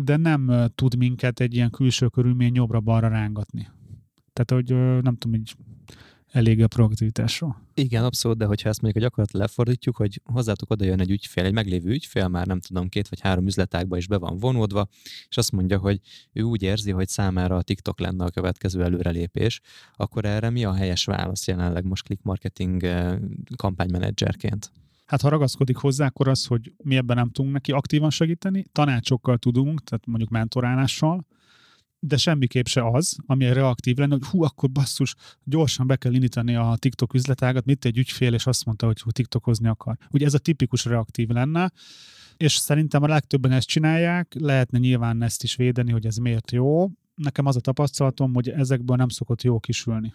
de 0.00 0.16
nem 0.16 0.70
tud 0.74 0.96
minket 0.96 1.40
egy 1.40 1.54
ilyen 1.54 1.70
külső 1.70 2.08
körülmény 2.08 2.54
jobbra-balra 2.54 3.08
rángatni. 3.08 3.68
Tehát, 4.32 4.64
hogy 4.64 4.76
nem 5.02 5.16
tudom, 5.16 5.40
hogy 5.40 5.54
elég 6.28 6.62
a 6.62 6.66
proaktivitásról. 6.66 7.62
Igen, 7.74 8.04
abszolút, 8.04 8.38
de 8.38 8.44
hogyha 8.44 8.68
ezt 8.68 8.82
mondjuk 8.82 9.04
a 9.04 9.06
gyakorlat 9.06 9.32
lefordítjuk, 9.32 9.96
hogy 9.96 10.20
hozzátok 10.24 10.70
oda 10.70 10.84
jön 10.84 11.00
egy 11.00 11.10
ügyfél, 11.10 11.44
egy 11.44 11.52
meglévő 11.52 11.90
ügyfél, 11.90 12.28
már 12.28 12.46
nem 12.46 12.60
tudom, 12.60 12.88
két 12.88 13.08
vagy 13.08 13.20
három 13.20 13.46
üzletágba 13.46 13.96
is 13.96 14.06
be 14.06 14.18
van 14.18 14.38
vonódva, 14.38 14.88
és 15.28 15.36
azt 15.36 15.52
mondja, 15.52 15.78
hogy 15.78 16.00
ő 16.32 16.42
úgy 16.42 16.62
érzi, 16.62 16.90
hogy 16.90 17.08
számára 17.08 17.56
a 17.56 17.62
TikTok 17.62 18.00
lenne 18.00 18.24
a 18.24 18.30
következő 18.30 18.82
előrelépés, 18.82 19.60
akkor 19.96 20.24
erre 20.24 20.50
mi 20.50 20.64
a 20.64 20.74
helyes 20.74 21.04
válasz 21.04 21.46
jelenleg 21.46 21.84
most 21.84 22.04
click 22.04 22.22
marketing 22.22 22.86
kampánymenedzserként? 23.56 24.72
Hát 25.08 25.20
ha 25.20 25.28
ragaszkodik 25.28 25.76
hozzá, 25.76 26.06
akkor 26.06 26.28
az, 26.28 26.46
hogy 26.46 26.72
mi 26.82 26.96
ebben 26.96 27.16
nem 27.16 27.30
tudunk 27.30 27.54
neki 27.54 27.72
aktívan 27.72 28.10
segíteni, 28.10 28.64
tanácsokkal 28.72 29.38
tudunk, 29.38 29.84
tehát 29.84 30.06
mondjuk 30.06 30.30
mentorálással, 30.30 31.26
de 31.98 32.16
semmiképp 32.16 32.66
se 32.66 32.86
az, 32.86 33.16
ami 33.26 33.52
reaktív 33.52 33.96
lenne, 33.96 34.12
hogy 34.12 34.24
hú, 34.24 34.42
akkor 34.42 34.70
basszus, 34.70 35.14
gyorsan 35.44 35.86
be 35.86 35.96
kell 35.96 36.12
indítani 36.12 36.54
a 36.54 36.76
TikTok 36.78 37.14
üzletágat, 37.14 37.64
mit 37.64 37.84
egy 37.84 37.98
ügyfél, 37.98 38.34
és 38.34 38.46
azt 38.46 38.64
mondta, 38.64 38.86
hogy 38.86 39.00
hú, 39.00 39.10
TikTokozni 39.10 39.68
akar. 39.68 39.96
Ugye 40.10 40.26
ez 40.26 40.34
a 40.34 40.38
tipikus 40.38 40.84
reaktív 40.84 41.28
lenne, 41.28 41.72
és 42.36 42.56
szerintem 42.56 43.02
a 43.02 43.06
legtöbben 43.06 43.52
ezt 43.52 43.68
csinálják, 43.68 44.34
lehetne 44.38 44.78
nyilván 44.78 45.22
ezt 45.22 45.42
is 45.42 45.56
védeni, 45.56 45.92
hogy 45.92 46.06
ez 46.06 46.16
miért 46.16 46.50
jó. 46.50 46.90
Nekem 47.14 47.46
az 47.46 47.56
a 47.56 47.60
tapasztalatom, 47.60 48.34
hogy 48.34 48.48
ezekből 48.48 48.96
nem 48.96 49.08
szokott 49.08 49.42
jó 49.42 49.60
kisülni. 49.60 50.14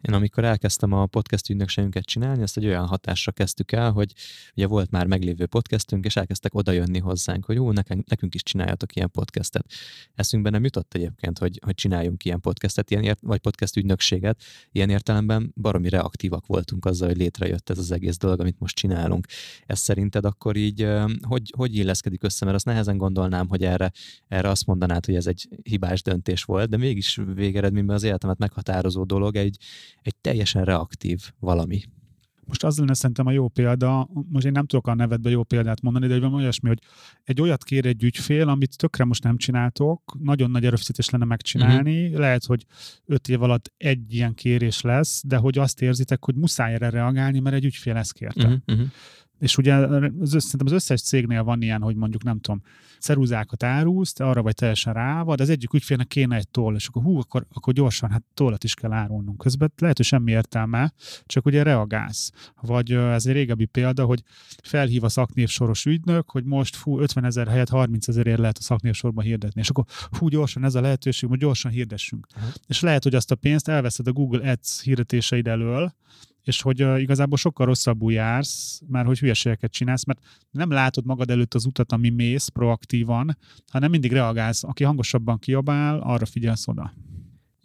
Én 0.00 0.14
amikor 0.14 0.44
elkezdtem 0.44 0.92
a 0.92 1.06
podcast 1.06 1.50
ügynökségünket 1.50 2.04
csinálni, 2.04 2.42
ezt 2.42 2.56
egy 2.56 2.66
olyan 2.66 2.86
hatásra 2.86 3.32
kezdtük 3.32 3.72
el, 3.72 3.90
hogy 3.90 4.12
ugye 4.56 4.66
volt 4.66 4.90
már 4.90 5.06
meglévő 5.06 5.46
podcastünk, 5.46 6.04
és 6.04 6.16
elkezdtek 6.16 6.54
oda 6.54 6.72
jönni 6.72 6.98
hozzánk, 6.98 7.44
hogy 7.44 7.58
ó, 7.58 7.72
nekünk, 7.72 8.08
nekünk 8.08 8.34
is 8.34 8.42
csináljatok 8.42 8.96
ilyen 8.96 9.10
podcastet. 9.10 9.72
Eszünkben 10.14 10.52
nem 10.52 10.64
jutott 10.64 10.94
egyébként, 10.94 11.38
hogy, 11.38 11.60
hogy 11.64 11.74
csináljunk 11.74 12.24
ilyen 12.24 12.40
podcastet, 12.40 12.90
ilyen 12.90 13.02
ért, 13.02 13.20
vagy 13.22 13.38
podcast 13.38 13.76
ügynökséget. 13.76 14.42
Ilyen 14.72 14.90
értelemben 14.90 15.52
baromi 15.60 15.88
reaktívak 15.88 16.46
voltunk 16.46 16.84
azzal, 16.84 17.08
hogy 17.08 17.16
létrejött 17.16 17.70
ez 17.70 17.78
az 17.78 17.90
egész 17.90 18.16
dolog, 18.16 18.40
amit 18.40 18.58
most 18.58 18.76
csinálunk. 18.76 19.26
Ez 19.66 19.78
szerinted 19.78 20.24
akkor 20.24 20.56
így 20.56 20.88
hogy, 21.20 21.52
hogy 21.56 21.76
illeszkedik 21.76 22.22
össze, 22.22 22.44
mert 22.44 22.56
azt 22.56 22.66
nehezen 22.66 22.96
gondolnám, 22.96 23.48
hogy 23.48 23.64
erre, 23.64 23.92
erre 24.28 24.48
azt 24.48 24.66
mondanád, 24.66 25.06
hogy 25.06 25.14
ez 25.14 25.26
egy 25.26 25.48
hibás 25.62 26.02
döntés 26.02 26.42
volt, 26.42 26.68
de 26.68 26.76
mégis 26.76 27.20
végeredményben 27.34 27.96
az 27.96 28.02
életemet 28.02 28.38
meghatározó 28.38 29.04
dolog 29.04 29.36
egy, 29.36 29.56
egy 30.02 30.16
teljesen 30.16 30.64
reaktív 30.64 31.20
valami. 31.38 31.80
Most 32.48 32.64
az 32.64 32.78
lenne 32.78 32.94
szerintem 32.94 33.26
a 33.26 33.30
jó 33.30 33.48
példa, 33.48 34.08
most 34.28 34.46
én 34.46 34.52
nem 34.52 34.66
tudok 34.66 34.86
a 34.86 34.94
nevedbe 34.94 35.30
jó 35.30 35.42
példát 35.42 35.80
mondani, 35.80 36.06
de 36.06 36.20
van 36.20 36.34
olyasmi, 36.34 36.68
hogy 36.68 36.78
egy 37.24 37.40
olyat 37.40 37.64
kér 37.64 37.86
egy 37.86 38.02
ügyfél, 38.02 38.48
amit 38.48 38.76
tökre 38.76 39.04
most 39.04 39.22
nem 39.22 39.36
csináltok, 39.36 40.16
nagyon 40.18 40.50
nagy 40.50 40.64
erőfeszítés 40.64 41.10
lenne 41.10 41.24
megcsinálni, 41.24 42.04
uh-huh. 42.04 42.18
lehet, 42.18 42.44
hogy 42.44 42.64
öt 43.04 43.28
év 43.28 43.42
alatt 43.42 43.72
egy 43.76 44.14
ilyen 44.14 44.34
kérés 44.34 44.80
lesz, 44.80 45.22
de 45.26 45.36
hogy 45.36 45.58
azt 45.58 45.82
érzitek, 45.82 46.24
hogy 46.24 46.34
muszáj 46.34 46.74
erre 46.74 46.90
reagálni, 46.90 47.40
mert 47.40 47.56
egy 47.56 47.64
ügyfél 47.64 47.96
ezt 47.96 48.12
kérte. 48.12 48.62
Uh-huh. 48.66 48.86
És 49.38 49.56
ugye 49.56 49.74
az, 49.74 50.30
szerintem 50.30 50.66
az 50.66 50.72
összes 50.72 51.02
cégnél 51.02 51.42
van 51.42 51.62
ilyen, 51.62 51.82
hogy 51.82 51.96
mondjuk 51.96 52.22
nem 52.22 52.40
tudom, 52.40 52.62
ceruzákat 53.00 53.62
árulsz, 53.62 54.12
te 54.12 54.24
arra 54.24 54.42
vagy 54.42 54.54
teljesen 54.54 54.92
ráva, 54.92 55.34
de 55.34 55.42
az 55.42 55.48
egyik 55.48 55.72
ügyfélnek 55.72 56.06
kéne 56.06 56.36
egy 56.36 56.48
toll, 56.48 56.74
és 56.74 56.86
akkor 56.86 57.02
hú, 57.02 57.18
akkor, 57.18 57.46
akkor 57.52 57.72
gyorsan, 57.72 58.10
hát 58.10 58.22
tollat 58.34 58.64
is 58.64 58.74
kell 58.74 58.92
árulnunk. 58.92 59.38
Közben 59.38 59.72
lehet, 59.76 59.96
hogy 59.96 60.06
semmi 60.06 60.30
értelme, 60.30 60.92
csak 61.26 61.46
ugye 61.46 61.62
reagálsz. 61.62 62.32
Vagy 62.60 62.92
ez 62.92 63.26
egy 63.26 63.32
régebbi 63.32 63.64
példa, 63.64 64.04
hogy 64.04 64.22
felhív 64.62 65.04
a 65.04 65.08
szaknévsoros 65.08 65.84
ügynök, 65.84 66.30
hogy 66.30 66.44
most 66.44 66.76
fú, 66.76 66.98
50 67.00 67.24
ezer 67.24 67.48
helyett 67.48 67.68
30 67.68 68.08
ezerért 68.08 68.38
lehet 68.38 68.58
a 68.58 68.62
szaknévsorban 68.62 69.24
hirdetni, 69.24 69.60
és 69.60 69.68
akkor 69.68 69.84
hú, 70.18 70.28
gyorsan 70.28 70.64
ez 70.64 70.74
a 70.74 70.80
lehetőség, 70.80 71.28
hogy 71.28 71.38
gyorsan 71.38 71.70
hirdessünk. 71.70 72.26
Uh-huh. 72.36 72.52
És 72.66 72.80
lehet, 72.80 73.02
hogy 73.02 73.14
azt 73.14 73.30
a 73.30 73.34
pénzt 73.34 73.68
elveszed 73.68 74.06
a 74.06 74.12
Google 74.12 74.50
Ads 74.50 74.82
hirdetéseid 74.82 75.46
elől, 75.46 75.92
és 76.48 76.62
hogy 76.62 76.82
uh, 76.82 77.00
igazából 77.00 77.38
sokkal 77.38 77.66
rosszabbul 77.66 78.12
jársz, 78.12 78.80
már 78.86 79.04
hogy 79.04 79.18
hülyeségeket 79.18 79.72
csinálsz, 79.72 80.04
mert 80.04 80.20
nem 80.50 80.70
látod 80.70 81.04
magad 81.04 81.30
előtt 81.30 81.54
az 81.54 81.66
utat, 81.66 81.92
ami 81.92 82.08
mész 82.08 82.48
proaktívan, 82.48 83.38
hanem 83.70 83.90
mindig 83.90 84.12
reagálsz. 84.12 84.64
Aki 84.64 84.84
hangosabban 84.84 85.38
kiabál, 85.38 85.98
arra 85.98 86.26
figyelsz 86.26 86.68
oda 86.68 86.92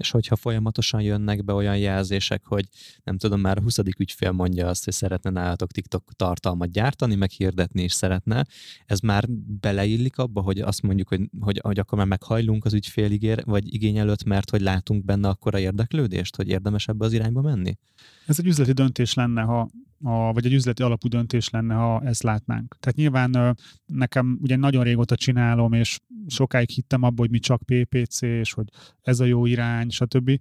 és 0.03 0.11
hogyha 0.11 0.35
folyamatosan 0.35 1.01
jönnek 1.01 1.43
be 1.43 1.53
olyan 1.53 1.77
jelzések, 1.77 2.45
hogy 2.45 2.65
nem 3.03 3.17
tudom, 3.17 3.39
már 3.39 3.57
a 3.57 3.61
20. 3.61 3.77
ügyfél 3.97 4.31
mondja 4.31 4.67
azt, 4.67 4.83
hogy 4.83 4.93
szeretne 4.93 5.29
nálatok 5.29 5.71
TikTok 5.71 6.11
tartalmat 6.15 6.71
gyártani, 6.71 7.15
meg 7.15 7.29
hirdetni 7.29 7.83
is 7.83 7.93
szeretne, 7.93 8.45
ez 8.85 8.99
már 8.99 9.25
beleillik 9.61 10.17
abba, 10.17 10.41
hogy 10.41 10.59
azt 10.59 10.81
mondjuk, 10.81 11.07
hogy, 11.07 11.29
hogy, 11.39 11.59
hogy 11.63 11.79
akkor 11.79 11.97
már 11.97 12.07
meghajlunk 12.07 12.65
az 12.65 12.73
ügyfél 12.73 13.11
ígér, 13.11 13.43
vagy 13.45 13.73
igény 13.73 13.97
előtt, 13.97 14.23
mert 14.23 14.49
hogy 14.49 14.61
látunk 14.61 15.05
benne 15.05 15.27
akkora 15.27 15.59
érdeklődést, 15.59 16.35
hogy 16.35 16.47
érdemes 16.47 16.87
ebbe 16.87 17.05
az 17.05 17.13
irányba 17.13 17.41
menni? 17.41 17.77
Ez 18.25 18.39
egy 18.39 18.45
üzleti 18.45 18.71
döntés 18.71 19.13
lenne, 19.13 19.41
ha 19.41 19.69
a, 20.03 20.33
vagy 20.33 20.45
egy 20.45 20.53
üzleti 20.53 20.83
alapú 20.83 21.07
döntés 21.07 21.49
lenne, 21.49 21.73
ha 21.73 22.01
ezt 22.01 22.23
látnánk. 22.23 22.75
Tehát 22.79 22.95
nyilván 22.95 23.57
nekem 23.85 24.37
ugye 24.41 24.55
nagyon 24.55 24.83
régóta 24.83 25.15
csinálom, 25.15 25.73
és 25.73 25.99
sokáig 26.27 26.69
hittem 26.69 27.03
abba, 27.03 27.21
hogy 27.21 27.29
mi 27.29 27.39
csak 27.39 27.61
PPC, 27.65 28.21
és 28.21 28.53
hogy 28.53 28.67
ez 29.01 29.19
a 29.19 29.25
jó 29.25 29.45
irány, 29.45 29.89
stb. 29.89 30.39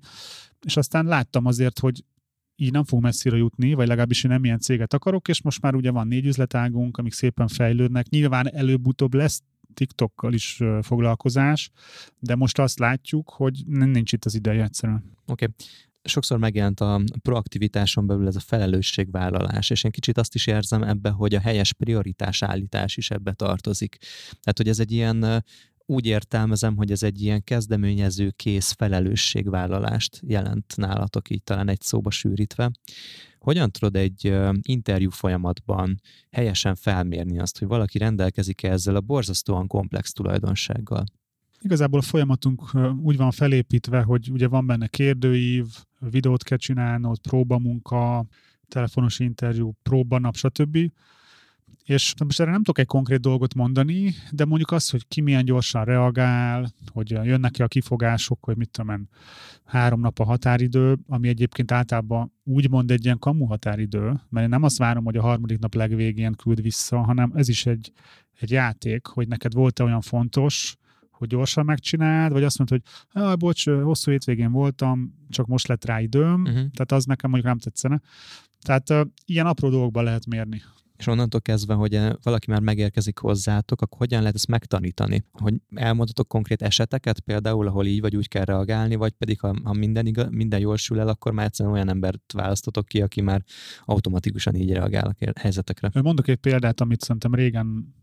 És 0.66 0.77
aztán 0.77 1.05
láttam 1.05 1.46
azért, 1.46 1.79
hogy 1.79 2.05
így 2.57 2.72
nem 2.72 2.85
fog 2.85 3.03
messzire 3.03 3.37
jutni, 3.37 3.75
vagy 3.75 3.87
legalábbis 3.87 4.25
én 4.25 4.31
nem 4.31 4.44
ilyen 4.44 4.59
céget 4.59 4.94
akarok, 4.94 5.29
és 5.29 5.42
most 5.42 5.61
már 5.61 5.75
ugye 5.75 5.90
van 5.90 6.07
négy 6.07 6.27
üzletágunk, 6.27 6.96
amik 6.96 7.12
szépen 7.12 7.48
fejlődnek. 7.48 8.09
Nyilván 8.09 8.55
előbb-utóbb 8.55 9.14
lesz 9.14 9.42
TikTokkal 9.75 10.33
is 10.33 10.61
foglalkozás, 10.81 11.70
de 12.18 12.35
most 12.35 12.59
azt 12.59 12.79
látjuk, 12.79 13.31
hogy 13.31 13.62
nincs 13.66 14.12
itt 14.12 14.25
az 14.25 14.35
ideje 14.35 14.62
egyszerűen. 14.62 15.05
Oké. 15.27 15.44
Okay 15.44 15.66
sokszor 16.05 16.38
megjelent 16.38 16.81
a 16.81 17.01
proaktivitáson 17.23 18.07
belül 18.07 18.27
ez 18.27 18.37
a 18.37 18.41
felelősségvállalás, 18.41 19.71
és 19.71 19.85
én 19.85 19.91
kicsit 19.91 20.19
azt 20.19 20.35
is 20.35 20.47
érzem 20.47 20.83
ebbe, 20.83 21.11
hogy 21.11 21.35
a 21.35 21.41
helyes 21.41 21.73
prioritás 21.73 22.43
állítás 22.43 22.97
is 22.97 23.11
ebbe 23.11 23.33
tartozik. 23.33 23.97
Tehát, 24.29 24.57
hogy 24.57 24.69
ez 24.69 24.79
egy 24.79 24.93
ilyen 24.93 25.45
úgy 25.87 26.07
értelmezem, 26.07 26.77
hogy 26.77 26.91
ez 26.91 27.03
egy 27.03 27.23
ilyen 27.23 27.45
kezdeményező 27.45 28.31
kész 28.31 28.73
felelősségvállalást 28.73 30.21
jelent 30.27 30.77
nálatok 30.77 31.31
így 31.31 31.43
talán 31.43 31.69
egy 31.69 31.81
szóba 31.81 32.11
sűrítve. 32.11 32.71
Hogyan 33.38 33.71
tudod 33.71 33.97
egy 33.97 34.35
interjú 34.62 35.11
folyamatban 35.11 36.01
helyesen 36.31 36.75
felmérni 36.75 37.38
azt, 37.38 37.59
hogy 37.59 37.69
valaki 37.69 37.99
rendelkezik 37.99 38.62
ezzel 38.62 38.97
a 38.97 39.01
borzasztóan 39.01 39.67
komplex 39.67 40.12
tulajdonsággal? 40.12 41.05
Igazából 41.62 41.98
a 41.98 42.03
folyamatunk 42.03 42.62
úgy 43.03 43.16
van 43.16 43.31
felépítve, 43.31 44.03
hogy 44.03 44.31
ugye 44.31 44.48
van 44.48 44.66
benne 44.66 44.87
kérdőív, 44.87 45.66
videót 45.98 46.42
kell 46.42 46.59
csinálnod, 46.59 47.18
próbamunka, 47.18 48.27
telefonos 48.68 49.18
interjú, 49.18 49.72
próbanap, 49.83 50.37
stb. 50.37 50.79
És 51.85 52.14
most 52.25 52.40
erre 52.40 52.51
nem 52.51 52.62
tudok 52.62 52.79
egy 52.79 52.87
konkrét 52.87 53.20
dolgot 53.20 53.55
mondani, 53.55 54.14
de 54.31 54.44
mondjuk 54.44 54.70
azt, 54.70 54.90
hogy 54.90 55.09
ki 55.09 55.20
milyen 55.20 55.44
gyorsan 55.44 55.85
reagál, 55.85 56.72
hogy 56.92 57.11
jönnek-e 57.11 57.64
a 57.64 57.68
kifogások, 57.68 58.44
hogy 58.44 58.57
mit 58.57 58.70
tudom 58.70 58.90
én, 58.90 59.09
három 59.64 60.01
nap 60.01 60.18
a 60.18 60.25
határidő, 60.25 60.98
ami 61.07 61.29
egyébként 61.29 61.72
általában 61.72 62.33
úgy 62.44 62.70
mond 62.70 62.90
egy 62.90 63.05
ilyen 63.05 63.18
kamu 63.18 63.44
határidő, 63.44 64.20
mert 64.29 64.44
én 64.44 64.48
nem 64.48 64.62
azt 64.62 64.79
várom, 64.79 65.05
hogy 65.05 65.16
a 65.16 65.22
harmadik 65.22 65.59
nap 65.59 65.75
legvégén 65.75 66.33
küld 66.33 66.62
vissza, 66.62 66.98
hanem 66.98 67.33
ez 67.35 67.48
is 67.48 67.66
egy, 67.66 67.92
egy 68.40 68.51
játék, 68.51 69.07
hogy 69.07 69.29
neked 69.29 69.55
volt-e 69.55 69.85
olyan 69.85 70.01
fontos, 70.01 70.77
hogy 71.23 71.31
gyorsan 71.31 71.65
megcsináld, 71.65 72.33
vagy 72.33 72.45
azt 72.45 72.59
mondod, 72.59 72.81
hogy 72.83 73.23
ah, 73.23 73.37
bocs, 73.37 73.69
hosszú 73.69 74.11
hétvégén 74.11 74.53
voltam, 74.53 75.15
csak 75.31 75.47
most 75.47 75.69
lett 75.69 75.85
rá 75.85 76.01
időm, 76.01 76.41
uh-huh. 76.41 76.55
tehát 76.55 76.93
az 76.93 77.05
nekem 77.05 77.31
mondjuk 77.31 77.53
nem 77.53 77.61
tetszene. 77.61 78.01
Tehát 78.61 78.91
uh, 78.91 79.01
ilyen 79.25 79.47
apró 79.47 79.69
dolgokban 79.69 80.05
lehet 80.05 80.27
mérni. 80.27 80.63
És 80.97 81.07
onnantól 81.07 81.41
kezdve, 81.41 81.75
hogy 81.75 82.01
valaki 82.23 82.51
már 82.51 82.61
megérkezik 82.61 83.19
hozzátok, 83.19 83.81
akkor 83.83 83.99
hogyan 83.99 84.21
lehet 84.21 84.35
ezt 84.35 84.47
megtanítani? 84.47 85.25
Hogy 85.33 85.55
elmondatok 85.75 86.29
konkrét 86.29 86.63
eseteket 86.63 87.21
például, 87.21 87.67
ahol 87.67 87.87
így 87.87 88.01
vagy 88.01 88.17
úgy 88.17 88.29
kell 88.29 88.45
reagálni, 88.45 88.95
vagy 88.95 89.13
pedig 89.13 89.41
ha, 89.41 89.55
ha 89.65 89.73
minden, 89.73 90.07
igaz, 90.07 90.27
minden 90.31 90.61
jól 90.61 90.77
sül 90.77 91.01
el, 91.01 91.09
akkor 91.09 91.33
már 91.33 91.47
egyszerűen 91.47 91.75
olyan 91.75 91.89
embert 91.89 92.33
választotok 92.33 92.87
ki, 92.87 93.03
aki 93.03 93.21
már 93.21 93.43
automatikusan 93.85 94.55
így 94.55 94.73
reagál 94.73 95.15
a 95.21 95.31
helyzetekre. 95.41 95.91
Mondok 96.03 96.29
egy 96.29 96.37
példát, 96.37 96.81
amit 96.81 97.01
szerintem 97.01 97.35
régen 97.35 97.95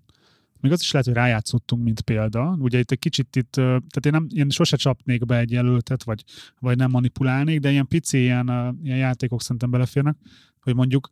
még 0.61 0.71
az 0.71 0.79
is 0.81 0.91
lehet, 0.91 1.07
hogy 1.07 1.15
rájátszottunk, 1.15 1.83
mint 1.83 2.01
példa. 2.01 2.57
Ugye 2.59 2.79
itt 2.79 2.91
egy 2.91 2.99
kicsit 2.99 3.35
itt, 3.35 3.51
tehát 3.51 4.05
én, 4.05 4.11
nem, 4.11 4.27
én 4.33 4.49
sose 4.49 4.77
csapnék 4.77 5.25
be 5.25 5.37
egy 5.37 5.51
jelöltet, 5.51 6.03
vagy, 6.03 6.23
vagy 6.59 6.77
nem 6.77 6.89
manipulálnék, 6.91 7.59
de 7.59 7.71
ilyen 7.71 7.87
pici 7.87 8.17
ilyen, 8.17 8.77
ilyen 8.83 8.97
játékok 8.97 9.41
szerintem 9.41 9.71
beleférnek, 9.71 10.17
hogy 10.61 10.75
mondjuk 10.75 11.09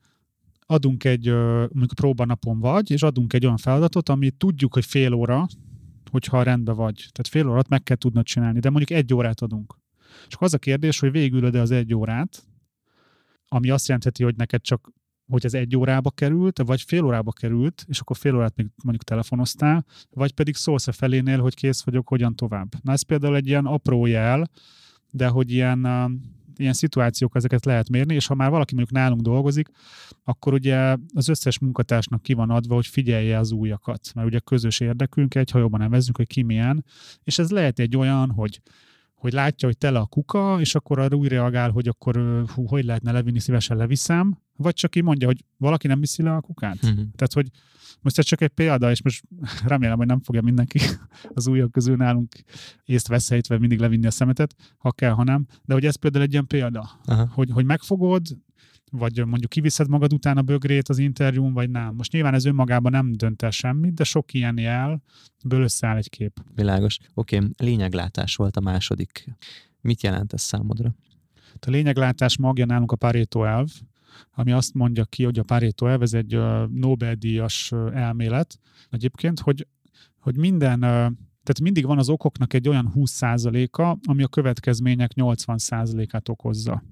adunk 0.65 1.03
egy, 1.03 1.27
mondjuk 1.29 1.93
próbanapon 1.95 2.59
vagy, 2.59 2.91
és 2.91 3.03
adunk 3.03 3.33
egy 3.33 3.45
olyan 3.45 3.57
feladatot, 3.57 4.09
ami 4.09 4.29
tudjuk, 4.29 4.73
hogy 4.73 4.85
fél 4.85 5.13
óra, 5.13 5.47
hogyha 6.11 6.43
rendben 6.43 6.75
vagy. 6.75 6.95
Tehát 6.95 7.27
fél 7.29 7.47
órát 7.47 7.69
meg 7.69 7.83
kell 7.83 7.95
tudnod 7.95 8.25
csinálni, 8.25 8.59
de 8.59 8.69
mondjuk 8.69 8.99
egy 8.99 9.13
órát 9.13 9.41
adunk. 9.41 9.75
Akkor 10.29 10.47
az 10.47 10.53
a 10.53 10.57
kérdés, 10.57 10.99
hogy 10.99 11.11
végülöd-e 11.11 11.61
az 11.61 11.71
egy 11.71 11.93
órát, 11.93 12.47
ami 13.47 13.69
azt 13.69 13.87
jelenti, 13.87 14.23
hogy 14.23 14.35
neked 14.35 14.61
csak 14.61 14.91
hogy 15.27 15.45
ez 15.45 15.53
egy 15.53 15.77
órába 15.77 16.11
került, 16.11 16.61
vagy 16.65 16.81
fél 16.81 17.03
órába 17.03 17.31
került, 17.31 17.85
és 17.87 17.99
akkor 17.99 18.17
fél 18.17 18.35
órát 18.35 18.55
még 18.55 18.67
mondjuk 18.83 19.03
telefonoztál, 19.03 19.85
vagy 20.09 20.31
pedig 20.31 20.55
szólsz 20.55 20.87
a 20.87 20.91
felénél, 20.91 21.39
hogy 21.39 21.55
kész 21.55 21.83
vagyok, 21.83 22.07
hogyan 22.07 22.35
tovább. 22.35 22.73
Na 22.81 22.91
ez 22.91 23.01
például 23.01 23.35
egy 23.35 23.47
ilyen 23.47 23.65
apró 23.65 24.05
jel, 24.05 24.49
de 25.11 25.27
hogy 25.27 25.51
ilyen, 25.51 25.87
ilyen 26.55 26.73
szituációk 26.73 27.35
ezeket 27.35 27.65
lehet 27.65 27.89
mérni, 27.89 28.13
és 28.13 28.27
ha 28.27 28.35
már 28.35 28.49
valaki 28.49 28.75
mondjuk 28.75 28.97
nálunk 28.97 29.21
dolgozik, 29.21 29.69
akkor 30.23 30.53
ugye 30.53 30.95
az 31.13 31.27
összes 31.27 31.59
munkatársnak 31.59 32.21
ki 32.21 32.33
van 32.33 32.49
adva, 32.49 32.75
hogy 32.75 32.87
figyelje 32.87 33.37
az 33.37 33.51
újakat, 33.51 34.11
mert 34.15 34.27
ugye 34.27 34.39
közös 34.39 34.79
érdekünk, 34.79 35.35
egy 35.35 35.51
hajóban 35.51 35.79
nevezzük, 35.79 36.17
hogy 36.17 36.27
ki 36.27 36.43
milyen, 36.43 36.85
és 37.23 37.39
ez 37.39 37.49
lehet 37.49 37.79
egy 37.79 37.97
olyan, 37.97 38.31
hogy 38.31 38.61
hogy 39.17 39.33
látja, 39.33 39.67
hogy 39.67 39.77
tele 39.77 39.99
a 39.99 40.05
kuka, 40.05 40.57
és 40.59 40.75
akkor 40.75 40.99
arra 40.99 41.15
úgy 41.15 41.27
reagál, 41.27 41.71
hogy 41.71 41.87
akkor 41.87 42.43
hú, 42.53 42.67
hogy 42.67 42.85
lehetne 42.85 43.11
levinni, 43.11 43.39
szívesen 43.39 43.77
leviszem, 43.77 44.37
vagy 44.55 44.73
csak 44.73 44.91
ki 44.91 45.01
mondja, 45.01 45.27
hogy 45.27 45.43
valaki 45.57 45.87
nem 45.87 45.99
viszi 45.99 46.21
le 46.21 46.33
a 46.33 46.41
kukát. 46.41 46.75
Uh-huh. 46.75 46.97
Tehát, 46.97 47.33
hogy 47.33 47.47
most 48.01 48.17
ez 48.17 48.25
csak 48.25 48.41
egy 48.41 48.49
példa, 48.49 48.91
és 48.91 49.01
most 49.01 49.23
remélem, 49.65 49.97
hogy 49.97 50.07
nem 50.07 50.21
fogja 50.21 50.41
mindenki 50.41 50.79
az 51.35 51.47
újak 51.47 51.71
közül 51.71 51.95
nálunk 51.95 52.35
észt 52.85 53.07
veszélytve 53.07 53.57
mindig 53.57 53.79
levinni 53.79 54.05
a 54.05 54.11
szemetet, 54.11 54.55
ha 54.77 54.91
kell, 54.91 55.11
ha 55.11 55.23
nem. 55.23 55.45
De 55.65 55.73
hogy 55.73 55.85
ez 55.85 55.95
például 55.95 56.23
egy 56.23 56.31
ilyen 56.31 56.47
példa, 56.47 56.89
uh-huh. 57.07 57.29
hogy, 57.29 57.49
hogy 57.51 57.65
megfogod, 57.65 58.27
vagy 58.91 59.25
mondjuk 59.25 59.49
kiviszed 59.49 59.89
magad 59.89 60.13
után 60.13 60.37
a 60.37 60.41
bögrét 60.41 60.89
az 60.89 60.97
interjún, 60.97 61.53
vagy 61.53 61.69
nem. 61.69 61.95
Most 61.95 62.11
nyilván 62.11 62.33
ez 62.33 62.45
önmagában 62.45 62.91
nem 62.91 63.11
dönt 63.11 63.41
el 63.41 63.51
semmit, 63.51 63.93
de 63.93 64.03
sok 64.03 64.33
ilyen 64.33 64.57
jelből 64.57 65.61
összeáll 65.61 65.97
egy 65.97 66.09
kép. 66.09 66.39
Világos. 66.55 66.97
Oké, 67.13 67.35
okay. 67.35 67.49
lényeglátás 67.57 68.35
volt 68.35 68.57
a 68.57 68.61
második. 68.61 69.27
Mit 69.81 70.03
jelent 70.03 70.33
ez 70.33 70.41
számodra? 70.41 70.95
A 71.59 71.69
lényeglátás 71.69 72.37
magja 72.37 72.65
nálunk 72.65 72.91
a 72.91 72.95
Pareto 72.95 73.43
elv, 73.43 73.69
ami 74.31 74.51
azt 74.51 74.73
mondja 74.73 75.05
ki, 75.05 75.23
hogy 75.23 75.39
a 75.39 75.43
Pareto 75.43 75.87
elv, 75.87 76.01
ez 76.01 76.13
egy 76.13 76.39
Nobel-díjas 76.69 77.71
elmélet 77.93 78.59
egyébként, 78.89 79.39
hogy, 79.39 79.67
hogy 80.19 80.37
minden 80.37 80.83
tehát 81.47 81.61
mindig 81.61 81.85
van 81.85 81.97
az 81.97 82.09
okoknak 82.09 82.53
egy 82.53 82.69
olyan 82.69 82.91
20%-a, 82.95 83.97
ami 84.03 84.23
a 84.23 84.27
következmények 84.27 85.11
80%-át 85.15 86.29
okozza. 86.29 86.83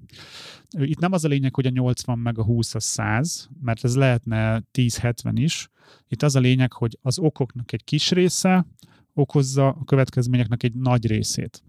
Itt 0.78 0.98
nem 0.98 1.12
az 1.12 1.24
a 1.24 1.28
lényeg, 1.28 1.54
hogy 1.54 1.66
a 1.66 1.70
80 1.70 2.18
meg 2.18 2.38
a 2.38 2.44
20 2.44 2.74
a 2.74 2.80
100, 2.80 3.48
mert 3.60 3.84
ez 3.84 3.96
lehetne 3.96 4.62
10-70 4.72 5.32
is. 5.34 5.68
Itt 6.08 6.22
az 6.22 6.36
a 6.36 6.40
lényeg, 6.40 6.72
hogy 6.72 6.98
az 7.02 7.18
okoknak 7.18 7.72
egy 7.72 7.84
kis 7.84 8.10
része 8.10 8.66
okozza 9.14 9.68
a 9.68 9.84
következményeknek 9.84 10.62
egy 10.62 10.74
nagy 10.74 11.06
részét. 11.06 11.62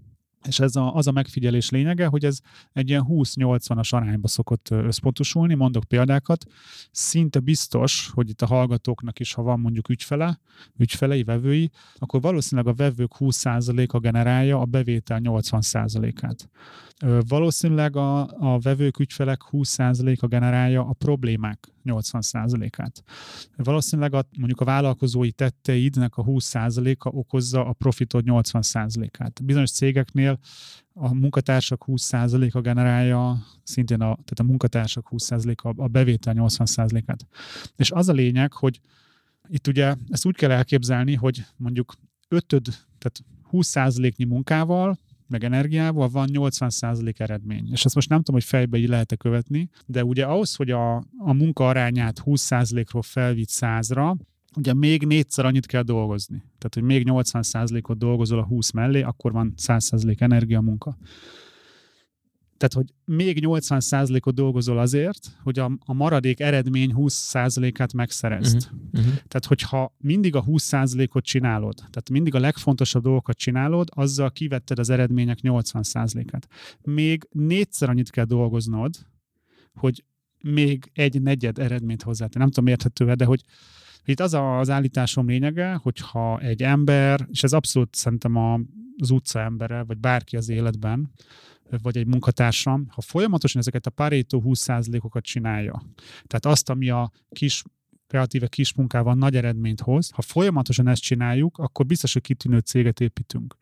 És 0.45 0.60
ez 0.60 0.76
a, 0.76 0.95
az 0.95 1.08
a 1.08 1.12
megfigyelés 1.12 1.69
lényege, 1.69 2.06
hogy 2.06 2.26
ez 2.26 2.39
egy 2.73 2.89
ilyen 2.89 3.06
20-80-as 3.10 3.89
arányba 3.89 4.28
szokott 4.28 4.69
összpontosulni, 4.69 5.54
mondok 5.54 5.84
példákat. 5.84 6.45
Szinte 6.91 7.39
biztos, 7.39 8.10
hogy 8.13 8.30
itt 8.30 8.41
a 8.41 8.45
hallgatóknak 8.45 9.19
is, 9.19 9.34
ha 9.34 9.41
van 9.41 9.60
mondjuk 9.60 9.89
ügyfele, 9.89 10.39
ügyfelei, 10.78 11.23
vevői, 11.23 11.71
akkor 11.95 12.21
valószínűleg 12.21 12.73
a 12.73 12.76
vevők 12.76 13.12
20%-a 13.19 14.00
generálja 14.00 14.60
a 14.60 14.65
bevétel 14.65 15.19
80%-át. 15.23 16.50
Valószínűleg 17.28 17.95
a, 17.95 18.19
a 18.54 18.60
vevők, 18.60 19.00
ügyfelek 19.00 19.41
20%-a 19.52 20.28
generálja 20.28 20.88
a 20.88 20.93
problémák 20.93 21.67
80%-át. 21.86 23.04
Valószínűleg 23.56 24.13
a, 24.13 24.26
mondjuk 24.38 24.62
a 24.62 24.65
vállalkozói 24.65 25.32
tetteidnek 25.32 26.17
a 26.17 26.23
20%-a 26.23 27.10
okozza 27.10 27.65
a 27.65 27.73
profitod 27.73 28.23
80%-át. 28.28 29.43
Bizonyos 29.43 29.71
cégeknél 29.71 30.27
a 30.94 31.13
munkatársak 31.13 31.84
20%-a 31.88 32.62
generálja, 32.62 33.38
szintén 33.63 34.02
a, 34.02 34.13
tehát 34.13 34.40
a 34.40 34.44
munkatársak 34.44 35.08
20%-a 35.12 35.84
a 35.84 35.88
bevétel 35.88 36.34
80%-át. 36.38 37.28
És 37.76 37.92
az 37.92 38.10
a 38.10 38.13
lényeg, 38.13 38.54
hogy 38.54 38.80
itt 39.48 39.68
ugye 39.68 39.96
ezt 40.10 40.26
úgy 40.26 40.36
kell 40.36 40.52
elképzelni, 40.52 41.16
hogy 41.16 41.46
mondjuk 41.56 41.94
ötöd, 42.28 42.66
tehát 42.98 43.24
20%-nyi 43.52 44.26
munkával 44.26 44.98
meg 45.28 45.44
energiával 45.44 46.10
van 46.10 46.30
80% 46.32 47.20
eredmény. 47.20 47.70
És 47.72 47.86
ezt 47.86 47.96
most 47.96 48.10
nem 48.10 48.18
tudom, 48.18 48.36
hogy 48.36 48.50
fejbe 48.50 48.78
így 48.78 48.88
lehet-e 48.88 49.16
követni, 49.16 49.70
de 49.86 50.04
ugye 50.04 50.26
ahhoz, 50.26 50.56
hogy 50.56 50.72
a, 50.72 50.96
a 51.18 51.34
munka 51.34 51.68
arányát 51.68 52.22
20%-ról 52.26 53.02
felvitt 53.02 53.50
100-ra, 53.52 54.16
ugye 54.58 54.74
még 54.74 55.06
négyszer 55.06 55.46
annyit 55.46 55.65
kell 55.65 55.82
dolgozni. 55.82 56.38
Tehát, 56.38 56.74
hogy 56.74 56.84
még 56.84 57.08
80%-ot 57.10 57.98
dolgozol 57.98 58.39
a 58.39 58.46
20 58.46 58.72
mellé, 58.72 59.02
akkor 59.02 59.32
van 59.32 59.54
100% 59.58 60.22
energia 60.22 60.62
munka 60.62 60.98
tehát, 62.58 62.74
hogy 62.74 63.15
még 63.15 63.39
80%-ot 63.41 64.36
dolgozol 64.36 64.78
azért, 64.78 65.38
hogy 65.43 65.60
a, 65.60 65.72
a 65.86 65.93
maradék 65.93 66.39
eredmény 66.39 66.93
20%-át 66.96 67.93
megszerezd. 67.93 68.56
Uh-huh. 68.56 68.80
Uh-huh. 68.93 69.13
Tehát, 69.13 69.46
hogyha 69.46 69.96
mindig 69.98 70.36
a 70.36 70.43
20%-ot 70.43 71.24
csinálod, 71.24 71.76
tehát 71.76 72.10
mindig 72.10 72.36
a 72.36 72.39
legfontosabb 72.39 73.04
dolgokat 73.04 73.38
csinálod, 73.38 73.89
azzal 73.93 74.32
kivetted 74.32 74.80
az 74.80 74.89
eredmények 74.89 75.38
80%-át. 75.41 76.48
Még 76.82 77.28
négyszer 77.32 77.89
annyit 77.89 78.10
kell 78.10 78.26
dolgoznod, 78.26 78.96
hogy 79.74 80.04
még 80.41 80.91
egy 80.93 81.22
negyed 81.22 81.60
eredményt 81.60 82.04
hozzátenni. 82.04 82.43
Nem 82.43 82.54
tudom, 82.54 82.70
érthető 82.70 83.13
de 83.13 83.26
hogy 83.26 83.43
itt 84.08 84.20
az 84.20 84.34
az 84.34 84.70
állításom 84.70 85.28
lényege, 85.28 85.74
hogyha 85.74 86.39
egy 86.39 86.63
ember, 86.63 87.28
és 87.32 87.43
ez 87.43 87.54
abszolút 87.54 87.96
szerintem 87.96 88.36
a, 88.36 88.60
az 88.98 89.10
utca 89.10 89.39
embere, 89.39 89.84
vagy 89.84 89.98
bárki 89.98 90.38
az 90.38 90.50
életben, 90.50 91.12
vagy 91.82 91.98
egy 91.98 92.08
munkatársam, 92.08 92.88
ha 92.89 93.02
folyamatosan 93.02 93.62
ezeket 93.62 93.86
a 93.86 93.89
Pareto 93.89 94.41
20%-okat 94.46 95.24
csinálja, 95.24 95.82
tehát 96.28 96.46
azt, 96.46 96.70
ami 96.70 96.89
a 96.89 97.12
kis 97.30 97.63
kreatíve 98.08 98.48
kis 98.48 98.74
munkával 98.74 99.15
nagy 99.15 99.36
eredményt 99.36 99.82
hoz, 99.82 100.10
ha 100.10 100.22
folyamatosan 100.22 100.88
ezt 100.88 101.02
csináljuk, 101.02 101.58
akkor 101.58 101.86
biztos, 101.86 102.13
hogy 102.13 102.22
kitűnő 102.22 102.60
céget 102.60 103.00
építünk. 103.00 103.56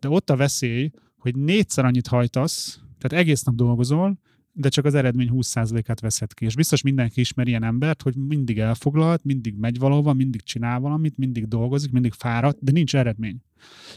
De 0.00 0.08
ott 0.08 0.30
a 0.30 0.36
veszély, 0.36 0.90
hogy 1.18 1.36
négyszer 1.36 1.84
annyit 1.84 2.06
hajtasz, 2.06 2.80
tehát 2.98 3.24
egész 3.24 3.42
nap 3.42 3.54
dolgozol, 3.54 4.18
de 4.52 4.68
csak 4.68 4.84
az 4.84 4.94
eredmény 4.94 5.30
20%-át 5.32 6.00
veszed 6.00 6.34
ki. 6.34 6.44
És 6.44 6.54
biztos 6.54 6.82
mindenki 6.82 7.20
ismer 7.20 7.48
ilyen 7.48 7.62
embert, 7.62 8.02
hogy 8.02 8.14
mindig 8.16 8.58
elfoglalt, 8.58 9.24
mindig 9.24 9.54
megy 9.54 9.78
valahova, 9.78 10.12
mindig 10.12 10.42
csinál 10.42 10.80
valamit, 10.80 11.16
mindig 11.16 11.48
dolgozik, 11.48 11.92
mindig 11.92 12.12
fáradt, 12.12 12.58
de 12.60 12.72
nincs 12.72 12.96
eredmény. 12.96 13.40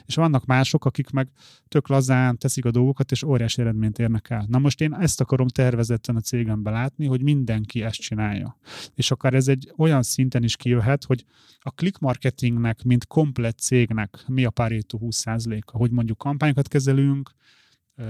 És 0.05 0.15
vannak 0.15 0.45
mások, 0.45 0.85
akik 0.85 1.09
meg 1.09 1.27
tök 1.67 1.87
lazán 1.87 2.37
teszik 2.37 2.65
a 2.65 2.71
dolgokat, 2.71 3.11
és 3.11 3.23
óriási 3.23 3.61
eredményt 3.61 3.99
érnek 3.99 4.29
el. 4.29 4.45
Na 4.49 4.59
most 4.59 4.81
én 4.81 4.93
ezt 4.93 5.21
akarom 5.21 5.47
tervezetten 5.47 6.15
a 6.15 6.19
cégembe 6.19 6.71
látni, 6.71 7.05
hogy 7.05 7.21
mindenki 7.21 7.83
ezt 7.83 7.99
csinálja. 7.99 8.57
És 8.93 9.11
akár 9.11 9.33
ez 9.33 9.47
egy 9.47 9.73
olyan 9.77 10.03
szinten 10.03 10.43
is 10.43 10.55
kijöhet, 10.55 11.03
hogy 11.03 11.25
a 11.59 11.69
click 11.69 11.99
marketingnek, 11.99 12.83
mint 12.83 13.07
komplett 13.07 13.57
cégnek 13.57 14.23
mi 14.27 14.45
a 14.45 14.49
Pareto 14.49 14.97
20%-a, 15.01 15.77
hogy 15.77 15.91
mondjuk 15.91 16.17
kampányokat 16.17 16.67
kezelünk, 16.67 17.31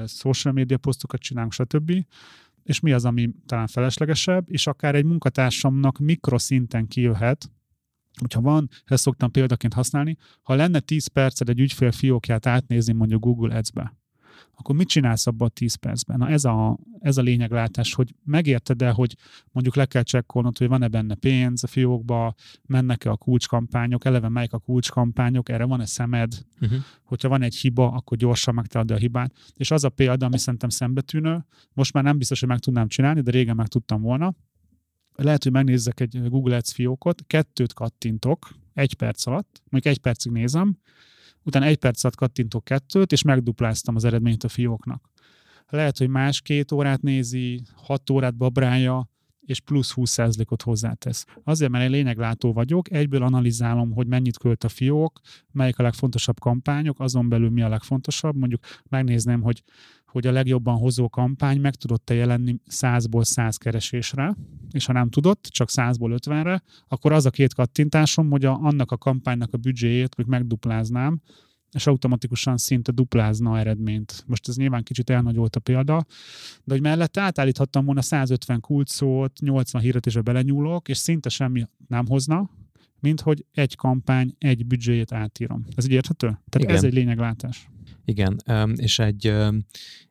social 0.05 0.53
media 0.53 0.77
posztokat 0.77 1.19
csinálunk, 1.19 1.53
stb. 1.53 2.05
És 2.63 2.79
mi 2.79 2.91
az, 2.91 3.05
ami 3.05 3.29
talán 3.45 3.67
feleslegesebb, 3.67 4.45
és 4.51 4.67
akár 4.67 4.95
egy 4.95 5.05
munkatársamnak 5.05 5.97
mikroszinten 5.97 6.87
kijöhet, 6.87 7.51
hogyha 8.19 8.41
van, 8.41 8.69
ezt 8.85 9.03
szoktam 9.03 9.31
példaként 9.31 9.73
használni, 9.73 10.17
ha 10.41 10.55
lenne 10.55 10.79
10 10.79 11.07
perced 11.07 11.49
egy 11.49 11.59
ügyfél 11.59 11.91
fiókját 11.91 12.45
átnézni 12.45 12.93
mondjuk 12.93 13.21
Google 13.21 13.55
Ads-be, 13.55 13.97
akkor 14.55 14.75
mit 14.75 14.87
csinálsz 14.87 15.27
abban 15.27 15.47
a 15.47 15.51
10 15.51 15.75
percben? 15.75 16.17
Na 16.17 16.29
ez 16.29 16.45
a, 16.45 16.77
ez 16.99 17.17
a 17.17 17.21
lényeglátás, 17.21 17.93
hogy 17.93 18.15
megérted 18.23 18.81
el, 18.81 18.93
hogy 18.93 19.15
mondjuk 19.51 19.75
le 19.75 19.85
kell 19.85 20.03
csekkolnod, 20.03 20.57
hogy 20.57 20.67
van-e 20.67 20.87
benne 20.87 21.15
pénz 21.15 21.63
a 21.63 21.67
fiókba, 21.67 22.35
mennek-e 22.65 23.09
a 23.09 23.17
kulcskampányok, 23.17 24.05
eleve 24.05 24.29
melyik 24.29 24.53
a 24.53 24.59
kulcskampányok, 24.59 25.49
erre 25.49 25.63
van-e 25.63 25.85
szemed, 25.85 26.33
uh-huh. 26.61 26.79
hogyha 27.03 27.29
van 27.29 27.41
egy 27.41 27.55
hiba, 27.55 27.91
akkor 27.91 28.17
gyorsan 28.17 28.53
megtalad 28.53 28.91
a 28.91 28.95
hibát. 28.95 29.33
És 29.53 29.71
az 29.71 29.83
a 29.83 29.89
példa, 29.89 30.25
ami 30.25 30.37
szerintem 30.37 30.69
szembetűnő, 30.69 31.45
most 31.73 31.93
már 31.93 32.03
nem 32.03 32.17
biztos, 32.17 32.39
hogy 32.39 32.49
meg 32.49 32.59
tudnám 32.59 32.87
csinálni, 32.87 33.21
de 33.21 33.31
régen 33.31 33.55
meg 33.55 33.67
tudtam 33.67 34.01
volna. 34.01 34.33
Lehet, 35.15 35.43
hogy 35.43 35.51
megnézzek 35.51 35.99
egy 35.99 36.29
Google 36.29 36.55
Ads 36.55 36.73
fiókot, 36.73 37.23
kettőt 37.27 37.73
kattintok 37.73 38.49
egy 38.73 38.93
perc 38.93 39.25
alatt, 39.25 39.63
mondjuk 39.69 39.95
egy 39.95 40.01
percig 40.01 40.31
nézem, 40.31 40.77
utána 41.45 41.65
egy 41.65 41.77
perc 41.77 42.03
alatt 42.03 42.15
kattintok 42.15 42.63
kettőt, 42.63 43.11
és 43.11 43.21
megdupláztam 43.21 43.95
az 43.95 44.03
eredményt 44.03 44.43
a 44.43 44.47
fióknak. 44.47 45.09
Lehet, 45.69 45.97
hogy 45.97 46.09
más 46.09 46.41
két 46.41 46.71
órát 46.71 47.01
nézi, 47.01 47.61
hat 47.75 48.09
órát 48.09 48.35
babrálja, 48.35 49.09
és 49.45 49.59
plusz 49.59 49.93
20%-ot 49.95 50.61
hozzátesz. 50.61 51.25
Azért, 51.43 51.71
mert 51.71 51.83
én 51.83 51.89
lényeglátó 51.89 52.53
vagyok, 52.53 52.91
egyből 52.91 53.23
analizálom, 53.23 53.91
hogy 53.91 54.07
mennyit 54.07 54.37
költ 54.37 54.63
a 54.63 54.69
fiók, 54.69 55.19
melyik 55.51 55.79
a 55.79 55.83
legfontosabb 55.83 56.39
kampányok, 56.39 56.99
azon 56.99 57.29
belül 57.29 57.49
mi 57.49 57.61
a 57.61 57.69
legfontosabb. 57.69 58.35
Mondjuk 58.35 58.61
megnézném, 58.89 59.41
hogy, 59.41 59.63
hogy 60.15 60.27
a 60.27 60.31
legjobban 60.31 60.77
hozó 60.77 61.09
kampány 61.09 61.59
meg 61.59 61.75
tudott-e 61.75 62.13
jelenni 62.13 62.55
100-ból 62.69 63.23
100 63.23 63.57
keresésre, 63.57 64.35
és 64.71 64.85
ha 64.85 64.93
nem 64.93 65.09
tudott, 65.09 65.43
csak 65.43 65.69
100-ból 65.71 66.19
50-re, 66.23 66.63
akkor 66.87 67.11
az 67.11 67.25
a 67.25 67.29
két 67.29 67.53
kattintásom, 67.53 68.29
hogy 68.29 68.45
a, 68.45 68.59
annak 68.61 68.91
a 68.91 68.97
kampánynak 68.97 69.53
a 69.53 69.57
büdzséjét 69.57 70.15
még 70.15 70.25
megdupláznám, 70.25 71.21
és 71.71 71.87
automatikusan 71.87 72.57
szinte 72.57 72.91
duplázna 72.91 73.59
eredményt. 73.59 74.23
Most 74.27 74.47
ez 74.47 74.55
nyilván 74.55 74.83
kicsit 74.83 75.09
elnagyolt 75.09 75.55
a 75.55 75.59
példa, 75.59 76.05
de 76.63 76.73
hogy 76.73 76.81
mellette 76.81 77.21
átállíthattam 77.21 77.85
volna 77.85 78.01
150 78.01 78.59
kulcsszót, 78.59 79.39
80 79.39 79.81
hirdetésbe 79.81 80.21
belenyúlok, 80.21 80.87
és 80.87 80.97
szinte 80.97 81.29
semmi 81.29 81.67
nem 81.87 82.07
hozna, 82.07 82.49
mint 82.99 83.21
hogy 83.21 83.45
egy 83.51 83.75
kampány, 83.75 84.35
egy 84.37 84.65
büdzséjét 84.65 85.11
átírom. 85.11 85.65
Ez 85.75 85.85
így 85.85 85.91
érthető? 85.91 86.27
Tehát 86.27 86.67
Igen. 86.67 86.75
ez 86.75 86.83
egy 86.83 86.93
lényeglátás. 86.93 87.69
Igen, 88.05 88.37
és 88.75 88.99
egy, 88.99 89.33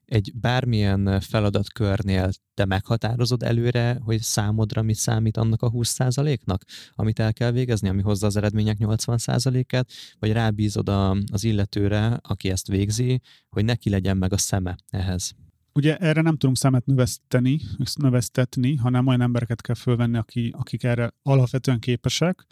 egy 0.04 0.32
bármilyen 0.34 1.20
feladatkörnél 1.20 2.30
te 2.54 2.64
meghatározod 2.64 3.42
előre, 3.42 3.98
hogy 4.00 4.20
számodra 4.20 4.82
mi 4.82 4.94
számít 4.94 5.36
annak 5.36 5.62
a 5.62 5.70
20%-nak, 5.70 6.64
amit 6.92 7.18
el 7.18 7.32
kell 7.32 7.50
végezni, 7.50 7.88
ami 7.88 8.02
hozza 8.02 8.26
az 8.26 8.36
eredmények 8.36 8.76
80%-át, 8.80 9.88
vagy 10.18 10.32
rábízod 10.32 10.88
a, 10.88 11.16
az 11.32 11.44
illetőre, 11.44 12.18
aki 12.22 12.50
ezt 12.50 12.66
végzi, 12.66 13.20
hogy 13.48 13.64
neki 13.64 13.90
legyen 13.90 14.16
meg 14.16 14.32
a 14.32 14.38
szeme 14.38 14.76
ehhez. 14.90 15.34
Ugye 15.74 15.96
erre 15.96 16.20
nem 16.20 16.36
tudunk 16.36 16.56
szemet 16.56 16.86
növeszteni, 16.86 17.60
növesztetni, 17.94 18.74
hanem 18.76 19.06
olyan 19.06 19.20
embereket 19.20 19.60
kell 19.60 19.74
fölvenni, 19.74 20.16
aki, 20.16 20.54
akik 20.58 20.84
erre 20.84 21.14
alapvetően 21.22 21.78
képesek. 21.78 22.46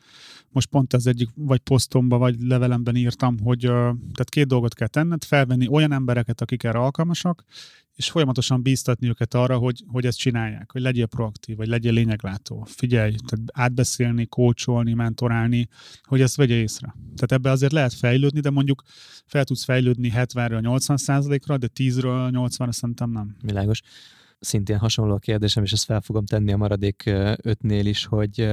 Most 0.49 0.69
pont 0.69 0.93
az 0.93 1.07
egyik 1.07 1.29
vagy 1.35 1.61
posztomba, 1.61 2.19
vagy 2.19 2.41
levelemben 2.41 2.97
írtam, 2.97 3.39
hogy 3.39 3.61
tehát 3.61 4.29
két 4.29 4.47
dolgot 4.47 4.75
kell 4.75 4.89
tenned, 4.89 5.25
felvenni 5.25 5.69
olyan 5.69 5.93
embereket, 5.93 6.41
akik 6.41 6.63
erre 6.65 6.79
alkalmasak, 6.79 7.45
és 7.95 8.11
folyamatosan 8.11 8.63
bíztatni 8.63 9.09
őket 9.09 9.35
arra, 9.35 9.59
hogy, 9.59 9.85
hogy 9.87 10.07
ezt 10.07 10.19
csinálják, 10.19 10.73
hogy 10.73 10.81
legyél 10.81 11.07
proaktív, 11.07 11.57
vagy 11.57 11.69
legyél 11.69 11.93
lényeglátó. 11.93 12.67
Figyelj, 12.69 13.15
tehát 13.27 13.45
átbeszélni, 13.53 14.27
kócsolni, 14.27 14.93
mentorálni, 14.93 15.69
hogy 16.03 16.21
ezt 16.21 16.37
vegye 16.37 16.55
észre. 16.55 16.95
Tehát 17.15 17.33
ebbe 17.33 17.51
azért 17.51 17.73
lehet 17.73 17.93
fejlődni, 17.93 18.41
de 18.41 18.51
mondjuk 18.51 18.83
fel 19.27 19.45
tudsz 19.45 19.65
fejlődni 19.65 20.13
70-ről 20.15 20.61
80 20.61 20.99
ra 21.47 21.57
de 21.57 21.69
10-ről 21.75 22.31
80-ra 22.33 22.73
szerintem 22.73 23.11
nem. 23.11 23.37
Világos. 23.43 23.81
Szintén 24.39 24.79
hasonló 24.79 25.15
a 25.15 25.19
kérdésem, 25.19 25.63
és 25.63 25.73
ezt 25.73 25.85
fel 25.85 26.01
fogom 26.01 26.27
tenni 26.27 26.53
a 26.53 26.57
maradék 26.57 27.03
ötnél 27.43 27.87
is, 27.87 28.05
hogy 28.05 28.49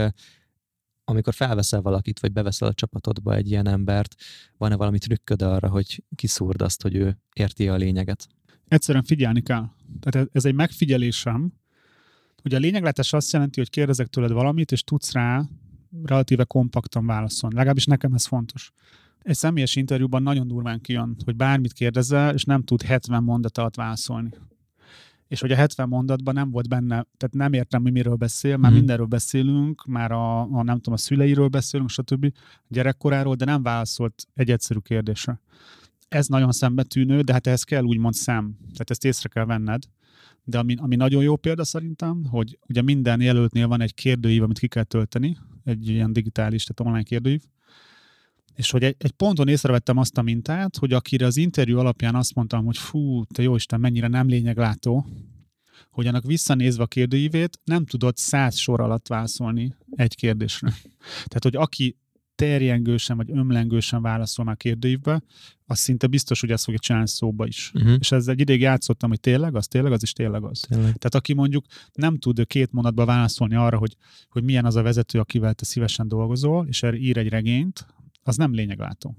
amikor 1.03 1.33
felveszel 1.33 1.81
valakit, 1.81 2.19
vagy 2.19 2.31
beveszel 2.31 2.67
a 2.67 2.73
csapatodba 2.73 3.35
egy 3.35 3.49
ilyen 3.49 3.67
embert, 3.67 4.15
van-e 4.57 4.75
valami 4.75 4.97
trükköd 4.97 5.41
arra, 5.41 5.69
hogy 5.69 6.03
kiszúrd 6.15 6.61
azt, 6.61 6.81
hogy 6.81 6.95
ő 6.95 7.17
érti 7.33 7.67
a 7.67 7.75
lényeget? 7.75 8.27
Egyszerűen 8.69 9.03
figyelni 9.03 9.41
kell. 9.41 9.69
Tehát 9.99 10.29
ez 10.31 10.45
egy 10.45 10.53
megfigyelésem, 10.53 11.53
hogy 12.41 12.53
a 12.53 12.57
lényeglátás 12.57 13.13
azt 13.13 13.33
jelenti, 13.33 13.59
hogy 13.59 13.69
kérdezek 13.69 14.07
tőled 14.07 14.31
valamit, 14.31 14.71
és 14.71 14.83
tudsz 14.83 15.11
rá 15.11 15.43
relatíve 16.03 16.43
kompaktan 16.43 17.05
válaszolni. 17.05 17.55
Legalábbis 17.55 17.85
nekem 17.85 18.13
ez 18.13 18.25
fontos. 18.25 18.71
Egy 19.21 19.35
személyes 19.35 19.75
interjúban 19.75 20.23
nagyon 20.23 20.47
durván 20.47 20.81
kijön, 20.81 21.15
hogy 21.25 21.35
bármit 21.35 21.73
kérdezel, 21.73 22.33
és 22.33 22.43
nem 22.43 22.63
tud 22.63 22.81
70 22.81 23.23
mondat 23.23 23.57
alatt 23.57 23.75
válaszolni 23.75 24.29
és 25.29 25.39
hogy 25.39 25.51
a 25.51 25.55
70 25.55 25.87
mondatban 25.87 26.33
nem 26.33 26.51
volt 26.51 26.69
benne, 26.69 27.05
tehát 27.17 27.35
nem 27.35 27.53
értem, 27.53 27.81
hogy 27.81 27.91
miről 27.91 28.15
beszél, 28.15 28.57
már 28.57 28.71
mm. 28.71 28.75
mindenről 28.75 29.05
beszélünk, 29.05 29.85
már 29.85 30.11
a, 30.11 30.41
a, 30.41 30.63
nem 30.63 30.75
tudom, 30.75 30.93
a 30.93 30.97
szüleiről 30.97 31.47
beszélünk, 31.47 31.89
stb. 31.89 32.33
gyerekkoráról, 32.67 33.35
de 33.35 33.45
nem 33.45 33.63
válaszolt 33.63 34.27
egy 34.33 34.51
egyszerű 34.51 34.79
kérdésre. 34.79 35.39
Ez 36.09 36.27
nagyon 36.27 36.51
szembetűnő, 36.51 37.21
de 37.21 37.33
hát 37.33 37.47
ehhez 37.47 37.63
kell 37.63 37.83
úgymond 37.83 38.13
szem, 38.13 38.57
tehát 38.61 38.89
ezt 38.89 39.05
észre 39.05 39.29
kell 39.29 39.45
venned. 39.45 39.83
De 40.43 40.57
ami, 40.57 40.75
ami 40.77 40.95
nagyon 40.95 41.23
jó 41.23 41.35
példa 41.35 41.63
szerintem, 41.63 42.25
hogy 42.25 42.59
ugye 42.67 42.81
minden 42.81 43.21
jelöltnél 43.21 43.67
van 43.67 43.81
egy 43.81 43.93
kérdőív, 43.93 44.43
amit 44.43 44.59
ki 44.59 44.67
kell 44.67 44.83
tölteni, 44.83 45.37
egy 45.63 45.89
ilyen 45.89 46.13
digitális, 46.13 46.63
tehát 46.63 46.91
online 46.91 47.07
kérdőív, 47.07 47.41
és 48.55 48.71
hogy 48.71 48.83
egy, 48.83 48.95
egy 48.97 49.11
ponton 49.11 49.47
észrevettem 49.47 49.97
azt 49.97 50.17
a 50.17 50.21
mintát, 50.21 50.77
hogy 50.77 50.93
akire 50.93 51.25
az 51.25 51.37
interjú 51.37 51.79
alapján 51.79 52.15
azt 52.15 52.35
mondtam, 52.35 52.65
hogy 52.65 52.77
fú, 52.77 53.23
te 53.25 53.41
jó 53.41 53.55
Isten, 53.55 53.79
mennyire 53.79 54.07
nem 54.07 54.27
lényeglátó, 54.27 55.05
hogy 55.89 56.07
annak 56.07 56.23
visszanézve 56.23 56.83
a 56.83 56.87
kérdőívét 56.87 57.59
nem 57.63 57.85
tudott 57.85 58.17
száz 58.17 58.57
sor 58.57 58.81
alatt 58.81 59.07
válaszolni 59.07 59.75
egy 59.91 60.15
kérdésre. 60.15 60.69
Tehát, 61.25 61.43
hogy 61.43 61.55
aki 61.55 61.97
terjengősen 62.39 63.17
vagy 63.17 63.31
ömlengősen 63.31 64.01
válaszol 64.01 64.45
már 64.45 64.57
kérdőívbe, 64.57 65.23
az 65.65 65.79
szinte 65.79 66.07
biztos, 66.07 66.39
hogy 66.39 66.51
ezt 66.51 66.63
fogja 66.63 66.79
csinálni 66.79 67.07
szóba 67.07 67.45
is. 67.47 67.71
Uh-huh. 67.73 67.95
És 67.99 68.11
ezzel 68.11 68.33
egy 68.33 68.39
ideig 68.39 68.61
játszottam, 68.61 69.09
hogy 69.09 69.19
tényleg 69.19 69.55
az, 69.55 69.67
tényleg 69.67 69.91
az, 69.91 70.03
is 70.03 70.13
tényleg 70.13 70.43
az. 70.43 70.59
Tényleg. 70.59 70.85
Tehát 70.85 71.15
aki 71.15 71.33
mondjuk 71.33 71.65
nem 71.93 72.17
tud 72.17 72.47
két 72.47 72.71
mondatban 72.71 73.05
válaszolni 73.05 73.55
arra, 73.55 73.77
hogy, 73.77 73.95
hogy 74.29 74.43
milyen 74.43 74.65
az 74.65 74.75
a 74.75 74.81
vezető, 74.81 75.19
akivel 75.19 75.53
te 75.53 75.65
szívesen 75.65 76.07
dolgozol, 76.07 76.67
és 76.67 76.83
erre 76.83 76.97
ír 76.97 77.17
egy 77.17 77.29
regényt, 77.29 77.85
az 78.23 78.35
nem 78.35 78.53
lényeglátó. 78.53 79.15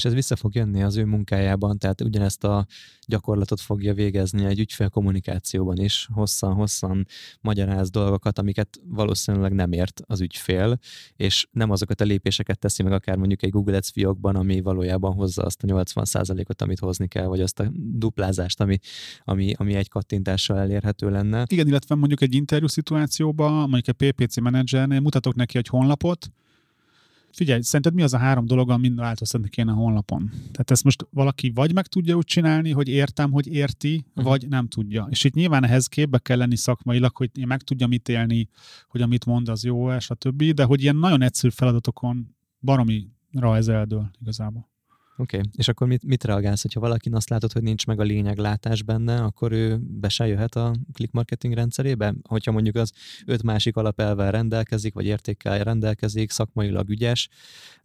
És 0.00 0.06
ez 0.06 0.14
vissza 0.14 0.36
fog 0.36 0.54
jönni 0.54 0.82
az 0.82 0.96
ő 0.96 1.04
munkájában, 1.04 1.78
tehát 1.78 2.00
ugyanezt 2.00 2.44
a 2.44 2.66
gyakorlatot 3.06 3.60
fogja 3.60 3.94
végezni 3.94 4.44
egy 4.44 4.58
ügyfél 4.58 4.88
kommunikációban 4.88 5.78
is, 5.78 6.08
hosszan-hosszan 6.12 7.06
magyaráz 7.40 7.90
dolgokat, 7.90 8.38
amiket 8.38 8.80
valószínűleg 8.84 9.52
nem 9.52 9.72
ért 9.72 10.02
az 10.06 10.20
ügyfél, 10.20 10.78
és 11.16 11.46
nem 11.50 11.70
azokat 11.70 12.00
a 12.00 12.04
lépéseket 12.04 12.58
teszi 12.58 12.82
meg 12.82 12.92
akár 12.92 13.16
mondjuk 13.16 13.42
egy 13.42 13.50
Google 13.50 13.76
Ads 13.76 13.90
fiókban, 13.90 14.36
ami 14.36 14.60
valójában 14.60 15.14
hozza 15.14 15.42
azt 15.42 15.62
a 15.62 15.66
80%-ot, 15.66 16.62
amit 16.62 16.78
hozni 16.78 17.08
kell, 17.08 17.26
vagy 17.26 17.40
azt 17.40 17.60
a 17.60 17.70
duplázást, 17.74 18.60
ami, 18.60 18.78
ami, 19.24 19.52
ami 19.56 19.74
egy 19.74 19.88
kattintással 19.88 20.58
elérhető 20.58 21.10
lenne. 21.10 21.44
Igen, 21.48 21.66
illetve 21.66 21.94
mondjuk 21.94 22.20
egy 22.20 22.34
interjú 22.34 22.66
szituációban, 22.66 23.52
mondjuk 23.68 23.96
a 23.98 24.04
PPC 24.04 24.38
menedzsernél 24.38 25.00
mutatok 25.00 25.34
neki 25.34 25.58
egy 25.58 25.68
honlapot, 25.68 26.30
Figyelj, 27.32 27.60
szerinted 27.60 27.94
mi 27.94 28.02
az 28.02 28.14
a 28.14 28.18
három 28.18 28.46
dolog, 28.46 28.70
ami 28.70 28.80
mind 28.80 28.98
változtatni 28.98 29.48
kéne 29.48 29.72
a 29.72 29.74
honlapon? 29.74 30.30
Tehát 30.30 30.70
ezt 30.70 30.84
most 30.84 31.06
valaki 31.10 31.50
vagy 31.54 31.74
meg 31.74 31.86
tudja 31.86 32.16
úgy 32.16 32.24
csinálni, 32.24 32.70
hogy 32.70 32.88
értem, 32.88 33.30
hogy 33.30 33.46
érti, 33.46 34.04
uh-huh. 34.08 34.24
vagy 34.24 34.48
nem 34.48 34.68
tudja. 34.68 35.06
És 35.10 35.24
itt 35.24 35.34
nyilván 35.34 35.64
ehhez 35.64 35.86
képbe 35.86 36.18
kell 36.18 36.36
lenni 36.36 36.56
szakmailag, 36.56 37.16
hogy 37.16 37.30
én 37.34 37.46
meg 37.46 37.62
tudjam 37.62 37.92
ítélni, 37.92 38.48
hogy 38.88 39.02
amit 39.02 39.26
mond, 39.26 39.48
az 39.48 39.64
jó, 39.64 39.92
és 39.92 40.10
a 40.10 40.14
többi, 40.14 40.52
de 40.52 40.64
hogy 40.64 40.82
ilyen 40.82 40.96
nagyon 40.96 41.22
egyszerű 41.22 41.52
feladatokon 41.52 42.36
baromi 42.60 43.08
ez 43.32 43.68
eldől 43.68 44.10
igazából. 44.20 44.68
Oké, 45.20 45.36
okay. 45.36 45.50
és 45.56 45.68
akkor 45.68 45.86
mit, 45.86 46.04
mit 46.04 46.24
reagálsz, 46.24 46.62
hogyha 46.62 46.80
valakin 46.80 47.14
azt 47.14 47.28
látod, 47.28 47.52
hogy 47.52 47.62
nincs 47.62 47.86
meg 47.86 48.00
a 48.00 48.02
lényeglátás 48.02 48.82
benne, 48.82 49.22
akkor 49.22 49.52
ő 49.52 49.78
be 49.78 50.08
se 50.08 50.26
jöhet 50.26 50.54
a 50.54 50.74
click 50.92 51.12
marketing 51.12 51.54
rendszerébe? 51.54 52.14
Hogyha 52.28 52.52
mondjuk 52.52 52.76
az 52.76 52.92
öt 53.26 53.42
másik 53.42 53.76
alapelvel 53.76 54.30
rendelkezik, 54.30 54.94
vagy 54.94 55.06
értékkel 55.06 55.64
rendelkezik, 55.64 56.30
szakmailag 56.30 56.88
ügyes, 56.88 57.28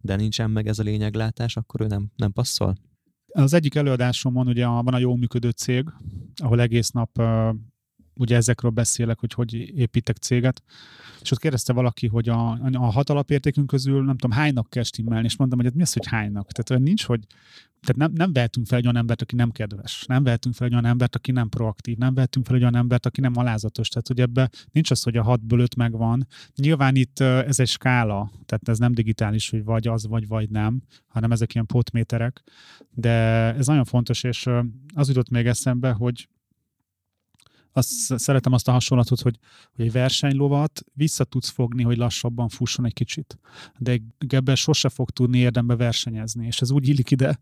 de 0.00 0.16
nincsen 0.16 0.50
meg 0.50 0.66
ez 0.66 0.78
a 0.78 0.82
lényeglátás, 0.82 1.56
akkor 1.56 1.80
ő 1.80 1.86
nem, 1.86 2.10
nem 2.16 2.32
passzol? 2.32 2.76
Az 3.26 3.52
egyik 3.52 3.74
előadásomon 3.74 4.48
ugye 4.48 4.66
van 4.66 4.94
a 4.94 4.98
jól 4.98 5.16
működő 5.16 5.50
cég, 5.50 5.84
ahol 6.36 6.60
egész 6.60 6.90
nap 6.90 7.22
ugye 8.16 8.36
ezekről 8.36 8.70
beszélek, 8.70 9.18
hogy 9.18 9.32
hogy 9.32 9.54
építek 9.54 10.16
céget, 10.16 10.62
és 11.20 11.30
ott 11.30 11.38
kérdezte 11.38 11.72
valaki, 11.72 12.06
hogy 12.06 12.28
a, 12.28 12.50
a 12.72 12.90
hat 12.92 13.10
alapértékünk 13.10 13.66
közül 13.66 14.04
nem 14.04 14.16
tudom, 14.16 14.36
hánynak 14.36 14.70
kell 14.70 14.82
stimmelni, 14.82 15.24
és 15.24 15.36
mondtam, 15.36 15.58
hogy 15.58 15.68
hát 15.68 15.76
mi 15.76 15.82
az, 15.82 15.92
hogy 15.92 16.06
hánynak? 16.06 16.52
Tehát 16.52 16.82
nincs, 16.82 17.04
hogy 17.04 17.20
tehát 17.80 17.96
nem, 17.96 18.12
nem 18.14 18.32
vehetünk 18.32 18.66
fel 18.66 18.78
egy 18.78 18.84
olyan 18.84 18.96
embert, 18.96 19.22
aki 19.22 19.34
nem 19.34 19.50
kedves, 19.50 20.04
nem 20.06 20.22
vehetünk 20.22 20.54
fel 20.54 20.66
egy 20.66 20.72
olyan 20.72 20.84
embert, 20.84 21.16
aki 21.16 21.32
nem 21.32 21.48
proaktív, 21.48 21.96
nem 21.96 22.14
vehetünk 22.14 22.46
fel 22.46 22.54
egy 22.54 22.60
olyan 22.60 22.76
embert, 22.76 23.06
aki 23.06 23.20
nem 23.20 23.32
alázatos. 23.36 23.88
Tehát, 23.88 24.06
hogy 24.06 24.20
ebbe 24.20 24.50
nincs 24.72 24.90
az, 24.90 25.02
hogy 25.02 25.16
a 25.16 25.22
hatból 25.22 25.60
öt 25.60 25.76
megvan. 25.76 26.26
Nyilván 26.56 26.94
itt 26.94 27.20
ez 27.20 27.60
egy 27.60 27.68
skála, 27.68 28.30
tehát 28.46 28.68
ez 28.68 28.78
nem 28.78 28.92
digitális, 28.92 29.50
hogy 29.50 29.64
vagy 29.64 29.86
az, 29.86 30.06
vagy 30.06 30.26
vagy 30.26 30.50
nem, 30.50 30.82
hanem 31.06 31.32
ezek 31.32 31.54
ilyen 31.54 31.66
potméterek. 31.66 32.42
De 32.90 33.10
ez 33.54 33.66
nagyon 33.66 33.84
fontos, 33.84 34.22
és 34.22 34.48
az 34.94 35.08
jutott 35.08 35.28
még 35.28 35.46
eszembe, 35.46 35.90
hogy 35.90 36.28
azt 37.76 38.18
szeretem 38.18 38.52
azt 38.52 38.68
a 38.68 38.72
hasonlatot, 38.72 39.20
hogy, 39.20 39.38
hogy 39.74 39.84
egy 39.84 39.92
versenylovat 39.92 40.84
vissza 40.92 41.24
tudsz 41.24 41.48
fogni, 41.48 41.82
hogy 41.82 41.96
lassabban 41.96 42.48
fusson 42.48 42.86
egy 42.86 42.92
kicsit. 42.92 43.38
De 43.78 44.00
ebben 44.28 44.54
sose 44.54 44.88
fog 44.88 45.10
tudni 45.10 45.38
érdembe 45.38 45.76
versenyezni. 45.76 46.46
És 46.46 46.60
ez 46.60 46.70
úgy 46.70 46.88
illik 46.88 47.10
ide, 47.10 47.40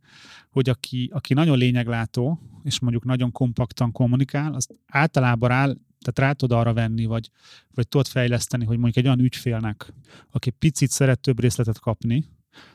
hogy 0.50 0.68
aki, 0.68 1.10
aki 1.12 1.34
nagyon 1.34 1.58
lényeglátó, 1.58 2.40
és 2.62 2.80
mondjuk 2.80 3.04
nagyon 3.04 3.32
kompaktan 3.32 3.92
kommunikál, 3.92 4.54
az 4.54 4.68
általában 4.86 5.50
áll, 5.50 5.76
tehát 6.00 6.18
rá 6.18 6.32
tud 6.32 6.52
arra 6.52 6.72
venni, 6.72 7.04
vagy, 7.04 7.30
vagy 7.74 7.88
tudod 7.88 8.06
fejleszteni, 8.06 8.64
hogy 8.64 8.76
mondjuk 8.76 8.96
egy 8.96 9.06
olyan 9.06 9.24
ügyfélnek, 9.24 9.92
aki 10.30 10.50
picit 10.50 10.90
szeret 10.90 11.20
több 11.20 11.40
részletet 11.40 11.78
kapni, 11.78 12.24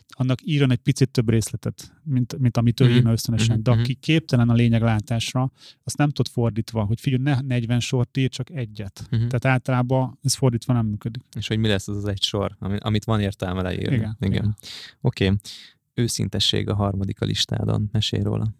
annak 0.10 0.40
írjon 0.44 0.72
egy 0.72 0.78
picit 0.78 1.10
több 1.10 1.30
részletet, 1.30 1.94
mint, 2.04 2.38
mint 2.40 2.58
amit 2.58 2.80
ő 2.80 2.86
mm-hmm. 2.86 2.96
írna 2.96 3.12
ösztönösen. 3.12 3.54
Mm-hmm. 3.54 3.64
De 3.64 3.72
aki 3.72 3.92
mhm. 3.92 4.00
képtelen 4.00 4.50
a 4.50 4.54
lényeglátásra, 4.54 5.52
azt 5.84 5.98
nem 5.98 6.10
tud 6.10 6.28
fordítva, 6.28 6.84
hogy 6.84 7.00
figyelj, 7.00 7.24
ne 7.24 7.40
40 7.42 7.80
sort 7.80 8.18
ír, 8.18 8.30
csak 8.30 8.50
egyet. 8.50 9.08
Mm-hmm. 9.16 9.28
Tehát 9.28 9.46
általában 9.46 10.20
ez 10.24 10.36
fordítva 10.36 10.74
nem 10.74 10.86
működik. 10.86 11.24
És 11.38 11.48
hogy 11.48 11.58
mi 11.58 11.68
lesz 11.68 11.88
az 11.88 11.98
az 11.98 12.06
egy 12.06 12.24
sor, 12.24 12.56
amit 12.78 13.04
van 13.04 13.20
értelme 13.20 13.62
leírni. 13.62 13.96
Igen. 13.96 14.18
igen. 14.20 14.32
igen. 14.32 14.56
Oké. 15.02 15.26
Okay. 15.26 15.38
Őszintesség 15.94 16.70
a 16.70 16.76
harmadik 16.76 17.22
a 17.22 17.26
listádon. 17.26 17.90
Mesélj 17.92 18.24
róla. 18.24 18.56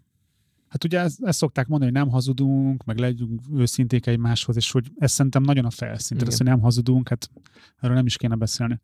Hát 0.68 0.84
ugye 0.84 0.98
ezt, 0.98 1.22
ezt 1.22 1.38
szokták 1.38 1.66
mondani, 1.66 1.90
hogy 1.90 2.00
nem 2.00 2.10
hazudunk, 2.10 2.84
meg 2.84 2.98
legyünk 2.98 3.40
őszinték 3.54 4.06
egymáshoz, 4.06 4.56
és 4.56 4.70
hogy 4.70 4.90
ez 4.98 5.12
szerintem 5.12 5.42
nagyon 5.42 5.64
a 5.64 5.70
felszín. 5.70 6.18
Tehát, 6.18 6.36
hogy 6.36 6.46
nem 6.46 6.60
hazudunk, 6.60 7.08
hát 7.08 7.30
erről 7.80 7.96
nem 7.96 8.06
is 8.06 8.16
kéne 8.16 8.34
beszélni 8.34 8.80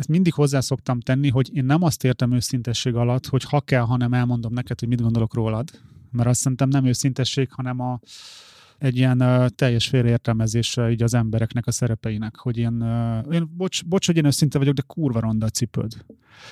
ezt 0.00 0.08
mindig 0.08 0.34
hozzá 0.34 0.60
szoktam 0.60 1.00
tenni, 1.00 1.28
hogy 1.30 1.50
én 1.56 1.64
nem 1.64 1.82
azt 1.82 2.04
értem 2.04 2.32
őszintesség 2.32 2.94
alatt, 2.94 3.26
hogy 3.26 3.44
ha 3.44 3.60
kell, 3.60 3.82
hanem 3.82 4.12
elmondom 4.12 4.52
neked, 4.52 4.80
hogy 4.80 4.88
mit 4.88 5.02
gondolok 5.02 5.34
rólad. 5.34 5.70
Mert 6.12 6.28
azt 6.28 6.40
szerintem 6.40 6.68
nem 6.68 6.84
őszintesség, 6.84 7.52
hanem 7.52 7.80
a, 7.80 8.00
egy 8.80 8.96
ilyen 8.96 9.22
uh, 9.22 9.46
teljes 9.46 9.88
félreértelmezése 9.88 10.90
így 10.90 11.02
az 11.02 11.14
embereknek 11.14 11.66
a 11.66 11.70
szerepeinek, 11.70 12.36
hogy 12.36 12.66
uh, 12.66 13.34
én 13.34 13.50
bocs, 13.56 13.84
bocs, 13.84 14.06
hogy 14.06 14.16
én 14.16 14.24
őszinte 14.24 14.58
vagyok, 14.58 14.74
de 14.74 14.82
kurva 14.86 15.20
ronda 15.20 15.46
a 15.46 15.48
cipőd. 15.48 16.04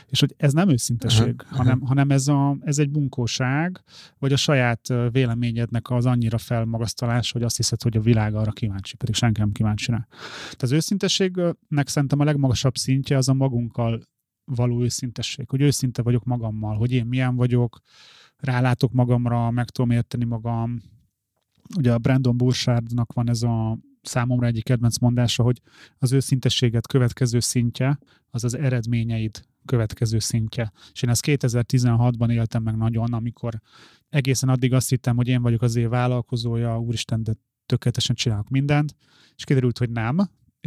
És 0.06 0.20
hogy 0.20 0.34
ez 0.36 0.52
nem 0.52 0.68
őszinteség, 0.68 1.34
uh-huh. 1.34 1.58
hanem, 1.58 1.80
hanem 1.80 2.10
ez, 2.10 2.28
a, 2.28 2.56
ez 2.60 2.78
egy 2.78 2.90
bunkóság, 2.90 3.82
vagy 4.18 4.32
a 4.32 4.36
saját 4.36 4.88
véleményednek 5.10 5.90
az 5.90 6.06
annyira 6.06 6.38
felmagasztalás, 6.38 7.32
hogy 7.32 7.42
azt 7.42 7.56
hiszed, 7.56 7.82
hogy 7.82 7.96
a 7.96 8.00
világ 8.00 8.34
arra 8.34 8.52
kíváncsi, 8.52 8.96
pedig 8.96 9.14
senki 9.14 9.40
nem 9.40 9.52
kíváncsi 9.52 9.90
rá. 9.90 10.06
Tehát 10.42 10.62
az 10.62 10.72
őszintességnek 10.72 11.88
szerintem 11.88 12.20
a 12.20 12.24
legmagasabb 12.24 12.76
szintje 12.76 13.16
az 13.16 13.28
a 13.28 13.34
magunkkal 13.34 14.00
való 14.44 14.82
őszintesség, 14.82 15.48
hogy 15.48 15.60
őszinte 15.60 16.02
vagyok 16.02 16.24
magammal, 16.24 16.76
hogy 16.76 16.92
én 16.92 17.06
milyen 17.06 17.36
vagyok, 17.36 17.80
rálátok 18.36 18.92
magamra, 18.92 19.50
meg 19.50 19.70
tudom 19.70 19.90
érteni 19.90 20.24
magam, 20.24 20.80
ugye 21.76 21.92
a 21.92 21.98
Brandon 21.98 22.36
Burchardnak 22.36 23.12
van 23.12 23.28
ez 23.28 23.42
a 23.42 23.78
számomra 24.02 24.46
egyik 24.46 24.64
kedvenc 24.64 24.98
mondása, 24.98 25.42
hogy 25.42 25.60
az 25.98 26.12
őszintességet 26.12 26.86
következő 26.86 27.40
szintje, 27.40 27.98
az 28.30 28.44
az 28.44 28.54
eredményeid 28.54 29.42
következő 29.64 30.18
szintje. 30.18 30.72
És 30.92 31.02
én 31.02 31.10
ezt 31.10 31.24
2016-ban 31.26 32.30
éltem 32.30 32.62
meg 32.62 32.76
nagyon, 32.76 33.12
amikor 33.12 33.60
egészen 34.08 34.48
addig 34.48 34.72
azt 34.72 34.88
hittem, 34.88 35.16
hogy 35.16 35.28
én 35.28 35.42
vagyok 35.42 35.62
az 35.62 35.76
év 35.76 35.88
vállalkozója, 35.88 36.80
úristen, 36.80 37.22
de 37.22 37.32
tökéletesen 37.66 38.14
csinálok 38.16 38.48
mindent, 38.48 38.96
és 39.36 39.44
kiderült, 39.44 39.78
hogy 39.78 39.90
nem, 39.90 40.18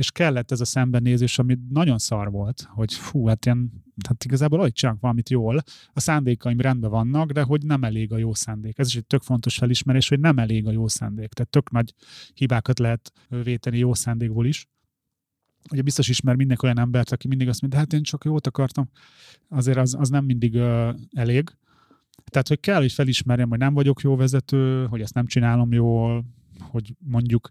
és 0.02 0.12
kellett 0.12 0.52
ez 0.52 0.62
a 0.62 0.66
szembenézés, 0.66 1.39
ami 1.39 1.58
nagyon 1.70 1.97
szar 1.97 2.32
volt, 2.32 2.68
hogy 2.70 2.93
fú, 2.93 3.28
hát 3.28 3.45
ilyen, 3.45 3.72
hát 4.08 4.24
igazából 4.24 4.60
alig 4.60 4.74
csinálok 4.74 5.02
valamit 5.02 5.30
jól, 5.30 5.64
a 5.93 5.99
szándékaim 5.99 6.60
rendben 6.60 6.89
vannak, 6.89 7.32
de 7.32 7.41
hogy 7.41 7.66
nem 7.66 7.84
elég 7.84 8.12
a 8.12 8.18
jó 8.18 8.34
szándék. 8.34 8.78
Ez 8.78 8.88
is 8.88 8.95
egy 8.95 9.06
tök 9.06 9.22
fontos 9.22 9.58
felismerés, 9.58 10.10
hogy 10.10 10.20
nem 10.20 10.38
elég 10.38 10.68
a 10.68 10.72
jó 10.72 10.88
szándék. 10.88 11.34
Tehát 11.34 11.52
tök 11.52 11.72
nagy 11.72 11.93
hibákat 12.34 12.80
lehet 12.80 13.12
véteni 13.43 13.78
jó 13.78 13.93
szándékból 13.93 14.45
is. 14.45 14.68
Ugye 15.72 15.82
biztos 15.82 16.10
ismer 16.10 16.36
mindenki 16.36 16.66
olyan 16.66 16.80
embert, 16.80 17.12
aki 17.12 17.28
mindig 17.28 17.47
azt 17.47 17.62
mondja, 17.62 17.80
hát 17.80 17.93
én 17.93 18.04
csak 18.04 18.24
jót 18.24 18.47
akartam. 18.47 18.89
Azért 19.49 19.78
az, 19.78 19.95
az 19.99 20.10
nem 20.10 20.26
mindig 20.26 20.54
uh, 20.54 20.89
elég. 21.14 21.49
Tehát, 22.26 22.47
hogy 22.47 22.60
kell, 22.60 22.80
hogy 22.80 22.91
felismerjem, 22.91 23.49
hogy 23.49 23.60
nem 23.60 23.74
vagyok 23.74 24.02
jó 24.02 24.16
vezető, 24.16 24.86
hogy 24.86 25.02
ezt 25.02 25.14
nem 25.14 25.26
csinálom 25.26 25.72
jól, 25.72 26.26
hogy 26.60 26.95
mondjuk 26.99 27.49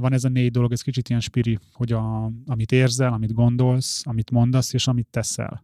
van 0.00 0.12
ez 0.12 0.24
a 0.24 0.28
négy 0.28 0.50
dolog, 0.50 0.72
ez 0.72 0.82
kicsit 0.82 1.08
ilyen 1.08 1.20
spiri, 1.20 1.58
hogy 1.72 1.92
a, 1.92 2.32
amit 2.46 2.72
érzel, 2.72 3.12
amit 3.12 3.34
gondolsz, 3.34 4.06
amit 4.06 4.30
mondasz, 4.30 4.72
és 4.72 4.86
amit 4.86 5.06
teszel. 5.10 5.62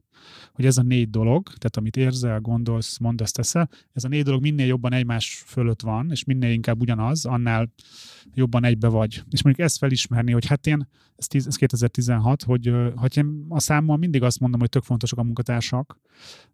Hogy 0.53 0.67
ez 0.67 0.79
a 0.79 0.83
négy 0.83 1.11
dolog, 1.11 1.43
tehát 1.43 1.77
amit 1.77 1.97
érzel, 1.97 2.41
gondolsz, 2.41 2.99
mondasz, 2.99 3.33
teszel, 3.33 3.69
ez 3.93 4.05
a 4.05 4.09
négy 4.09 4.25
dolog 4.25 4.43
minél 4.43 4.67
jobban 4.67 4.93
egymás 4.93 5.43
fölött 5.47 5.83
van, 5.83 6.11
és 6.11 6.25
minél 6.25 6.51
inkább 6.51 6.81
ugyanaz, 6.81 7.25
annál 7.25 7.73
jobban 8.35 8.65
egybe 8.65 8.89
vagy. 8.89 9.23
És 9.31 9.43
mondjuk 9.43 9.67
ezt 9.67 9.79
felismerni, 9.79 10.33
hogy 10.33 10.47
hát 10.47 10.67
én, 10.67 10.89
ez, 11.17 11.47
ez 11.47 11.57
2016, 11.57 12.43
hogy 12.43 12.73
hát 12.97 13.17
én 13.17 13.47
a 13.49 13.61
számmal 13.61 13.97
mindig 13.97 14.23
azt 14.23 14.41
mondom, 14.41 14.61
hogy 14.61 14.69
tök 14.69 14.83
fontosak 14.83 15.19
a 15.19 15.23
munkatársak, 15.23 16.01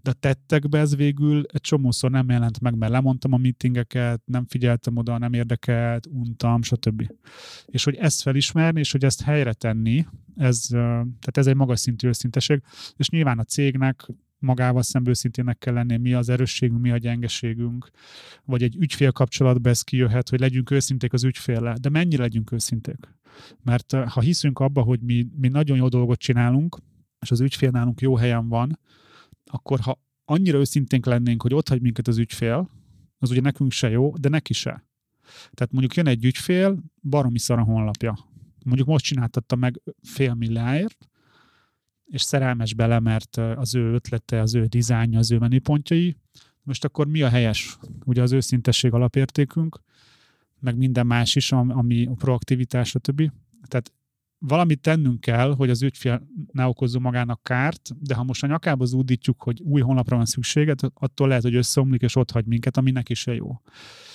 de 0.03 0.11
a 0.11 0.13
tettekbe 0.13 0.79
ez 0.79 0.97
végül 0.97 1.45
egy 1.53 1.61
csomószor 1.61 2.11
nem 2.11 2.29
jelent 2.29 2.61
meg, 2.61 2.77
mert 2.77 2.93
lemondtam 2.93 3.33
a 3.33 3.37
meetingeket, 3.37 4.23
nem 4.25 4.47
figyeltem 4.47 4.97
oda, 4.97 5.19
nem 5.19 5.33
érdekelt, 5.33 6.07
untam, 6.07 6.63
stb. 6.63 7.13
És 7.67 7.85
hogy 7.85 7.95
ezt 7.95 8.23
felismerni, 8.23 8.81
és 8.81 8.93
hogy 8.93 9.05
ezt 9.05 9.23
helyre 9.23 9.53
tenni, 9.53 10.07
ez, 10.37 10.67
tehát 10.69 11.37
ez 11.37 11.47
egy 11.47 11.57
magas 11.57 11.81
szintű 11.81 12.09
őszinteség, 12.09 12.63
és 12.97 13.09
nyilván 13.09 13.39
a 13.39 13.45
cégnek 13.45 14.07
magával 14.43 14.83
szemben 14.83 15.13
őszintének 15.13 15.59
kell 15.59 15.75
lenni, 15.75 15.97
mi 15.97 16.13
az 16.13 16.29
erősségünk, 16.29 16.81
mi 16.81 16.91
a 16.91 16.97
gyengeségünk, 16.97 17.91
vagy 18.45 18.63
egy 18.63 18.77
ügyfél 18.77 19.13
kapcsolatban 19.13 19.73
ez 19.73 19.83
kijöhet, 19.83 20.29
hogy 20.29 20.41
legyünk 20.41 20.71
őszinték 20.71 21.13
az 21.13 21.25
ügyféllel, 21.25 21.77
de 21.81 21.89
mennyire 21.89 22.23
legyünk 22.23 22.53
őszinték? 22.53 23.09
Mert 23.63 23.93
ha 23.93 24.21
hiszünk 24.21 24.59
abba, 24.59 24.83
hogy 24.83 25.01
mi, 25.01 25.27
mi 25.37 25.49
nagyon 25.49 25.77
jó 25.77 25.89
dolgot 25.89 26.19
csinálunk, 26.19 26.79
és 27.21 27.31
az 27.31 27.41
ügyfél 27.41 27.71
nálunk 27.71 28.01
jó 28.01 28.17
helyen 28.17 28.49
van, 28.49 28.79
akkor 29.45 29.81
ha 29.81 30.01
annyira 30.25 30.59
őszinténk 30.59 31.07
lennénk, 31.07 31.43
hogy 31.43 31.55
ott 31.55 31.69
hagy 31.69 31.81
minket 31.81 32.09
az 32.09 32.19
ügyfél, 32.19 32.71
az 33.19 33.31
ugye 33.31 33.41
nekünk 33.41 33.73
se 33.73 33.91
jó, 33.91 34.17
de 34.17 34.29
neki 34.29 34.53
se. 34.53 34.85
Tehát 35.53 35.73
mondjuk 35.73 35.95
jön 35.95 36.07
egy 36.07 36.25
ügyfél, 36.25 36.83
baromi 37.03 37.39
szar 37.39 37.59
a 37.59 37.63
honlapja. 37.63 38.19
Mondjuk 38.65 38.89
most 38.89 39.05
csináltatta 39.05 39.57
meg 39.57 39.81
fél 40.03 40.35
milliáért, 40.35 41.09
és 42.13 42.23
szerelmes 42.23 42.75
bele, 42.75 43.01
mert 43.01 43.37
az 43.37 43.75
ő 43.75 43.93
ötlete, 43.93 44.41
az 44.41 44.55
ő 44.55 44.65
dizájnja, 44.65 45.19
az 45.19 45.31
ő 45.31 45.39
menüpontjai. 45.39 46.17
Most 46.63 46.85
akkor 46.85 47.07
mi 47.07 47.23
a 47.23 47.29
helyes? 47.29 47.79
Ugye 48.05 48.23
az 48.23 48.33
őszintesség 48.33 48.93
alapértékünk, 48.93 49.81
meg 50.61 50.77
minden 50.77 51.07
más 51.07 51.37
is, 51.37 51.53
ami 51.53 52.07
a 52.07 52.15
proaktivitás, 52.15 52.89
stb. 52.89 53.31
Tehát 53.69 53.93
valamit 54.39 54.81
tennünk 54.81 55.21
kell, 55.21 55.55
hogy 55.55 55.71
az 55.71 55.83
ügyfél 55.83 56.29
ne 56.53 56.67
okozzon 56.67 57.03
magának 57.03 57.43
kárt, 57.43 57.91
de 58.01 58.15
ha 58.15 58.23
most 58.23 58.43
a 58.43 58.47
nyakába 58.47 58.85
zúdítjuk, 58.85 59.43
hogy 59.43 59.61
új 59.61 59.81
honlapra 59.81 60.17
van 60.17 60.25
szüksége, 60.25 60.75
attól 60.95 61.29
lehet, 61.29 61.43
hogy 61.43 61.55
összeomlik 61.55 62.03
és 62.03 62.17
ott 62.17 62.31
hagy 62.31 62.47
minket, 62.47 62.77
ami 62.77 62.91
neki 62.91 63.15
se 63.15 63.35
jó. 63.35 63.61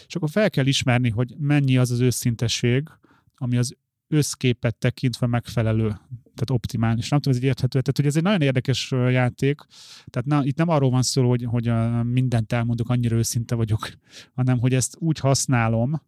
És 0.07 0.15
akkor 0.15 0.29
fel 0.29 0.49
kell 0.49 0.65
ismerni, 0.65 1.09
hogy 1.09 1.35
mennyi 1.37 1.77
az 1.77 1.91
az 1.91 1.99
őszintesség, 1.99 2.89
ami 3.35 3.57
az 3.57 3.75
összképet 4.07 4.75
tekintve 4.75 5.27
megfelelő, 5.27 5.95
tehát 6.37 6.49
optimális. 6.49 7.09
Nem 7.09 7.19
tudom, 7.19 7.37
ez 7.37 7.43
érthető. 7.43 7.81
Tehát, 7.81 7.95
hogy 7.95 8.05
ez 8.05 8.15
egy 8.15 8.23
nagyon 8.23 8.41
érdekes 8.41 8.91
játék. 8.91 9.61
Tehát 10.05 10.27
na, 10.27 10.43
itt 10.43 10.57
nem 10.57 10.69
arról 10.69 10.89
van 10.89 11.01
szó, 11.01 11.29
hogy, 11.29 11.43
hogy 11.43 11.71
mindent 12.03 12.53
elmondok, 12.53 12.89
annyira 12.89 13.15
őszinte 13.15 13.55
vagyok, 13.55 13.89
hanem 14.37 14.59
hogy 14.59 14.73
ezt 14.73 14.95
úgy 14.99 15.19
használom, 15.19 16.01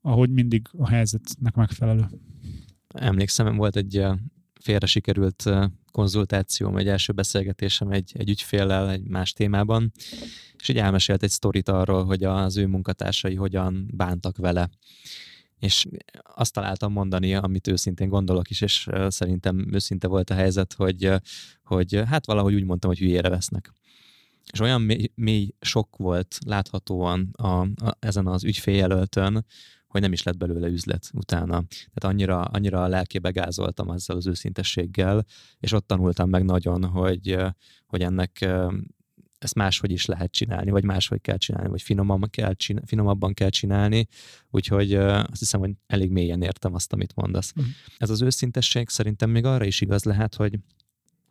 ahogy 0.00 0.30
mindig 0.30 0.68
a 0.78 0.88
helyzetnek 0.88 1.54
megfelelő. 1.54 2.06
Emlékszem, 2.88 3.56
volt 3.56 3.76
egy 3.76 4.06
félre 4.60 4.86
sikerült 4.86 5.50
konzultációm, 5.92 6.76
egy 6.76 6.88
első 6.88 7.12
beszélgetésem 7.12 7.90
egy, 7.90 8.12
egy 8.14 8.28
ügyféllel 8.28 8.90
egy 8.90 9.08
más 9.08 9.32
témában, 9.32 9.92
és 10.58 10.68
így 10.68 10.78
elmesélt 10.78 11.22
egy 11.22 11.30
sztorit 11.30 11.68
arról, 11.68 12.04
hogy 12.04 12.24
az 12.24 12.56
ő 12.56 12.66
munkatársai 12.66 13.34
hogyan 13.34 13.90
bántak 13.92 14.36
vele 14.36 14.70
és 15.58 15.86
azt 16.34 16.52
találtam 16.52 16.92
mondani, 16.92 17.34
amit 17.34 17.68
őszintén 17.68 18.08
gondolok 18.08 18.50
is, 18.50 18.60
és 18.60 18.88
szerintem 19.08 19.68
őszinte 19.72 20.06
volt 20.06 20.30
a 20.30 20.34
helyzet, 20.34 20.72
hogy, 20.72 21.12
hogy 21.62 22.02
hát 22.06 22.26
valahogy 22.26 22.54
úgy 22.54 22.64
mondtam, 22.64 22.90
hogy 22.90 22.98
hülyére 22.98 23.28
vesznek. 23.28 23.72
És 24.52 24.60
olyan 24.60 24.82
mély, 24.82 25.10
mély 25.14 25.54
sok 25.60 25.96
volt 25.96 26.38
láthatóan 26.46 27.30
a, 27.32 27.46
a, 27.60 27.96
ezen 27.98 28.26
az 28.26 28.44
ügyféljelöltön, 28.44 29.46
hogy 29.86 30.00
nem 30.00 30.12
is 30.12 30.22
lett 30.22 30.36
belőle 30.36 30.66
üzlet 30.66 31.10
utána. 31.12 31.64
Tehát 31.68 32.04
annyira, 32.14 32.40
annyira 32.40 32.82
a 32.82 32.88
lelkébe 32.88 33.30
gázoltam 33.30 33.90
ezzel 33.90 34.16
az 34.16 34.26
őszintességgel, 34.26 35.24
és 35.58 35.72
ott 35.72 35.86
tanultam 35.86 36.28
meg 36.28 36.44
nagyon, 36.44 36.84
hogy, 36.84 37.38
hogy 37.86 38.00
ennek 38.00 38.48
ezt 39.44 39.54
máshogy 39.54 39.90
is 39.90 40.04
lehet 40.04 40.32
csinálni, 40.32 40.70
vagy 40.70 40.84
máshogy 40.84 41.20
kell 41.20 41.36
csinálni, 41.36 41.68
vagy 41.68 41.82
finomabban 41.82 42.30
kell, 42.30 42.54
csinálni, 42.54 42.88
finomabban 42.88 43.34
kell 43.34 43.48
csinálni, 43.48 44.06
úgyhogy 44.50 44.94
azt 44.94 45.38
hiszem, 45.38 45.60
hogy 45.60 45.70
elég 45.86 46.10
mélyen 46.10 46.42
értem 46.42 46.74
azt, 46.74 46.92
amit 46.92 47.14
mondasz. 47.14 47.52
Uh-huh. 47.56 47.72
Ez 47.98 48.10
az 48.10 48.22
őszintesség 48.22 48.88
szerintem 48.88 49.30
még 49.30 49.44
arra 49.44 49.64
is 49.64 49.80
igaz 49.80 50.04
lehet, 50.04 50.34
hogy 50.34 50.58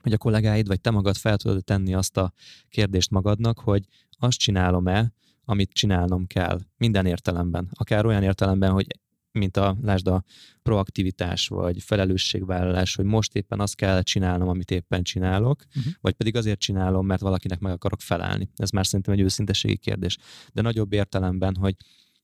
hogy 0.01 0.13
a 0.13 0.17
kollégáid, 0.17 0.67
vagy 0.67 0.81
te 0.81 0.89
magad 0.89 1.15
fel 1.15 1.37
tudod 1.37 1.63
tenni 1.63 1.93
azt 1.93 2.17
a 2.17 2.33
kérdést 2.69 3.11
magadnak, 3.11 3.59
hogy 3.59 3.85
azt 4.17 4.37
csinálom-e, 4.37 5.13
amit 5.45 5.71
csinálnom 5.73 6.27
kell, 6.27 6.59
minden 6.77 7.05
értelemben. 7.05 7.69
Akár 7.73 8.05
olyan 8.05 8.23
értelemben, 8.23 8.71
hogy 8.71 8.87
mint 9.33 9.57
a, 9.57 9.77
lásd 9.81 10.07
a 10.07 10.23
proaktivitás, 10.63 11.47
vagy 11.47 11.83
felelősségvállalás, 11.83 12.95
hogy 12.95 13.05
most 13.05 13.35
éppen 13.35 13.59
azt 13.59 13.75
kell 13.75 14.01
csinálnom, 14.01 14.47
amit 14.47 14.71
éppen 14.71 15.03
csinálok, 15.03 15.63
uh-huh. 15.75 15.93
vagy 16.01 16.13
pedig 16.13 16.35
azért 16.35 16.59
csinálom, 16.59 17.05
mert 17.05 17.21
valakinek 17.21 17.59
meg 17.59 17.71
akarok 17.71 18.01
felelni. 18.01 18.49
Ez 18.55 18.69
már 18.69 18.85
szerintem 18.85 19.13
egy 19.13 19.19
őszinteségi 19.19 19.77
kérdés. 19.77 20.17
De 20.53 20.61
nagyobb 20.61 20.93
értelemben, 20.93 21.55
hogy 21.55 21.75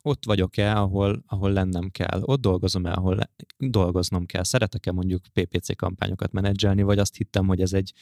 ott 0.02 0.26
vagyok-e, 0.26 0.78
ahol, 0.78 1.24
ahol 1.28 1.52
lennem 1.52 1.90
kell, 1.90 2.22
ott 2.22 2.42
dolgozom-e, 2.42 2.92
ahol 2.92 3.16
le, 3.16 3.30
dolgoznom 3.58 4.26
kell, 4.26 4.44
szeretek-e 4.44 4.92
mondjuk 4.92 5.22
PPC 5.34 5.76
kampányokat 5.76 6.32
menedzselni, 6.32 6.82
vagy 6.82 7.00
azt 7.00 7.16
hittem, 7.16 7.48
hogy 7.48 7.62
ez 7.62 7.74
egy, 7.74 7.94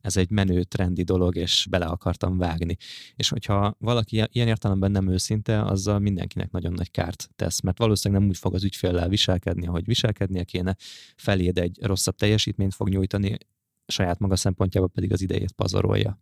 ez 0.00 0.16
egy 0.16 0.30
menő, 0.30 0.62
trendi 0.62 1.02
dolog, 1.02 1.36
és 1.36 1.66
bele 1.70 1.84
akartam 1.84 2.38
vágni. 2.38 2.76
És 3.14 3.28
hogyha 3.28 3.76
valaki 3.78 4.24
ilyen 4.30 4.48
értelemben 4.48 4.90
nem 4.90 5.08
őszinte, 5.08 5.62
azzal 5.62 5.98
mindenkinek 5.98 6.50
nagyon 6.50 6.72
nagy 6.72 6.90
kárt 6.90 7.30
tesz, 7.36 7.60
mert 7.60 7.78
valószínűleg 7.78 8.22
nem 8.22 8.30
úgy 8.30 8.38
fog 8.38 8.54
az 8.54 8.64
ügyféllel 8.64 9.08
viselkedni, 9.08 9.66
ahogy 9.66 9.84
viselkednie 9.84 10.44
kéne, 10.44 10.76
feléd 11.16 11.58
egy 11.58 11.78
rosszabb 11.82 12.16
teljesítményt 12.16 12.74
fog 12.74 12.88
nyújtani, 12.88 13.38
saját 13.86 14.18
maga 14.18 14.36
szempontjából 14.36 14.88
pedig 14.88 15.12
az 15.12 15.20
idejét 15.20 15.52
pazarolja. 15.52 16.20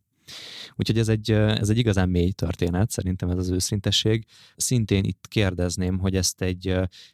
Úgyhogy 0.76 0.98
ez 0.98 1.08
egy, 1.08 1.30
ez 1.30 1.68
egy 1.68 1.78
igazán 1.78 2.08
mély 2.08 2.30
történet, 2.30 2.90
szerintem 2.90 3.30
ez 3.30 3.38
az 3.38 3.50
őszintesség. 3.50 4.26
Szintén 4.56 5.04
itt 5.04 5.26
kérdezném, 5.28 5.98
hogy 5.98 6.16
ezt 6.16 6.42
egy, 6.42 6.68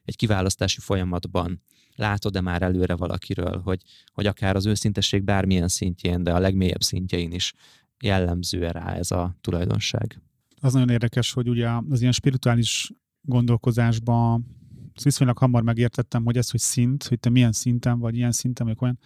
egy 0.05 0.17
kiválasztási 0.17 0.81
folyamatban 0.81 1.63
látod-e 1.95 2.41
már 2.41 2.63
előre 2.63 2.95
valakiről, 2.95 3.61
hogy, 3.61 3.83
hogy 4.13 4.27
akár 4.27 4.57
az 4.57 4.67
őszintesség 4.67 5.23
bármilyen 5.23 5.69
szintjén, 5.69 6.23
de 6.23 6.33
a 6.33 6.39
legmélyebb 6.39 6.83
szintjein 6.83 7.33
is 7.33 7.53
jellemző 8.01 8.69
rá 8.71 8.95
ez 8.95 9.11
a 9.11 9.37
tulajdonság? 9.41 10.21
Az 10.61 10.73
nagyon 10.73 10.91
érdekes, 10.91 11.33
hogy 11.33 11.49
ugye 11.49 11.69
az 11.91 12.01
ilyen 12.01 12.13
spirituális 12.13 12.93
gondolkozásban 13.23 14.57
viszonylag 15.03 15.39
hamar 15.39 15.63
megértettem, 15.63 16.25
hogy 16.25 16.37
ez, 16.37 16.51
hogy 16.51 16.61
szint, 16.61 17.05
hogy 17.05 17.21
te 17.21 17.31
milyen 17.31 17.53
szinten 17.53 17.99
vagy, 17.99 18.17
ilyen 18.17 18.33
szinten 18.33 18.67
vagy 18.67 18.77
olyan, 18.81 18.99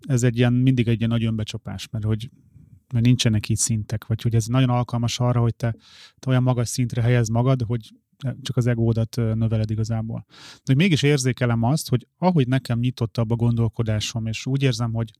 ez 0.00 0.22
egy 0.22 0.36
ilyen, 0.36 0.52
mindig 0.52 0.88
egy 0.88 0.98
ilyen 0.98 1.10
nagy 1.10 1.24
önbecsapás, 1.24 1.88
mert 1.88 2.04
hogy 2.04 2.30
mert 2.92 3.04
nincsenek 3.04 3.48
így 3.48 3.56
szintek, 3.56 4.06
vagy 4.06 4.22
hogy 4.22 4.34
ez 4.34 4.46
nagyon 4.46 4.70
alkalmas 4.70 5.20
arra, 5.20 5.40
hogy 5.40 5.54
te, 5.54 5.74
te 6.18 6.30
olyan 6.30 6.42
magas 6.42 6.68
szintre 6.68 7.02
helyez 7.02 7.28
magad, 7.28 7.62
hogy 7.62 7.92
csak 8.42 8.56
az 8.56 8.66
egódat 8.66 9.16
növeled 9.16 9.70
igazából. 9.70 10.26
De 10.64 10.74
mégis 10.74 11.02
érzékelem 11.02 11.62
azt, 11.62 11.88
hogy 11.88 12.06
ahogy 12.18 12.48
nekem 12.48 12.78
nyitottabb 12.78 13.30
a 13.30 13.36
gondolkodásom, 13.36 14.26
és 14.26 14.46
úgy 14.46 14.62
érzem, 14.62 14.92
hogy, 14.92 15.10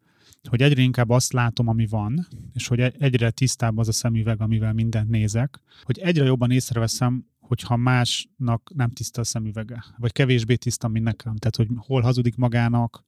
hogy 0.48 0.62
egyre 0.62 0.82
inkább 0.82 1.10
azt 1.10 1.32
látom, 1.32 1.68
ami 1.68 1.86
van, 1.86 2.26
és 2.52 2.66
hogy 2.66 2.80
egyre 2.80 3.30
tisztább 3.30 3.78
az 3.78 3.88
a 3.88 3.92
szemüveg, 3.92 4.40
amivel 4.40 4.72
mindent 4.72 5.08
nézek, 5.08 5.60
hogy 5.82 5.98
egyre 5.98 6.24
jobban 6.24 6.50
észreveszem, 6.50 7.26
hogyha 7.40 7.76
másnak 7.76 8.70
nem 8.74 8.90
tiszta 8.90 9.20
a 9.20 9.24
szemüvege, 9.24 9.84
vagy 9.96 10.12
kevésbé 10.12 10.54
tiszta, 10.54 10.88
mint 10.88 11.04
nekem. 11.04 11.36
Tehát, 11.36 11.56
hogy 11.56 11.68
hol 11.76 12.02
hazudik 12.02 12.36
magának, 12.36 13.04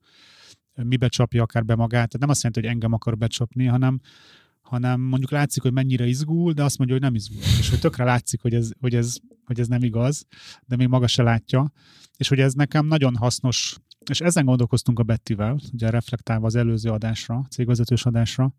mibe 0.73 1.07
csapja 1.07 1.43
akár 1.43 1.65
be 1.65 1.75
magát. 1.75 1.91
Tehát 1.91 2.19
nem 2.19 2.29
azt 2.29 2.43
jelenti, 2.43 2.61
hogy 2.61 2.75
engem 2.75 2.93
akar 2.93 3.17
becsapni, 3.17 3.65
hanem, 3.65 3.99
hanem 4.63 5.01
mondjuk 5.01 5.31
látszik, 5.31 5.61
hogy 5.61 5.73
mennyire 5.73 6.05
izgul, 6.05 6.53
de 6.53 6.63
azt 6.63 6.77
mondja, 6.77 6.95
hogy 6.95 7.05
nem 7.05 7.15
izgul. 7.15 7.41
És 7.59 7.69
hogy 7.69 7.79
tökre 7.79 8.03
látszik, 8.03 8.41
hogy 8.41 8.53
ez, 8.53 8.71
hogy 8.79 8.95
ez, 8.95 9.15
hogy 9.45 9.59
ez 9.59 9.67
nem 9.67 9.83
igaz, 9.83 10.25
de 10.65 10.75
még 10.75 10.87
maga 10.87 11.07
se 11.07 11.23
látja. 11.23 11.71
És 12.17 12.27
hogy 12.27 12.39
ez 12.39 12.53
nekem 12.53 12.85
nagyon 12.85 13.15
hasznos, 13.15 13.77
és 14.09 14.21
ezen 14.21 14.45
gondolkoztunk 14.45 14.99
a 14.99 15.03
Bettivel, 15.03 15.59
ugye 15.73 15.89
reflektálva 15.89 16.45
az 16.45 16.55
előző 16.55 16.89
adásra, 16.89 17.45
cégvezetős 17.49 18.05
adásra, 18.05 18.53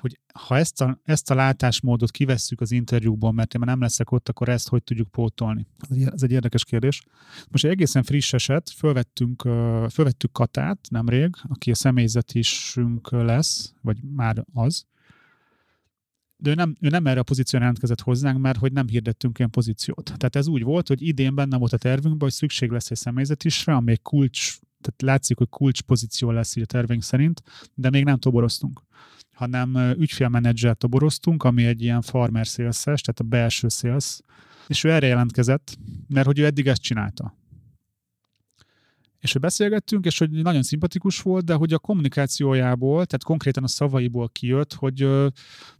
hogy 0.00 0.18
ha 0.34 0.56
ezt 0.56 0.80
a, 0.80 1.00
ezt 1.04 1.30
a 1.30 1.34
látásmódot 1.34 2.10
kivesszük 2.10 2.60
az 2.60 2.72
interjúból, 2.72 3.32
mert 3.32 3.54
én 3.54 3.60
már 3.60 3.70
nem 3.70 3.80
leszek 3.80 4.10
ott, 4.10 4.28
akkor 4.28 4.48
ezt 4.48 4.68
hogy 4.68 4.82
tudjuk 4.82 5.08
pótolni? 5.08 5.66
Ez 5.88 6.22
egy 6.22 6.30
érdekes 6.30 6.64
kérdés. 6.64 7.02
Most 7.50 7.64
egy 7.64 7.70
egészen 7.70 8.02
friss 8.02 8.32
eset, 8.32 8.70
fölvettünk, 8.70 9.42
fölvettük 9.90 10.32
Katát 10.32 10.78
nemrég, 10.90 11.34
aki 11.48 11.70
a 11.70 11.74
személyzetésünk 11.74 13.10
lesz, 13.10 13.74
vagy 13.82 13.98
már 14.02 14.44
az, 14.52 14.86
de 16.40 16.50
ő 16.50 16.54
nem, 16.54 16.76
ő 16.80 16.88
nem 16.88 17.06
erre 17.06 17.20
a 17.20 17.22
pozícióra 17.22 17.64
jelentkezett 17.64 18.00
hozzánk, 18.00 18.40
mert 18.40 18.58
hogy 18.58 18.72
nem 18.72 18.88
hirdettünk 18.88 19.38
ilyen 19.38 19.50
pozíciót. 19.50 20.04
Tehát 20.04 20.36
ez 20.36 20.46
úgy 20.46 20.62
volt, 20.62 20.88
hogy 20.88 21.02
idén 21.02 21.34
benne 21.34 21.56
volt 21.56 21.72
a 21.72 21.78
tervünkben, 21.78 22.20
hogy 22.20 22.32
szükség 22.32 22.70
lesz 22.70 22.90
egy 22.90 22.96
személyzetisre, 22.96 23.74
amely 23.74 23.98
kulcs, 24.02 24.58
tehát 24.80 25.02
látszik, 25.02 25.38
hogy 25.38 25.48
kulcs 25.48 25.82
pozíció 25.82 26.30
lesz 26.30 26.56
így 26.56 26.62
a 26.62 26.66
tervünk 26.66 27.02
szerint, 27.02 27.42
de 27.74 27.90
még 27.90 28.04
nem 28.04 28.18
toboroztunk 28.18 28.82
hanem 29.40 29.94
ügyfélmenedzser 29.98 30.76
toboroztunk, 30.76 31.42
ami 31.42 31.64
egy 31.64 31.82
ilyen 31.82 32.02
farmer 32.02 32.46
sales 32.46 32.82
tehát 32.82 33.20
a 33.20 33.24
belső 33.24 33.68
sales, 33.68 34.20
és 34.66 34.84
ő 34.84 34.90
erre 34.90 35.06
jelentkezett, 35.06 35.78
mert 36.08 36.26
hogy 36.26 36.38
ő 36.38 36.44
eddig 36.44 36.66
ezt 36.66 36.82
csinálta. 36.82 37.39
És 39.20 39.32
hogy 39.32 39.40
beszélgettünk, 39.40 40.04
és 40.04 40.18
hogy 40.18 40.30
nagyon 40.30 40.62
szimpatikus 40.62 41.22
volt, 41.22 41.44
de 41.44 41.54
hogy 41.54 41.72
a 41.72 41.78
kommunikációjából, 41.78 43.06
tehát 43.06 43.24
konkrétan 43.24 43.64
a 43.64 43.68
szavaiból 43.68 44.28
kijött, 44.28 44.72
hogy 44.72 45.00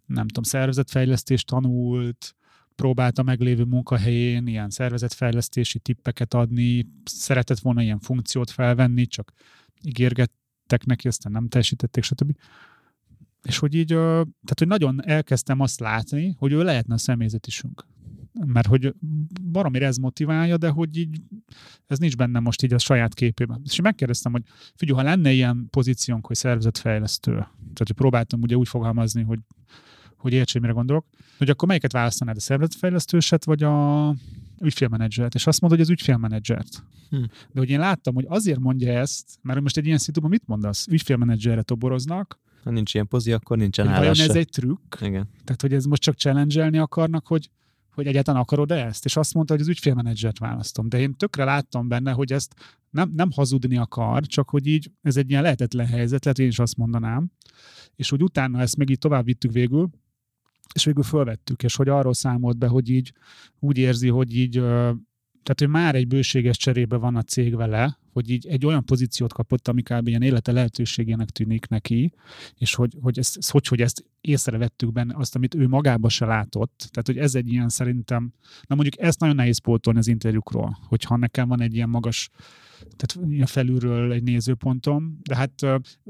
nem 0.06 0.26
tudom, 0.26 0.42
szervezetfejlesztést 0.42 1.46
tanult, 1.46 2.34
próbálta 2.74 3.22
meglévő 3.22 3.64
munkahelyén 3.64 4.46
ilyen 4.46 4.70
szervezetfejlesztési 4.70 5.78
tippeket 5.78 6.34
adni, 6.34 6.86
szeretett 7.04 7.58
volna 7.58 7.82
ilyen 7.82 7.98
funkciót 7.98 8.50
felvenni, 8.50 9.06
csak 9.06 9.32
ígérgettek 9.82 10.84
neki, 10.84 11.08
aztán 11.08 11.32
nem 11.32 11.48
teljesítették, 11.48 12.04
stb. 12.04 12.36
És 13.42 13.58
hogy 13.58 13.74
így, 13.74 13.86
tehát 13.86 14.58
hogy 14.58 14.66
nagyon 14.66 15.04
elkezdtem 15.04 15.60
azt 15.60 15.80
látni, 15.80 16.34
hogy 16.38 16.52
ő 16.52 16.62
lehetne 16.62 16.94
a 16.94 16.98
személyzetisünk. 16.98 17.86
Mert 18.46 18.66
hogy 18.66 18.94
baromira 19.42 19.86
ez 19.86 19.96
motiválja, 19.96 20.56
de 20.56 20.68
hogy 20.68 20.96
így 20.96 21.20
ez 21.86 21.98
nincs 21.98 22.16
benne 22.16 22.38
most 22.38 22.62
így 22.62 22.72
a 22.72 22.78
saját 22.78 23.14
képében. 23.14 23.62
És 23.64 23.80
megkérdeztem, 23.80 24.32
hogy 24.32 24.42
figyelj, 24.74 24.98
ha 24.98 25.04
lenne 25.04 25.32
ilyen 25.32 25.66
pozíciónk, 25.70 26.26
hogy 26.26 26.36
szervezetfejlesztő, 26.36 27.32
tehát 27.32 27.76
hogy 27.76 27.92
próbáltam 27.92 28.40
ugye 28.40 28.56
úgy 28.56 28.68
fogalmazni, 28.68 29.22
hogy 29.22 29.38
hogy 30.16 30.32
értsék, 30.32 30.60
mire 30.60 30.72
gondolok, 30.72 31.06
hogy 31.38 31.50
akkor 31.50 31.68
melyiket 31.68 31.92
választanád, 31.92 32.36
a 32.36 32.40
szervezetfejlesztőset, 32.40 33.44
vagy 33.44 33.62
a 33.62 34.14
ügyfélmenedzsert? 34.60 35.34
És 35.34 35.46
azt 35.46 35.60
mondta, 35.60 35.78
hogy 35.78 35.88
az 35.88 35.92
ügyfélmenedzsert. 35.92 36.84
Hm. 37.10 37.22
De 37.52 37.58
hogy 37.60 37.70
én 37.70 37.78
láttam, 37.78 38.14
hogy 38.14 38.26
azért 38.28 38.58
mondja 38.58 38.92
ezt, 38.92 39.38
mert 39.42 39.60
most 39.60 39.76
egy 39.76 39.86
ilyen 39.86 39.98
szituban 39.98 40.30
mit 40.30 40.46
mondasz? 40.46 40.86
Ügyfélmenedzserre 40.86 41.62
toboroznak, 41.62 42.38
ha 42.64 42.70
nincs 42.70 42.94
ilyen 42.94 43.08
pozi, 43.08 43.32
akkor 43.32 43.56
nincsen 43.56 43.86
hogy 43.86 43.94
állás. 43.94 44.16
Vajon 44.16 44.30
ez 44.30 44.36
egy 44.36 44.48
trükk? 44.48 44.94
Igen. 45.00 45.28
Tehát, 45.44 45.60
hogy 45.60 45.72
ez 45.72 45.84
most 45.84 46.02
csak 46.02 46.16
challenge 46.16 46.80
akarnak, 46.80 47.26
hogy, 47.26 47.50
hogy 47.92 48.06
egyáltalán 48.06 48.40
akarod 48.40 48.70
-e 48.70 48.86
ezt? 48.86 49.04
És 49.04 49.16
azt 49.16 49.34
mondta, 49.34 49.52
hogy 49.52 49.62
az 49.62 49.68
ügyfélmenedzsert 49.68 50.38
választom. 50.38 50.88
De 50.88 51.00
én 51.00 51.16
tökre 51.16 51.44
láttam 51.44 51.88
benne, 51.88 52.12
hogy 52.12 52.32
ezt 52.32 52.54
nem, 52.90 53.12
nem 53.16 53.30
hazudni 53.30 53.76
akar, 53.76 54.26
csak 54.26 54.50
hogy 54.50 54.66
így 54.66 54.90
ez 55.02 55.16
egy 55.16 55.30
ilyen 55.30 55.42
lehetetlen 55.42 55.86
helyzet, 55.86 56.24
lehet, 56.24 56.38
én 56.38 56.46
is 56.46 56.58
azt 56.58 56.76
mondanám. 56.76 57.30
És 57.96 58.10
hogy 58.10 58.22
utána 58.22 58.60
ezt 58.60 58.76
meg 58.76 58.90
így 58.90 58.98
tovább 58.98 59.24
vittük 59.24 59.52
végül, 59.52 59.90
és 60.74 60.84
végül 60.84 61.02
fölvettük, 61.02 61.62
és 61.62 61.76
hogy 61.76 61.88
arról 61.88 62.14
számolt 62.14 62.58
be, 62.58 62.66
hogy 62.66 62.88
így 62.88 63.12
úgy 63.58 63.78
érzi, 63.78 64.08
hogy 64.08 64.36
így 64.36 64.62
tehát, 65.42 65.58
hogy 65.58 65.68
már 65.68 65.94
egy 65.94 66.06
bőséges 66.06 66.56
cserébe 66.56 66.96
van 66.96 67.16
a 67.16 67.22
cég 67.22 67.56
vele, 67.56 67.98
hogy 68.12 68.30
így 68.30 68.46
egy 68.46 68.66
olyan 68.66 68.84
pozíciót 68.84 69.32
kapott, 69.32 69.68
ami 69.68 69.82
kb. 69.82 70.08
ilyen 70.08 70.22
élete 70.22 70.52
lehetőségének 70.52 71.30
tűnik 71.30 71.68
neki, 71.68 72.12
és 72.58 72.74
hogy, 72.74 72.96
hogy, 73.00 73.18
ezt, 73.18 73.50
hogy, 73.50 73.66
hogy 73.66 73.80
ezt 73.80 74.04
észrevettük 74.20 74.92
benne, 74.92 75.14
azt, 75.16 75.36
amit 75.36 75.54
ő 75.54 75.68
magába 75.68 76.08
se 76.08 76.24
látott. 76.24 76.88
Tehát, 76.90 77.06
hogy 77.06 77.18
ez 77.18 77.34
egy 77.34 77.52
ilyen 77.52 77.68
szerintem, 77.68 78.32
na 78.66 78.74
mondjuk 78.74 78.98
ezt 78.98 79.20
nagyon 79.20 79.34
nehéz 79.34 79.58
pótolni 79.58 79.98
az 79.98 80.08
interjúkról, 80.08 80.78
hogyha 80.88 81.16
nekem 81.16 81.48
van 81.48 81.60
egy 81.60 81.74
ilyen 81.74 81.88
magas 81.88 82.30
tehát 82.96 83.50
felülről 83.50 84.12
egy 84.12 84.22
nézőpontom, 84.22 85.18
de 85.22 85.36
hát 85.36 85.66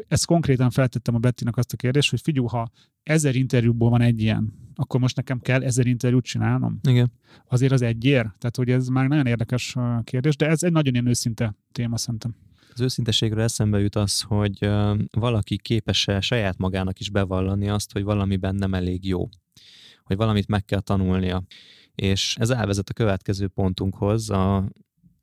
ezt 0.09 0.27
konkrétan 0.27 0.71
feltettem 0.71 1.15
a 1.15 1.19
Bettinek 1.19 1.57
azt 1.57 1.73
a 1.73 1.77
kérdést, 1.77 2.11
hogy 2.11 2.21
figyelj, 2.21 2.47
ha 2.47 2.71
ezer 3.03 3.35
interjúból 3.35 3.91
van 3.91 4.01
egy 4.01 4.21
ilyen, 4.21 4.53
akkor 4.75 5.01
most 5.01 5.17
nekem 5.17 5.41
kell 5.41 5.63
ezer 5.63 5.87
interjút 5.87 6.25
csinálnom? 6.25 6.81
Igen. 6.89 7.13
Azért 7.49 7.73
az 7.73 7.83
egyér? 7.83 8.23
Tehát, 8.23 8.57
hogy 8.57 8.71
ez 8.71 8.87
már 8.87 9.09
nagyon 9.09 9.27
érdekes 9.27 9.77
kérdés, 10.05 10.37
de 10.37 10.47
ez 10.47 10.63
egy 10.63 10.73
nagyon 10.73 10.93
ilyen 10.93 11.07
őszinte 11.07 11.57
téma 11.73 11.97
szerintem. 11.97 12.35
Az 12.73 12.81
őszinteségről 12.81 13.43
eszembe 13.43 13.79
jut 13.81 13.97
az, 13.97 14.21
hogy 14.21 14.71
valaki 15.11 15.59
képes-e 15.59 16.21
saját 16.21 16.59
magának 16.59 17.01
is 17.01 17.11
bevallani 17.11 17.69
azt, 17.69 17.93
hogy 17.93 18.03
valamiben 18.03 18.55
nem 18.55 18.75
elég 18.75 19.07
jó, 19.07 19.29
hogy 20.05 20.17
valamit 20.17 20.47
meg 20.47 20.65
kell 20.65 20.81
tanulnia. 20.81 21.43
És 21.95 22.37
ez 22.41 22.51
elvezet 22.51 22.89
a 22.89 22.93
következő 22.93 23.49
pontunkhoz, 23.49 24.31
a 24.31 24.71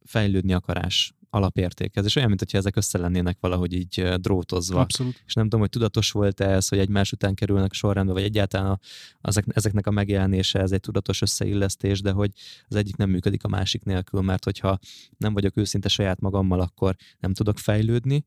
fejlődni 0.06 0.54
akarás 0.54 1.14
alapérték. 1.30 1.96
Ez 1.96 2.06
is 2.06 2.16
olyan, 2.16 2.28
mintha 2.28 2.58
ezek 2.58 2.76
össze 2.76 2.98
lennének 2.98 3.38
valahogy 3.40 3.74
így 3.74 4.14
drótozva. 4.18 4.80
Abszolút. 4.80 5.24
És 5.26 5.34
nem 5.34 5.44
tudom, 5.44 5.60
hogy 5.60 5.70
tudatos 5.70 6.12
volt-e 6.12 6.50
ez, 6.50 6.68
hogy 6.68 6.80
egymás 6.80 7.12
után 7.12 7.34
kerülnek 7.34 7.74
sorrendbe, 7.74 8.14
vagy 8.14 8.24
egyáltalán 8.24 8.72
a, 8.72 8.80
azek, 9.22 9.46
ezeknek 9.48 9.88
a 9.88 9.92
megjelenése, 9.92 10.60
ez 10.60 10.72
egy 10.72 10.80
tudatos 10.80 11.22
összeillesztés, 11.22 12.02
de 12.02 12.12
hogy 12.12 12.32
az 12.68 12.76
egyik 12.76 12.96
nem 12.96 13.10
működik 13.10 13.44
a 13.44 13.48
másik 13.48 13.84
nélkül, 13.84 14.22
mert 14.22 14.44
hogyha 14.44 14.80
nem 15.18 15.34
vagyok 15.34 15.58
őszinte 15.58 15.88
saját 15.88 16.20
magammal, 16.20 16.60
akkor 16.60 16.96
nem 17.20 17.34
tudok 17.34 17.58
fejlődni, 17.58 18.26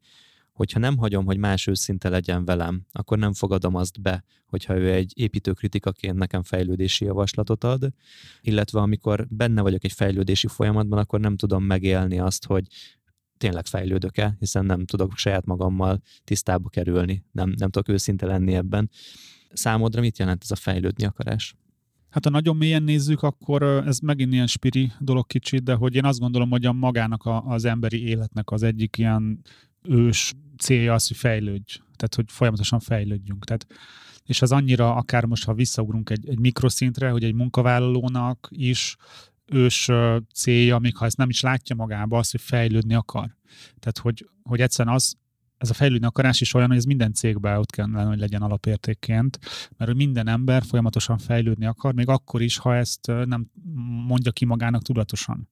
hogyha 0.52 0.78
nem 0.78 0.96
hagyom, 0.96 1.24
hogy 1.24 1.36
más 1.36 1.66
őszinte 1.66 2.08
legyen 2.08 2.44
velem, 2.44 2.86
akkor 2.92 3.18
nem 3.18 3.32
fogadom 3.32 3.74
azt 3.74 4.00
be, 4.00 4.24
hogyha 4.46 4.76
ő 4.76 4.92
egy 4.92 5.12
építőkritikaként 5.14 6.16
nekem 6.16 6.42
fejlődési 6.42 7.04
javaslatot 7.04 7.64
ad, 7.64 7.88
illetve 8.40 8.80
amikor 8.80 9.26
benne 9.28 9.62
vagyok 9.62 9.84
egy 9.84 9.92
fejlődési 9.92 10.46
folyamatban, 10.46 10.98
akkor 10.98 11.20
nem 11.20 11.36
tudom 11.36 11.64
megélni 11.64 12.18
azt, 12.18 12.46
hogy 12.46 12.66
tényleg 13.36 13.66
fejlődök-e, 13.66 14.36
hiszen 14.38 14.64
nem 14.64 14.84
tudok 14.84 15.16
saját 15.16 15.44
magammal 15.44 16.00
tisztába 16.24 16.68
kerülni, 16.68 17.24
nem, 17.32 17.54
nem 17.56 17.70
tudok 17.70 17.88
őszinte 17.88 18.26
lenni 18.26 18.54
ebben. 18.54 18.90
Számodra 19.52 20.00
mit 20.00 20.18
jelent 20.18 20.42
ez 20.42 20.50
a 20.50 20.56
fejlődni 20.56 21.04
akarás? 21.04 21.54
Hát 22.10 22.24
ha 22.24 22.30
nagyon 22.30 22.56
mélyen 22.56 22.82
nézzük, 22.82 23.22
akkor 23.22 23.62
ez 23.62 23.98
megint 23.98 24.32
ilyen 24.32 24.46
spiri 24.46 24.92
dolog 24.98 25.26
kicsit, 25.26 25.62
de 25.62 25.74
hogy 25.74 25.94
én 25.94 26.04
azt 26.04 26.18
gondolom, 26.18 26.50
hogy 26.50 26.66
a 26.66 26.72
magának 26.72 27.24
a, 27.24 27.44
az 27.44 27.64
emberi 27.64 28.06
életnek 28.08 28.50
az 28.50 28.62
egyik 28.62 28.98
ilyen 28.98 29.40
ős 29.82 30.32
célja 30.58 30.94
az, 30.94 31.08
hogy 31.08 31.16
fejlődj. 31.16 31.78
Tehát, 31.96 32.14
hogy 32.14 32.24
folyamatosan 32.28 32.80
fejlődjünk. 32.80 33.44
Tehát, 33.44 33.66
és 34.24 34.42
az 34.42 34.52
annyira, 34.52 34.94
akár 34.94 35.24
most, 35.24 35.44
ha 35.44 35.54
visszaugrunk 35.54 36.10
egy, 36.10 36.28
egy 36.28 36.38
mikroszintre, 36.38 37.10
hogy 37.10 37.24
egy 37.24 37.34
munkavállalónak 37.34 38.48
is 38.50 38.96
ős 39.46 39.88
célja, 40.34 40.78
még 40.78 40.96
ha 40.96 41.04
ezt 41.04 41.16
nem 41.16 41.28
is 41.28 41.40
látja 41.40 41.76
magába, 41.76 42.18
az, 42.18 42.30
hogy 42.30 42.40
fejlődni 42.40 42.94
akar. 42.94 43.36
Tehát, 43.78 43.98
hogy, 43.98 44.28
hogy 44.42 44.60
egyszerűen 44.60 44.94
az, 44.94 45.16
ez 45.60 45.70
a 45.70 45.74
fejlődni 45.74 46.06
akarás 46.06 46.40
is 46.40 46.54
olyan, 46.54 46.68
hogy 46.68 46.76
ez 46.76 46.84
minden 46.84 47.12
cégben 47.12 47.58
ott 47.58 47.70
kellene, 47.70 48.04
hogy 48.04 48.18
legyen 48.18 48.42
alapértékként, 48.42 49.38
mert 49.76 49.94
minden 49.94 50.28
ember 50.28 50.62
folyamatosan 50.62 51.18
fejlődni 51.18 51.66
akar, 51.66 51.94
még 51.94 52.08
akkor 52.08 52.42
is, 52.42 52.58
ha 52.58 52.76
ezt 52.76 53.06
nem 53.06 53.50
mondja 54.06 54.32
ki 54.32 54.44
magának 54.44 54.82
tudatosan. 54.82 55.48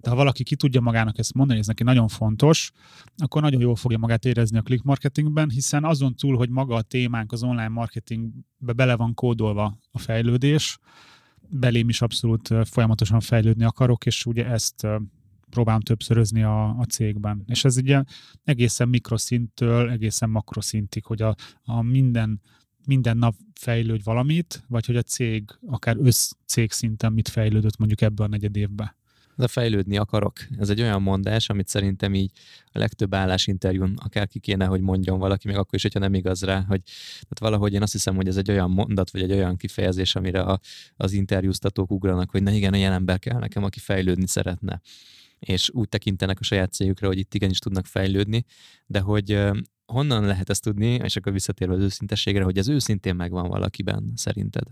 De 0.00 0.10
ha 0.10 0.16
valaki 0.16 0.42
ki 0.42 0.56
tudja 0.56 0.80
magának 0.80 1.18
ezt 1.18 1.34
mondani, 1.34 1.58
ez 1.58 1.66
neki 1.66 1.82
nagyon 1.82 2.08
fontos, 2.08 2.70
akkor 3.16 3.42
nagyon 3.42 3.60
jól 3.60 3.76
fogja 3.76 3.98
magát 3.98 4.24
érezni 4.24 4.58
a 4.58 4.62
click 4.62 4.82
marketingben, 4.82 5.50
hiszen 5.50 5.84
azon 5.84 6.14
túl, 6.14 6.36
hogy 6.36 6.50
maga 6.50 6.74
a 6.74 6.82
témánk 6.82 7.32
az 7.32 7.42
online 7.42 7.68
marketingbe 7.68 8.72
bele 8.72 8.96
van 8.96 9.14
kódolva 9.14 9.78
a 9.90 9.98
fejlődés, 9.98 10.78
belém 11.48 11.88
is 11.88 12.02
abszolút 12.02 12.54
folyamatosan 12.64 13.20
fejlődni 13.20 13.64
akarok, 13.64 14.06
és 14.06 14.26
ugye 14.26 14.46
ezt 14.46 14.86
próbálom 15.50 15.80
többszörözni 15.80 16.42
a, 16.42 16.68
a 16.68 16.84
cégben. 16.84 17.42
És 17.46 17.64
ez 17.64 17.76
ugye 17.76 18.02
egészen 18.44 18.88
mikroszinttől 18.88 19.90
egészen 19.90 20.30
makroszintig, 20.30 21.04
hogy 21.04 21.22
a, 21.22 21.34
a 21.62 21.82
minden, 21.82 22.40
minden 22.86 23.16
nap 23.16 23.34
fejlődj 23.54 24.02
valamit, 24.04 24.64
vagy 24.68 24.86
hogy 24.86 24.96
a 24.96 25.02
cég 25.02 25.50
akár 25.66 25.96
össz 26.00 26.32
cég 26.46 26.72
szinten 26.72 27.12
mit 27.12 27.28
fejlődött 27.28 27.78
mondjuk 27.78 28.00
ebben 28.00 28.26
a 28.26 28.30
negyed 28.30 28.56
évben. 28.56 28.96
Ez 29.38 29.44
a 29.44 29.48
fejlődni 29.48 29.96
akarok. 29.96 30.32
Ez 30.58 30.70
egy 30.70 30.80
olyan 30.80 31.02
mondás, 31.02 31.48
amit 31.48 31.68
szerintem 31.68 32.14
így 32.14 32.30
a 32.72 32.78
legtöbb 32.78 33.14
állásinterjún 33.14 33.94
akár 33.96 34.28
ki 34.28 34.38
kéne, 34.38 34.64
hogy 34.64 34.80
mondjon 34.80 35.18
valaki, 35.18 35.46
még 35.48 35.56
akkor 35.56 35.74
is, 35.74 35.82
hogyha 35.82 35.98
nem 35.98 36.14
igaz 36.14 36.42
rá, 36.42 36.56
hogy 36.56 36.80
tehát 37.12 37.38
valahogy 37.38 37.72
én 37.72 37.82
azt 37.82 37.92
hiszem, 37.92 38.16
hogy 38.16 38.28
ez 38.28 38.36
egy 38.36 38.50
olyan 38.50 38.70
mondat, 38.70 39.10
vagy 39.10 39.22
egy 39.22 39.32
olyan 39.32 39.56
kifejezés, 39.56 40.14
amire 40.14 40.40
a, 40.40 40.60
az 40.96 41.12
interjúztatók 41.12 41.90
ugranak, 41.90 42.30
hogy 42.30 42.42
na 42.42 42.50
igen, 42.50 42.74
olyan 42.74 42.92
ember 42.92 43.18
kell 43.18 43.38
nekem, 43.38 43.64
aki 43.64 43.78
fejlődni 43.78 44.26
szeretne 44.26 44.80
és 45.38 45.70
úgy 45.72 45.88
tekintenek 45.88 46.40
a 46.40 46.44
saját 46.44 46.72
cégükre, 46.72 47.06
hogy 47.06 47.18
itt 47.18 47.34
igenis 47.34 47.58
tudnak 47.58 47.86
fejlődni, 47.86 48.44
de 48.86 49.00
hogy 49.00 49.38
honnan 49.86 50.24
lehet 50.24 50.50
ezt 50.50 50.62
tudni, 50.62 50.94
és 50.94 51.16
akkor 51.16 51.32
visszatérve 51.32 51.74
az 51.74 51.80
őszintességre, 51.80 52.44
hogy 52.44 52.58
ez 52.58 52.68
őszintén 52.68 53.14
megvan 53.14 53.48
valakiben, 53.48 54.12
szerinted? 54.14 54.64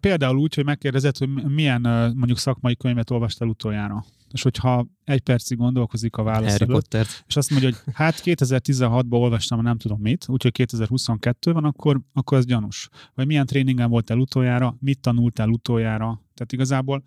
Például 0.00 0.38
úgy, 0.38 0.54
hogy 0.54 0.64
megkérdezed, 0.64 1.16
hogy 1.16 1.28
milyen 1.28 1.80
mondjuk 2.16 2.38
szakmai 2.38 2.76
könyvet 2.76 3.10
olvastál 3.10 3.48
utoljára. 3.48 4.04
És 4.32 4.42
hogyha 4.42 4.86
egy 5.04 5.20
percig 5.20 5.58
gondolkozik 5.58 6.16
a 6.16 6.22
válasz 6.22 6.50
Harry 6.50 6.64
előtt, 6.64 6.74
Pottert. 6.74 7.24
és 7.26 7.36
azt 7.36 7.50
mondja, 7.50 7.68
hogy 7.68 7.94
hát 7.94 8.20
2016-ban 8.24 9.12
olvastam, 9.12 9.62
nem 9.62 9.78
tudom 9.78 10.00
mit, 10.00 10.24
úgyhogy 10.28 10.52
2022 10.52 11.52
van, 11.52 11.64
akkor, 11.64 12.00
akkor 12.12 12.38
az 12.38 12.46
gyanús. 12.46 12.88
Vagy 13.14 13.26
milyen 13.26 13.46
tréningen 13.46 13.90
voltál 13.90 14.18
utoljára, 14.18 14.76
mit 14.80 15.00
tanultál 15.00 15.48
utoljára. 15.48 16.22
Tehát 16.34 16.52
igazából 16.52 17.04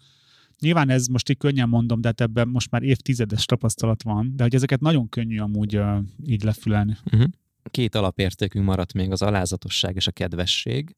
Nyilván 0.60 0.90
ez 0.90 1.08
most 1.08 1.30
így 1.30 1.38
könnyen 1.38 1.70
mondom, 1.70 2.02
de 2.02 2.08
hát 2.08 2.22
ebben 2.22 2.48
most 2.48 2.72
már 2.72 2.84
évtizedes 2.84 3.46
tapasztalat 3.46 4.04
van, 4.04 4.32
de 4.36 4.44
hogy 4.44 4.56
ezeket 4.56 4.80
nagyon 4.80 5.10
könnyű 5.10 5.40
amúgy 5.40 5.78
uh, 5.78 5.98
így 6.26 6.44
lefülelni. 6.44 6.98
Uh-huh. 7.06 7.30
Két 7.72 7.96
alapértékünk 7.96 8.66
maradt 8.66 8.94
még, 8.94 9.12
az 9.12 9.22
alázatosság 9.22 9.96
és 9.96 10.08
a 10.08 10.12
kedvesség. 10.12 10.96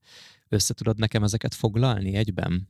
Össze 0.50 0.74
tudod 0.74 0.98
nekem 0.98 1.24
ezeket 1.24 1.56
foglalni 1.56 2.14
egyben? 2.14 2.68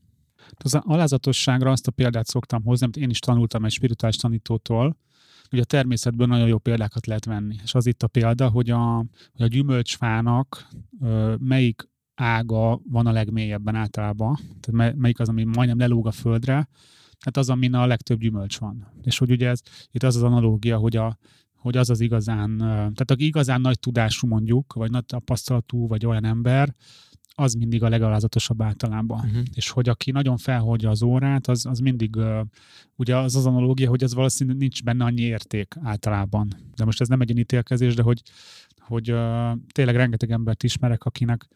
Az 0.57 0.75
alázatosságra 0.75 1.71
azt 1.71 1.87
a 1.87 1.91
példát 1.91 2.27
szoktam 2.27 2.63
hozni, 2.63 2.85
amit 2.85 2.97
én 2.97 3.09
is 3.09 3.19
tanultam 3.19 3.65
egy 3.65 3.71
spirituális 3.71 4.17
tanítótól, 4.17 4.97
hogy 5.49 5.59
a 5.59 5.63
természetből 5.63 6.27
nagyon 6.27 6.47
jó 6.47 6.57
példákat 6.57 7.05
lehet 7.05 7.25
venni. 7.25 7.55
És 7.63 7.73
az 7.73 7.85
itt 7.85 8.03
a 8.03 8.07
példa, 8.07 8.49
hogy 8.49 8.69
a, 8.69 9.05
hogy 9.31 9.41
a 9.41 9.47
gyümölcsfának 9.47 10.67
ö, 11.01 11.35
melyik 11.39 11.89
ága 12.19 12.81
van 12.89 13.05
a 13.05 13.11
legmélyebben 13.11 13.75
általában, 13.75 14.37
tehát 14.59 14.95
melyik 14.95 15.19
az, 15.19 15.29
ami 15.29 15.43
majdnem 15.43 15.77
lelóg 15.77 16.07
a 16.07 16.11
földre, 16.11 16.69
hát 17.19 17.37
az, 17.37 17.49
amin 17.49 17.73
a 17.73 17.85
legtöbb 17.85 18.19
gyümölcs 18.19 18.57
van. 18.57 18.87
És 19.01 19.17
hogy 19.17 19.31
ugye 19.31 19.49
ez, 19.49 19.61
itt 19.91 20.03
az 20.03 20.15
az 20.15 20.23
analógia, 20.23 20.77
hogy, 20.77 20.95
a, 20.95 21.17
hogy 21.55 21.77
az 21.77 21.89
az 21.89 21.99
igazán, 21.99 22.57
tehát 22.57 23.11
aki 23.11 23.25
igazán 23.25 23.61
nagy 23.61 23.79
tudású 23.79 24.27
mondjuk, 24.27 24.73
vagy 24.73 24.91
nagy 24.91 25.05
tapasztalatú, 25.05 25.87
vagy 25.87 26.05
olyan 26.05 26.25
ember, 26.25 26.75
az 27.35 27.53
mindig 27.53 27.83
a 27.83 27.89
legalázatosabb 27.89 28.61
általában. 28.61 29.19
Uh-huh. 29.25 29.43
És 29.53 29.69
hogy 29.69 29.89
aki 29.89 30.11
nagyon 30.11 30.37
felhordja 30.37 30.89
az 30.89 31.01
órát, 31.01 31.47
az, 31.47 31.65
az 31.65 31.79
mindig, 31.79 32.15
uh, 32.15 32.39
ugye 32.95 33.17
az 33.17 33.35
az 33.35 33.45
analógia, 33.45 33.89
hogy 33.89 34.03
ez 34.03 34.13
valószínűleg 34.13 34.59
nincs 34.59 34.83
benne 34.83 35.03
annyi 35.03 35.21
érték 35.21 35.75
általában. 35.83 36.47
De 36.75 36.85
most 36.85 37.01
ez 37.01 37.07
nem 37.07 37.21
egy 37.21 37.37
ítélkezés, 37.37 37.95
de 37.95 38.01
hogy, 38.01 38.21
hogy 38.77 39.11
uh, 39.11 39.51
tényleg 39.71 39.95
rengeteg 39.95 40.31
embert 40.31 40.63
ismerek, 40.63 41.03
akinek 41.03 41.47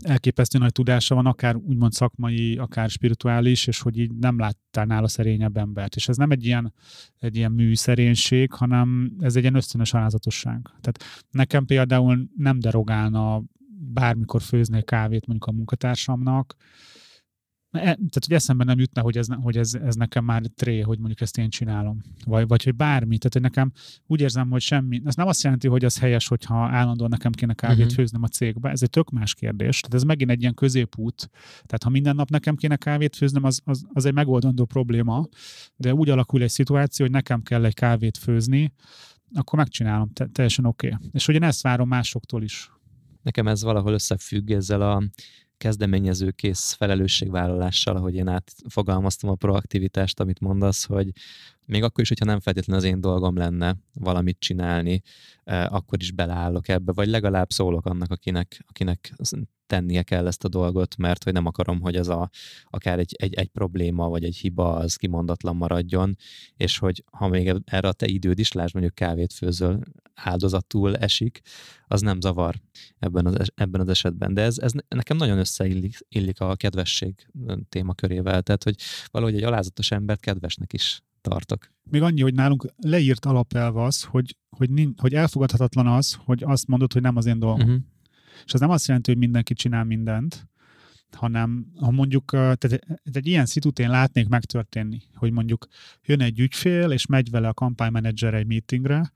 elképesztő 0.00 0.58
nagy 0.58 0.72
tudása 0.72 1.14
van, 1.14 1.26
akár 1.26 1.56
úgymond 1.56 1.92
szakmai, 1.92 2.56
akár 2.56 2.90
spirituális, 2.90 3.66
és 3.66 3.80
hogy 3.80 3.98
így 3.98 4.12
nem 4.12 4.38
láttál 4.38 4.84
nála 4.84 5.08
szerényebb 5.08 5.56
embert. 5.56 5.96
És 5.96 6.08
ez 6.08 6.16
nem 6.16 6.30
egy 6.30 6.44
ilyen, 6.44 6.74
egy 7.18 7.36
ilyen 7.36 7.52
műszerénység, 7.52 8.52
hanem 8.52 9.16
ez 9.20 9.36
egy 9.36 9.42
ilyen 9.42 9.54
ösztönös 9.54 9.94
alázatosság. 9.94 10.60
Tehát 10.80 11.26
nekem 11.30 11.64
például 11.64 12.28
nem 12.36 12.58
derogálna 12.58 13.42
bármikor 13.92 14.42
főznék 14.42 14.84
kávét 14.84 15.26
mondjuk 15.26 15.48
a 15.48 15.52
munkatársamnak, 15.52 16.54
tehát, 17.72 17.98
hogy 18.26 18.32
eszembe 18.32 18.64
nem 18.64 18.78
jutna, 18.78 19.02
hogy 19.02 19.16
ez, 19.16 19.26
hogy 19.42 19.56
ez, 19.56 19.74
ez 19.74 19.94
nekem 19.94 20.24
már 20.24 20.42
tré, 20.54 20.80
hogy 20.80 20.98
mondjuk 20.98 21.20
ezt 21.20 21.38
én 21.38 21.50
csinálom. 21.50 22.00
Vagy, 22.24 22.46
vagy 22.46 22.62
hogy 22.64 22.74
bármi. 22.74 23.18
Tehát, 23.18 23.32
hogy 23.32 23.42
nekem 23.42 23.72
úgy 24.06 24.20
érzem, 24.20 24.50
hogy 24.50 24.60
semmi. 24.60 25.02
Ez 25.04 25.14
nem 25.14 25.26
azt 25.26 25.42
jelenti, 25.42 25.68
hogy 25.68 25.84
az 25.84 25.98
helyes, 25.98 26.28
hogyha 26.28 26.54
állandóan 26.54 27.10
nekem 27.10 27.32
kéne 27.32 27.54
kávét 27.54 27.78
uh-huh. 27.78 27.94
főznem 27.94 28.22
a 28.22 28.28
cégbe. 28.28 28.70
Ez 28.70 28.82
egy 28.82 28.90
tök 28.90 29.10
más 29.10 29.34
kérdés. 29.34 29.80
Tehát 29.80 29.94
ez 29.94 30.02
megint 30.02 30.30
egy 30.30 30.40
ilyen 30.40 30.54
középút. 30.54 31.30
Tehát, 31.52 31.82
ha 31.82 31.90
minden 31.90 32.14
nap 32.14 32.30
nekem 32.30 32.56
kéne 32.56 32.76
kávét 32.76 33.16
főznem, 33.16 33.44
az, 33.44 33.60
az, 33.64 33.84
az 33.92 34.04
egy 34.04 34.14
megoldandó 34.14 34.64
probléma. 34.64 35.28
De 35.76 35.94
úgy 35.94 36.10
alakul 36.10 36.42
egy 36.42 36.50
szituáció, 36.50 37.04
hogy 37.04 37.14
nekem 37.14 37.42
kell 37.42 37.64
egy 37.64 37.74
kávét 37.74 38.16
főzni, 38.16 38.72
akkor 39.34 39.58
megcsinálom, 39.58 40.12
te, 40.12 40.26
teljesen 40.32 40.64
oké. 40.64 40.86
Okay. 40.86 41.08
És 41.12 41.26
hogy 41.26 41.34
én 41.34 41.42
ezt 41.42 41.62
várom 41.62 41.88
másoktól 41.88 42.42
is. 42.42 42.70
Nekem 43.22 43.48
ez 43.48 43.62
valahol 43.62 43.92
összefügg 43.92 44.50
ezzel 44.50 44.82
a 44.82 45.02
kezdeményezőkész 45.62 46.72
felelősségvállalással, 46.72 47.96
ahogy 47.96 48.14
én 48.14 48.28
átfogalmaztam 48.28 49.30
a 49.30 49.34
proaktivitást, 49.34 50.20
amit 50.20 50.40
mondasz, 50.40 50.84
hogy 50.84 51.10
még 51.66 51.82
akkor 51.82 52.02
is, 52.02 52.08
hogyha 52.08 52.24
nem 52.24 52.40
feltétlenül 52.40 52.82
az 52.82 52.88
én 52.88 53.00
dolgom 53.00 53.36
lenne 53.36 53.76
valamit 53.94 54.38
csinálni, 54.38 55.02
eh, 55.44 55.74
akkor 55.74 56.00
is 56.00 56.10
beleállok 56.12 56.68
ebbe, 56.68 56.92
vagy 56.92 57.08
legalább 57.08 57.50
szólok 57.50 57.86
annak, 57.86 58.10
akinek, 58.10 58.64
akinek 58.68 59.12
tennie 59.72 60.02
kell 60.02 60.26
ezt 60.26 60.44
a 60.44 60.48
dolgot, 60.48 60.96
mert 60.96 61.24
hogy 61.24 61.32
nem 61.32 61.46
akarom, 61.46 61.80
hogy 61.80 61.96
ez 61.96 62.08
a, 62.08 62.30
akár 62.64 62.98
egy, 62.98 63.14
egy, 63.18 63.34
egy 63.34 63.48
probléma, 63.48 64.08
vagy 64.08 64.24
egy 64.24 64.36
hiba 64.36 64.74
az 64.74 64.96
kimondatlan 64.96 65.56
maradjon, 65.56 66.16
és 66.56 66.78
hogy 66.78 67.04
ha 67.10 67.28
még 67.28 67.54
erre 67.64 67.88
a 67.88 67.92
te 67.92 68.06
időd 68.06 68.38
is, 68.38 68.52
lásd 68.52 68.74
mondjuk 68.74 68.94
kávét 68.94 69.32
főzöl, 69.32 69.80
áldozatul 70.14 70.96
esik, 70.96 71.40
az 71.86 72.00
nem 72.00 72.20
zavar 72.20 72.54
ebben 72.98 73.26
az, 73.26 73.52
ebben 73.54 73.80
az 73.80 73.88
esetben. 73.88 74.34
De 74.34 74.42
ez, 74.42 74.58
ez 74.58 74.72
nekem 74.88 75.16
nagyon 75.16 75.38
összeillik 75.38 75.98
illik 76.08 76.40
a 76.40 76.56
kedvesség 76.56 77.26
témakörével, 77.68 78.42
tehát 78.42 78.64
hogy 78.64 78.76
valahogy 79.10 79.34
egy 79.34 79.42
alázatos 79.42 79.90
embert 79.90 80.20
kedvesnek 80.20 80.72
is 80.72 81.02
tartok. 81.20 81.72
Még 81.90 82.02
annyi, 82.02 82.22
hogy 82.22 82.34
nálunk 82.34 82.66
leírt 82.76 83.24
alapelv 83.24 83.76
az, 83.76 84.02
hogy, 84.02 84.36
hogy, 84.56 84.70
hogy 84.96 85.14
elfogadhatatlan 85.14 85.86
az, 85.86 86.18
hogy 86.24 86.42
azt 86.44 86.66
mondod, 86.66 86.92
hogy 86.92 87.02
nem 87.02 87.16
az 87.16 87.26
én 87.26 87.38
dolgom. 87.38 87.68
Uh-huh. 87.68 87.82
És 88.44 88.52
ez 88.52 88.60
nem 88.60 88.70
azt 88.70 88.86
jelenti, 88.86 89.10
hogy 89.10 89.20
mindenki 89.20 89.54
csinál 89.54 89.84
mindent, 89.84 90.48
hanem 91.16 91.66
ha 91.80 91.90
mondjuk, 91.90 92.30
tehát 92.30 92.80
egy 93.02 93.26
ilyen 93.26 93.46
szitut 93.46 93.78
én 93.78 93.90
látnék 93.90 94.28
megtörténni, 94.28 95.02
hogy 95.14 95.32
mondjuk 95.32 95.66
jön 96.04 96.20
egy 96.20 96.40
ügyfél, 96.40 96.90
és 96.90 97.06
megy 97.06 97.30
vele 97.30 97.48
a 97.48 97.54
kampánymenedzser 97.54 98.34
egy 98.34 98.46
meetingre, 98.46 99.12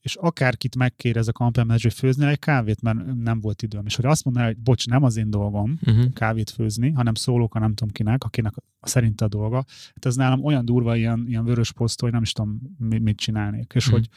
és 0.00 0.14
akárkit 0.14 0.76
megkérdez 0.76 1.28
a 1.28 1.32
kampánymenedzser, 1.32 1.90
hogy 1.90 2.00
főzni 2.00 2.26
egy 2.26 2.38
kávét, 2.38 2.82
mert 2.82 3.14
nem 3.14 3.40
volt 3.40 3.62
időm. 3.62 3.86
És 3.86 3.96
hogy 3.96 4.04
azt 4.04 4.24
mondaná, 4.24 4.46
hogy 4.46 4.58
bocs, 4.58 4.86
nem 4.86 5.02
az 5.02 5.16
én 5.16 5.30
dolgom 5.30 5.78
uh-huh. 5.86 6.12
kávét 6.12 6.50
főzni, 6.50 6.90
hanem 6.90 7.14
szólok 7.14 7.54
a 7.54 7.58
nem 7.58 7.74
tudom 7.74 7.92
kinek, 7.92 8.24
akinek 8.24 8.54
szerint 8.80 9.20
a 9.20 9.28
dolga. 9.28 9.64
Hát 9.94 10.06
ez 10.06 10.16
nálam 10.16 10.44
olyan 10.44 10.64
durva 10.64 10.96
ilyen, 10.96 11.24
ilyen 11.26 11.44
vörös 11.44 11.72
poszt, 11.72 12.00
hogy 12.00 12.12
nem 12.12 12.22
is 12.22 12.32
tudom, 12.32 12.60
mit 12.78 13.16
csinálnék. 13.16 13.72
És 13.74 13.86
uh-huh. 13.86 14.00
hogy, 14.00 14.08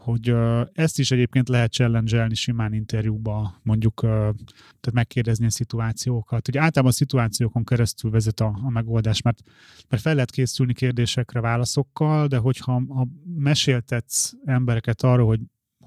hogy 0.00 0.34
ezt 0.72 0.98
is 0.98 1.10
egyébként 1.10 1.48
lehet 1.48 1.72
challenge 1.72 2.34
simán 2.34 2.72
interjúba, 2.72 3.60
mondjuk 3.62 4.00
tehát 4.00 4.92
megkérdezni 4.92 5.46
a 5.46 5.50
szituációkat. 5.50 6.48
Ugye 6.48 6.60
általában 6.60 6.92
a 6.92 6.94
szituációkon 6.94 7.64
keresztül 7.64 8.10
vezet 8.10 8.40
a, 8.40 8.58
a 8.62 8.70
megoldás, 8.70 9.22
mert, 9.22 9.42
mert 9.88 10.02
fel 10.02 10.14
lehet 10.14 10.30
készülni 10.30 10.72
kérdésekre 10.72 11.40
válaszokkal, 11.40 12.26
de 12.26 12.36
hogyha 12.36 12.82
ha 12.88 13.08
meséltetsz 13.34 14.32
embereket 14.44 15.02
arra, 15.02 15.24
hogy 15.24 15.40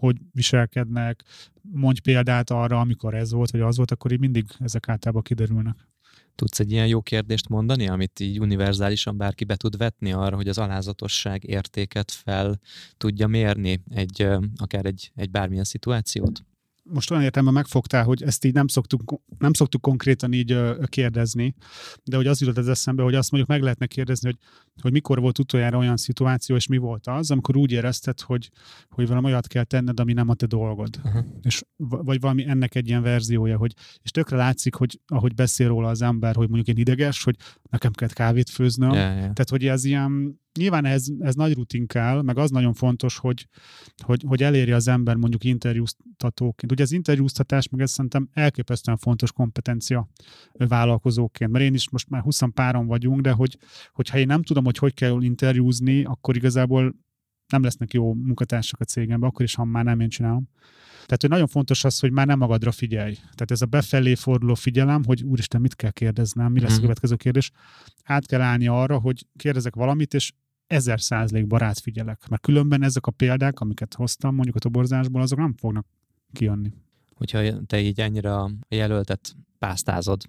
hogy 0.03 0.18
viselkednek, 0.32 1.24
mondj 1.61 1.99
példát 1.99 2.49
arra, 2.49 2.80
amikor 2.80 3.14
ez 3.14 3.32
volt, 3.32 3.51
vagy 3.51 3.61
az 3.61 3.78
volt, 3.78 3.91
akkor 3.91 4.11
így 4.11 4.20
mindig 4.20 4.45
ezek 4.59 4.89
általában 4.89 5.22
kiderülnek. 5.22 5.88
Tudsz 6.36 6.59
egy 6.59 6.72
ilyen 6.72 6.88
jó 6.88 7.01
kérdést 7.01 7.49
mondani, 7.49 7.88
amit 7.88 8.20
így 8.20 8.39
univerzálisan 8.39 9.18
bárki 9.18 9.43
be 9.43 9.55
tud 9.55 9.78
vetni 9.78 10.11
arra, 10.11 10.36
hogy 10.36 10.47
az 10.47 10.57
alázatosság 10.57 11.43
értéket 11.43 12.11
fel 12.11 12.59
tudja 12.97 13.28
mérni 13.28 13.84
egy, 13.89 14.28
akár 14.55 14.86
egy, 14.86 15.11
egy 15.16 15.30
bármilyen 15.30 15.64
szituációt? 15.64 16.43
most 16.84 17.11
olyan 17.11 17.24
értelemben 17.24 17.53
megfogtál, 17.53 18.03
hogy 18.03 18.24
ezt 18.24 18.45
így 18.45 18.53
nem 18.53 18.68
szoktuk, 18.68 19.22
nem 19.38 19.53
szoktuk 19.53 19.82
konkrétan 19.82 20.34
így 20.34 20.57
kérdezni, 20.86 21.55
de 22.03 22.16
hogy 22.16 22.28
az 22.28 22.39
jutott 22.39 22.57
az 22.57 22.68
eszembe, 22.68 23.03
hogy 23.03 23.16
azt 23.16 23.32
mondjuk 23.32 23.51
meg 23.51 23.61
lehetne 23.61 23.86
kérdezni, 23.86 24.30
hogy, 24.30 24.38
hogy 24.82 24.91
mikor 24.91 25.19
volt 25.19 25.39
utoljára 25.39 25.78
olyan 25.78 25.97
szituáció, 25.97 26.55
és 26.55 26.67
mi 26.67 26.78
volt 26.78 27.07
az, 27.07 27.32
amikor 27.32 27.57
úgy 27.57 27.71
érezted, 27.71 28.21
hogy, 28.21 28.49
hogy 28.89 29.07
valami 29.07 29.26
olyat 29.26 29.47
kell 29.47 29.63
tenned, 29.63 29.99
ami 29.99 30.13
nem 30.13 30.30
a 30.30 30.34
te 30.34 30.45
dolgod. 30.45 30.99
Uh-huh. 31.03 31.26
És, 31.41 31.63
vagy 31.78 32.19
valami 32.19 32.47
ennek 32.47 32.76
egy 32.76 32.88
ilyen 32.88 33.01
verziója, 33.01 33.57
hogy, 33.57 33.74
és 34.01 34.11
tökre 34.11 34.38
látszik, 34.38 34.76
hogy 34.76 34.99
ahogy 35.07 35.34
beszél 35.34 35.67
róla 35.67 35.89
az 35.89 36.01
ember, 36.01 36.36
hogy 36.36 36.47
mondjuk 36.47 36.67
én 36.67 36.82
ideges, 36.82 37.24
hogy 37.24 37.36
nekem 37.69 37.91
kell 37.91 38.09
kávét 38.09 38.49
főznöm. 38.49 38.91
Yeah, 38.91 39.05
yeah. 39.05 39.19
Tehát, 39.19 39.49
hogy 39.49 39.65
ez 39.67 39.84
ilyen, 39.84 40.41
nyilván 40.59 40.86
ez, 40.86 41.05
ez 41.19 41.36
nagy 41.36 41.53
rutin 41.53 41.88
kell, 41.88 42.21
meg 42.21 42.38
az 42.38 42.49
nagyon 42.49 42.74
fontos, 42.74 43.17
hogy, 43.17 43.47
hogy, 44.03 44.24
hogy 44.28 44.43
elérje 44.43 44.76
az 44.76 44.88
ember 44.88 45.15
mondjuk 45.15 45.43
interjúztatóként. 45.43 46.71
Ugye 46.71 46.84
az 46.84 46.91
interjúztatás 46.91 47.69
meg 47.69 47.82
ez 47.82 47.91
szerintem 47.91 48.30
elképesztően 48.34 48.97
fontos 48.97 49.32
kompetencia 49.32 50.09
vállalkozóként, 50.51 51.51
mert 51.51 51.63
én 51.63 51.74
is 51.74 51.89
most 51.89 52.09
már 52.09 52.21
20 52.21 52.41
páron 52.53 52.86
vagyunk, 52.86 53.21
de 53.21 53.32
hogy, 53.32 53.57
hogyha 53.93 54.17
én 54.17 54.28
nem 54.28 54.43
tudom, 54.43 54.62
hogy 54.64 54.78
hogy 54.78 54.93
kell 54.93 55.22
interjúzni, 55.22 56.03
akkor 56.03 56.36
igazából 56.36 56.95
nem 57.47 57.64
lesznek 57.64 57.93
jó 57.93 58.14
munkatársak 58.14 58.80
a 58.80 58.84
cégemben, 58.84 59.30
akkor 59.30 59.45
is, 59.45 59.55
ha 59.55 59.64
már 59.64 59.84
nem 59.84 59.99
én 59.99 60.09
csinálom. 60.09 60.49
Tehát, 61.05 61.22
hogy 61.22 61.30
nagyon 61.30 61.47
fontos 61.47 61.84
az, 61.84 61.99
hogy 61.99 62.11
már 62.11 62.28
nem 62.28 62.38
magadra 62.38 62.72
figyelj. 62.72 63.14
Tehát 63.14 63.51
ez 63.51 63.61
a 63.61 63.66
befelé 63.66 64.16
forduló 64.16 64.53
figyelem, 64.53 65.03
hogy 65.05 65.24
úristen, 65.24 65.61
mit 65.61 65.76
kell 65.76 65.91
kérdeznem, 65.91 66.51
mi 66.51 66.59
lesz 66.59 66.72
a 66.72 66.74
mhm. 66.74 66.82
következő 66.82 67.16
kérdés. 67.16 67.51
Át 68.03 68.26
kell 68.26 68.41
állni 68.41 68.68
arra, 68.68 68.99
hogy 68.99 69.26
kérdezek 69.36 69.76
valamit, 69.76 70.14
és 70.14 70.32
ezer 70.68 71.01
százalékban 71.01 71.59
rád 71.59 71.78
figyelek. 71.78 72.28
Mert 72.30 72.41
különben 72.41 72.84
ezek 72.84 73.05
a 73.05 73.11
példák, 73.11 73.59
amiket 73.59 73.93
hoztam 73.93 74.36
mondjuk 74.36 74.55
a 74.55 74.59
toborzásból, 74.59 75.22
azok 75.22 75.39
nem 75.39 75.53
fognak 75.57 75.86
kijönni. 76.32 76.74
Hogyha 77.14 77.66
te 77.66 77.80
így 77.80 77.99
ennyire 77.99 78.36
a 78.36 78.51
jelöltet 78.68 79.36
pásztázod, 79.59 80.24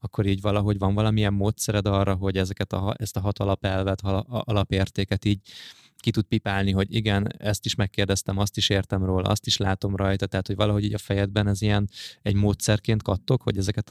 akkor 0.00 0.26
így 0.26 0.40
valahogy 0.40 0.78
van 0.78 0.94
valamilyen 0.94 1.32
módszered 1.32 1.86
arra, 1.86 2.14
hogy 2.14 2.36
ezeket 2.36 2.72
a, 2.72 2.94
ezt 2.98 3.16
a 3.16 3.20
hat 3.20 3.38
alapelvet, 3.38 4.00
alapértéket 4.28 5.24
így 5.24 5.40
ki 5.96 6.10
tud 6.10 6.24
pipálni, 6.24 6.72
hogy 6.72 6.94
igen, 6.94 7.32
ezt 7.38 7.64
is 7.64 7.74
megkérdeztem, 7.74 8.38
azt 8.38 8.56
is 8.56 8.68
értem 8.68 9.04
róla, 9.04 9.28
azt 9.28 9.46
is 9.46 9.56
látom 9.56 9.96
rajta, 9.96 10.26
tehát 10.26 10.46
hogy 10.46 10.56
valahogy 10.56 10.84
így 10.84 10.94
a 10.94 10.98
fejedben 10.98 11.48
ez 11.48 11.62
ilyen 11.62 11.88
egy 12.22 12.34
módszerként 12.34 13.02
kattok, 13.02 13.42
hogy 13.42 13.56
ezeket, 13.56 13.90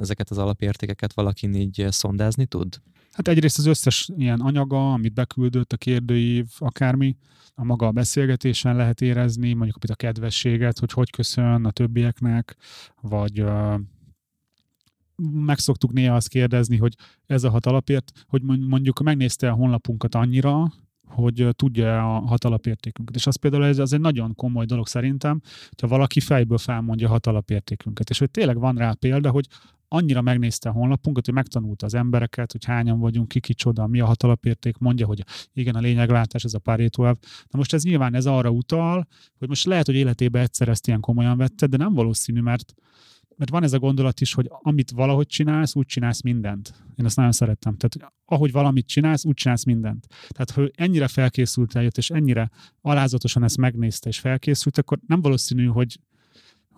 ezeket 0.00 0.30
az 0.30 0.38
alapértékeket 0.38 1.12
valaki 1.12 1.58
így 1.58 1.86
szondázni 1.90 2.46
tud? 2.46 2.80
Hát 3.12 3.28
egyrészt 3.28 3.58
az 3.58 3.66
összes 3.66 4.08
ilyen 4.16 4.40
anyaga, 4.40 4.92
amit 4.92 5.14
beküldött, 5.14 5.72
a 5.72 5.76
kérdőív, 5.76 6.46
akármi, 6.58 7.16
a 7.54 7.64
maga 7.64 7.86
a 7.86 7.90
beszélgetésen 7.90 8.76
lehet 8.76 9.00
érezni, 9.00 9.52
mondjuk 9.52 9.78
a 9.88 9.94
kedvességet, 9.94 10.78
hogy 10.78 10.92
hogy 10.92 11.10
köszön 11.10 11.64
a 11.64 11.70
többieknek, 11.70 12.56
vagy 13.00 13.40
uh, 15.16 15.30
meg 15.30 15.58
szoktuk 15.58 15.92
néha 15.92 16.14
azt 16.14 16.28
kérdezni, 16.28 16.76
hogy 16.76 16.94
ez 17.26 17.44
a 17.44 17.50
hat 17.50 17.66
alapért, 17.66 18.12
hogy 18.26 18.42
mondjuk 18.42 19.00
megnézte 19.02 19.50
a 19.50 19.54
honlapunkat 19.54 20.14
annyira, 20.14 20.72
hogy 21.06 21.48
tudja 21.52 22.16
a 22.16 22.20
hat 22.20 22.44
alapértékünket. 22.44 23.14
És 23.16 23.26
az 23.26 23.36
például 23.36 23.64
ez, 23.64 23.78
az 23.78 23.92
egy 23.92 24.00
nagyon 24.00 24.34
komoly 24.34 24.64
dolog 24.64 24.86
szerintem, 24.86 25.40
hogyha 25.68 25.88
valaki 25.88 26.20
fejből 26.20 26.58
felmondja 26.58 27.08
a 27.08 27.10
hat 27.10 27.26
alapértékünket. 27.26 28.10
És 28.10 28.18
hogy 28.18 28.30
tényleg 28.30 28.58
van 28.58 28.76
rá 28.76 28.92
példa, 28.92 29.30
hogy 29.30 29.46
annyira 29.88 30.22
megnézte 30.22 30.68
a 30.68 30.72
honlapunkat, 30.72 31.24
hogy 31.24 31.34
megtanulta 31.34 31.86
az 31.86 31.94
embereket, 31.94 32.52
hogy 32.52 32.64
hányan 32.64 32.98
vagyunk, 32.98 33.28
ki 33.28 33.40
kicsoda, 33.40 33.86
mi 33.86 34.00
a 34.00 34.06
hat 34.06 34.22
alapérték, 34.22 34.78
mondja, 34.78 35.06
hogy 35.06 35.24
igen, 35.52 35.74
a 35.74 35.80
lényeglátás, 35.80 36.44
ez 36.44 36.54
a 36.54 36.58
Pareto 36.58 37.02
Na 37.02 37.16
most 37.50 37.72
ez 37.72 37.82
nyilván 37.82 38.14
ez 38.14 38.26
arra 38.26 38.50
utal, 38.50 39.06
hogy 39.38 39.48
most 39.48 39.64
lehet, 39.64 39.86
hogy 39.86 39.94
életében 39.94 40.42
egyszer 40.42 40.68
ezt 40.68 40.86
ilyen 40.86 41.00
komolyan 41.00 41.36
vette, 41.36 41.66
de 41.66 41.76
nem 41.76 41.94
valószínű, 41.94 42.40
mert 42.40 42.74
mert 43.36 43.50
van 43.50 43.62
ez 43.62 43.72
a 43.72 43.78
gondolat 43.78 44.20
is, 44.20 44.34
hogy 44.34 44.48
amit 44.50 44.90
valahogy 44.90 45.26
csinálsz, 45.26 45.76
úgy 45.76 45.86
csinálsz 45.86 46.22
mindent. 46.22 46.74
Én 46.96 47.04
ezt 47.04 47.16
nagyon 47.16 47.32
szerettem. 47.32 47.76
Tehát, 47.76 48.12
ahogy 48.24 48.52
valamit 48.52 48.86
csinálsz, 48.86 49.24
úgy 49.24 49.34
csinálsz 49.34 49.64
mindent. 49.64 50.06
Tehát, 50.28 50.50
ha 50.50 50.82
ennyire 50.84 51.08
felkészült 51.08 51.76
eljött, 51.76 51.96
és 51.96 52.10
ennyire 52.10 52.50
alázatosan 52.80 53.42
ezt 53.42 53.56
megnézte, 53.56 54.08
és 54.08 54.18
felkészült, 54.18 54.78
akkor 54.78 54.98
nem 55.06 55.20
valószínű, 55.20 55.66
hogy 55.66 55.98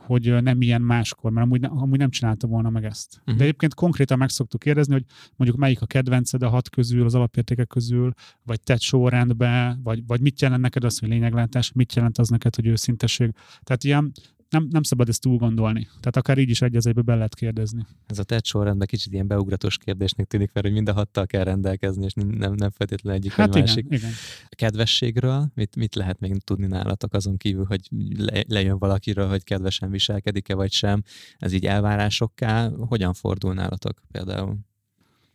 hogy 0.08 0.42
nem 0.42 0.62
ilyen 0.62 0.82
máskor, 0.82 1.30
mert 1.30 1.46
amúgy, 1.46 1.60
ne, 1.60 1.68
amúgy 1.68 1.98
nem 1.98 2.10
csinálta 2.10 2.46
volna 2.46 2.70
meg 2.70 2.84
ezt. 2.84 3.16
Uh-huh. 3.18 3.36
De 3.36 3.42
egyébként 3.42 3.74
konkrétan 3.74 4.18
meg 4.18 4.28
szoktuk 4.28 4.60
kérdezni, 4.60 4.92
hogy 4.92 5.04
mondjuk 5.36 5.60
melyik 5.60 5.80
a 5.80 5.86
kedvenced 5.86 6.42
a 6.42 6.48
hat 6.48 6.70
közül, 6.70 7.04
az 7.04 7.14
alapértékek 7.14 7.66
közül, 7.66 8.12
vagy 8.42 8.60
tett 8.60 8.80
sorrendbe, 8.80 9.78
vagy, 9.82 10.06
vagy 10.06 10.20
mit 10.20 10.40
jelent 10.40 10.62
neked 10.62 10.84
az, 10.84 10.98
hogy 10.98 11.08
lényeglátás, 11.08 11.72
mit 11.72 11.94
jelent 11.94 12.18
az 12.18 12.28
neked, 12.28 12.54
hogy 12.54 12.66
őszintesség. 12.66 13.30
Tehát 13.62 13.84
ilyen 13.84 14.12
nem, 14.50 14.68
nem 14.70 14.82
szabad 14.82 15.08
ezt 15.08 15.20
túl 15.20 15.36
gondolni. 15.36 15.84
Tehát 15.84 16.16
akár 16.16 16.38
így 16.38 16.50
is 16.50 16.62
egy 16.62 16.76
az 16.76 16.86
egybe 16.86 17.02
be 17.02 17.14
lehet 17.14 17.34
kérdezni. 17.34 17.86
Ez 18.06 18.18
a 18.18 18.24
tett 18.24 18.44
sorrendben 18.44 18.86
kicsit 18.86 19.12
ilyen 19.12 19.26
beugratos 19.26 19.78
kérdésnek 19.78 20.26
tűnik, 20.26 20.52
mert 20.52 20.66
hogy 20.66 20.74
mind 20.74 20.88
a 20.88 20.92
hattal 20.92 21.26
kell 21.26 21.44
rendelkezni, 21.44 22.04
és 22.04 22.12
nem, 22.12 22.52
nem 22.54 22.70
feltétlenül 22.70 23.18
egyik 23.18 23.32
hát 23.32 23.46
vagy 23.46 23.56
igen, 23.56 23.68
másik. 23.68 23.86
Igen. 23.90 24.10
A 24.44 24.54
kedvességről 24.54 25.50
mit, 25.54 25.76
mit 25.76 25.94
lehet 25.94 26.20
még 26.20 26.42
tudni 26.44 26.66
nálatok 26.66 27.14
azon 27.14 27.36
kívül, 27.36 27.64
hogy 27.64 27.88
le, 28.16 28.44
lejön 28.48 28.78
valakiről, 28.78 29.28
hogy 29.28 29.44
kedvesen 29.44 29.90
viselkedik-e 29.90 30.54
vagy 30.54 30.72
sem? 30.72 31.02
Ez 31.36 31.52
így 31.52 31.64
elvárásokká 31.64 32.70
hogyan 32.70 33.12
fordul 33.12 33.54
nálatok 33.54 34.02
például? 34.10 34.58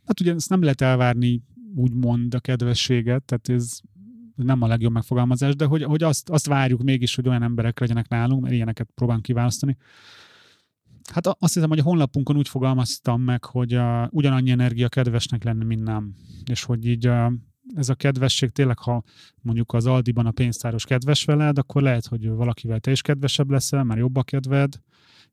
Hát 0.06 0.20
ugye 0.20 0.34
ezt 0.34 0.50
nem 0.50 0.62
lehet 0.62 0.82
elvárni 0.82 1.44
úgymond 1.76 2.34
a 2.34 2.40
kedvességet, 2.40 3.24
tehát 3.24 3.50
ez 3.50 3.80
nem 4.36 4.62
a 4.62 4.68
legjobb 4.68 4.92
megfogalmazás, 4.92 5.56
de 5.56 5.66
hogy, 5.66 5.84
hogy 5.84 6.04
azt, 6.04 6.30
azt 6.30 6.46
várjuk 6.46 6.84
mégis, 6.84 7.16
hogy 7.16 7.28
olyan 7.28 7.44
emberek 7.44 7.80
legyenek 7.80 8.08
nálunk, 8.08 8.42
mert 8.42 8.54
ilyeneket 8.54 8.90
próbálunk 8.96 9.26
kiválasztani. 9.26 9.78
Hát 11.12 11.28
azt 11.28 11.54
hiszem, 11.54 11.70
hogy 11.70 11.80
a 11.80 11.84
honlapunkon 11.84 12.38
úgy 12.38 12.48
fogalmaztam 12.48 13.22
meg, 13.22 13.46
hogy 13.46 13.74
a, 13.74 14.10
ugyanannyi 14.12 14.52
energia 14.52 14.90
kedvesnek 14.90 15.44
lenni, 15.44 15.64
mint 15.64 15.84
nem. 15.84 16.16
És 16.52 16.64
hogy 16.64 16.86
így 16.86 17.08
a, 17.08 17.34
ez 17.76 17.90
a 17.90 17.96
kedvesség 17.96 18.50
tényleg, 18.50 18.80
ha 18.80 19.04
mondjuk 19.42 19.74
az 19.74 19.86
Aldiban 19.86 20.26
a 20.26 20.32
pénztáros 20.32 20.86
kedves 20.86 21.26
veled, 21.26 21.58
akkor 21.58 21.82
lehet, 21.82 22.06
hogy 22.06 22.30
valakivel 22.30 22.80
te 22.80 22.92
is 22.92 23.02
kedvesebb 23.02 23.50
leszel, 23.50 23.84
mert 23.84 24.00
jobb 24.00 24.16
a 24.16 24.24
kedved, 24.24 24.74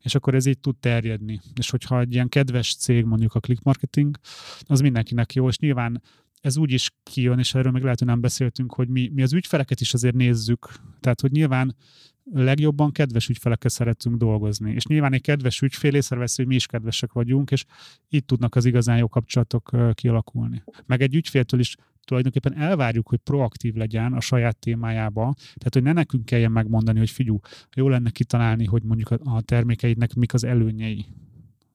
és 0.02 0.14
akkor 0.14 0.34
ez 0.34 0.46
így 0.46 0.58
tud 0.58 0.76
terjedni. 0.76 1.40
És 1.54 1.70
hogyha 1.70 2.00
egy 2.00 2.12
ilyen 2.12 2.28
kedves 2.28 2.74
cég, 2.74 3.04
mondjuk 3.04 3.34
a 3.34 3.40
click 3.40 3.62
marketing, 3.62 4.16
az 4.62 4.80
mindenkinek 4.80 5.34
jó, 5.34 5.48
és 5.48 5.58
nyilván 5.58 6.02
ez 6.40 6.56
úgy 6.56 6.72
is 6.72 6.90
kijön, 7.02 7.38
és 7.38 7.54
erről 7.54 7.72
meg 7.72 7.82
lehet, 7.82 7.98
hogy 7.98 8.08
nem 8.08 8.20
beszéltünk, 8.20 8.72
hogy 8.72 8.88
mi, 8.88 9.10
mi 9.14 9.22
az 9.22 9.32
ügyfeleket 9.32 9.80
is 9.80 9.94
azért 9.94 10.14
nézzük. 10.14 10.68
Tehát, 11.00 11.20
hogy 11.20 11.30
nyilván 11.30 11.76
legjobban 12.32 12.92
kedves 12.92 13.28
ügyfelekkel 13.28 13.70
szeretünk 13.70 14.16
dolgozni. 14.16 14.72
És 14.72 14.86
nyilván 14.86 15.12
egy 15.12 15.20
kedves 15.20 15.60
ügyfél 15.60 15.94
észrevesz, 15.94 16.36
hogy 16.36 16.46
mi 16.46 16.54
is 16.54 16.66
kedvesek 16.66 17.12
vagyunk, 17.12 17.50
és 17.50 17.64
itt 18.08 18.26
tudnak 18.26 18.54
az 18.54 18.64
igazán 18.64 18.98
jó 18.98 19.08
kapcsolatok 19.08 19.70
kialakulni. 19.94 20.62
Meg 20.86 21.02
egy 21.02 21.14
ügyféltől 21.14 21.60
is 21.60 21.76
tulajdonképpen 22.04 22.56
elvárjuk, 22.56 23.08
hogy 23.08 23.18
proaktív 23.18 23.74
legyen 23.74 24.12
a 24.12 24.20
saját 24.20 24.58
témájába, 24.58 25.34
tehát 25.36 25.72
hogy 25.72 25.82
ne 25.82 25.92
nekünk 25.92 26.24
kelljen 26.24 26.52
megmondani, 26.52 26.98
hogy 26.98 27.10
figyú, 27.10 27.40
jó 27.74 27.88
lenne 27.88 28.10
kitalálni, 28.10 28.64
hogy 28.64 28.82
mondjuk 28.82 29.10
a 29.10 29.40
termékeidnek 29.40 30.14
mik 30.14 30.34
az 30.34 30.44
előnyei. 30.44 31.06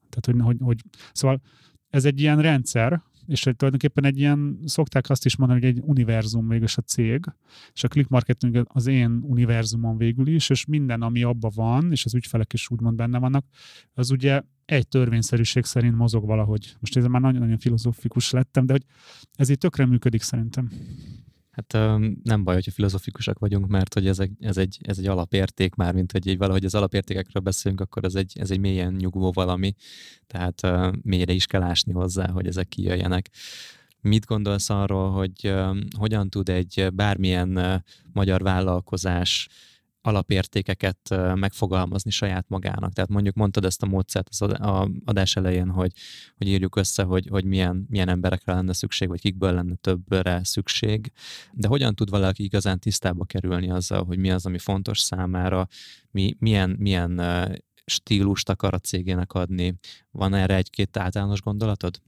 Tehát, 0.09 0.25
hogy, 0.25 0.41
hogy, 0.41 0.57
hogy 0.59 0.81
szóval 1.13 1.41
ez 1.89 2.05
egy 2.05 2.21
ilyen 2.21 2.41
rendszer, 2.41 3.03
és 3.27 3.43
hogy 3.43 3.55
tulajdonképpen 3.55 4.05
egy 4.05 4.17
ilyen, 4.17 4.59
szokták 4.65 5.09
azt 5.09 5.25
is 5.25 5.35
mondani, 5.35 5.59
hogy 5.59 5.69
egy 5.69 5.81
univerzum 5.85 6.47
végül 6.47 6.67
a 6.75 6.81
cég, 6.81 7.25
és 7.73 7.83
a 7.83 7.87
click 7.87 8.09
marketing 8.09 8.67
az 8.69 8.87
én 8.87 9.19
univerzumon 9.21 9.97
végül 9.97 10.27
is, 10.27 10.49
és 10.49 10.65
minden, 10.65 11.01
ami 11.01 11.23
abban 11.23 11.51
van, 11.55 11.91
és 11.91 12.05
az 12.05 12.15
ügyfelek 12.15 12.53
is 12.53 12.69
úgymond 12.69 12.95
benne 12.95 13.19
vannak, 13.19 13.45
az 13.93 14.11
ugye 14.11 14.41
egy 14.65 14.87
törvényszerűség 14.87 15.63
szerint 15.63 15.95
mozog 15.95 16.25
valahogy. 16.25 16.75
Most 16.79 16.97
ez 16.97 17.05
már 17.05 17.21
nagyon-nagyon 17.21 17.57
filozófikus 17.57 18.31
lettem, 18.31 18.65
de 18.65 18.73
hogy 18.73 18.85
ez 19.33 19.49
így 19.49 19.57
tökre 19.57 19.85
működik 19.85 20.21
szerintem. 20.21 20.71
Hát 21.55 21.73
nem 22.23 22.43
baj, 22.43 22.53
hogyha 22.53 22.71
filozofikusak 22.71 23.39
vagyunk, 23.39 23.67
mert 23.67 23.93
hogy 23.93 24.07
ez 24.07 24.19
egy, 24.19 24.31
ez 24.39 24.57
egy, 24.57 24.77
ez 24.81 24.97
egy 24.97 25.07
alapérték 25.07 25.75
már, 25.75 25.93
mint 25.93 26.11
hogy 26.11 26.27
egy, 26.27 26.37
valahogy 26.37 26.65
az 26.65 26.75
alapértékekről 26.75 27.43
beszélünk, 27.43 27.81
akkor 27.81 28.03
ez 28.05 28.15
egy, 28.15 28.33
ez 28.39 28.51
egy 28.51 28.59
mélyen 28.59 28.93
nyugvó 28.93 29.31
valami, 29.31 29.75
tehát 30.27 30.61
mélyre 31.01 31.33
is 31.33 31.45
kell 31.45 31.61
ásni 31.61 31.93
hozzá, 31.93 32.27
hogy 32.27 32.47
ezek 32.47 32.67
kijöjjenek. 32.67 33.29
Mit 34.01 34.25
gondolsz 34.25 34.69
arról, 34.69 35.11
hogy 35.11 35.53
hogyan 35.97 36.29
tud 36.29 36.49
egy 36.49 36.87
bármilyen 36.93 37.83
magyar 38.13 38.41
vállalkozás 38.41 39.47
alapértékeket 40.05 41.15
megfogalmazni 41.35 42.11
saját 42.11 42.45
magának. 42.47 42.93
Tehát 42.93 43.09
mondjuk 43.09 43.35
mondtad 43.35 43.65
ezt 43.65 43.83
a 43.83 43.85
módszert 43.85 44.27
az 44.29 44.41
adás 45.05 45.35
elején, 45.35 45.69
hogy, 45.69 45.91
hogy 46.37 46.47
írjuk 46.47 46.75
össze, 46.75 47.03
hogy, 47.03 47.27
hogy 47.27 47.45
milyen, 47.45 47.85
milyen 47.89 48.09
emberekre 48.09 48.53
lenne 48.53 48.73
szükség, 48.73 49.07
vagy 49.07 49.19
kikből 49.19 49.53
lenne 49.53 49.75
többre 49.75 50.43
szükség, 50.43 51.11
de 51.53 51.67
hogyan 51.67 51.95
tud 51.95 52.09
valaki 52.09 52.43
igazán 52.43 52.79
tisztába 52.79 53.25
kerülni 53.25 53.69
azzal, 53.69 54.03
hogy 54.03 54.17
mi 54.17 54.31
az, 54.31 54.45
ami 54.45 54.57
fontos 54.57 54.99
számára, 54.99 55.67
mi, 56.11 56.35
milyen, 56.39 56.75
milyen 56.79 57.21
stílust 57.85 58.49
akar 58.49 58.73
a 58.73 58.79
cégének 58.79 59.33
adni. 59.33 59.79
Van 60.11 60.33
erre 60.33 60.55
egy-két 60.55 60.97
általános 60.97 61.41
gondolatod? 61.41 62.01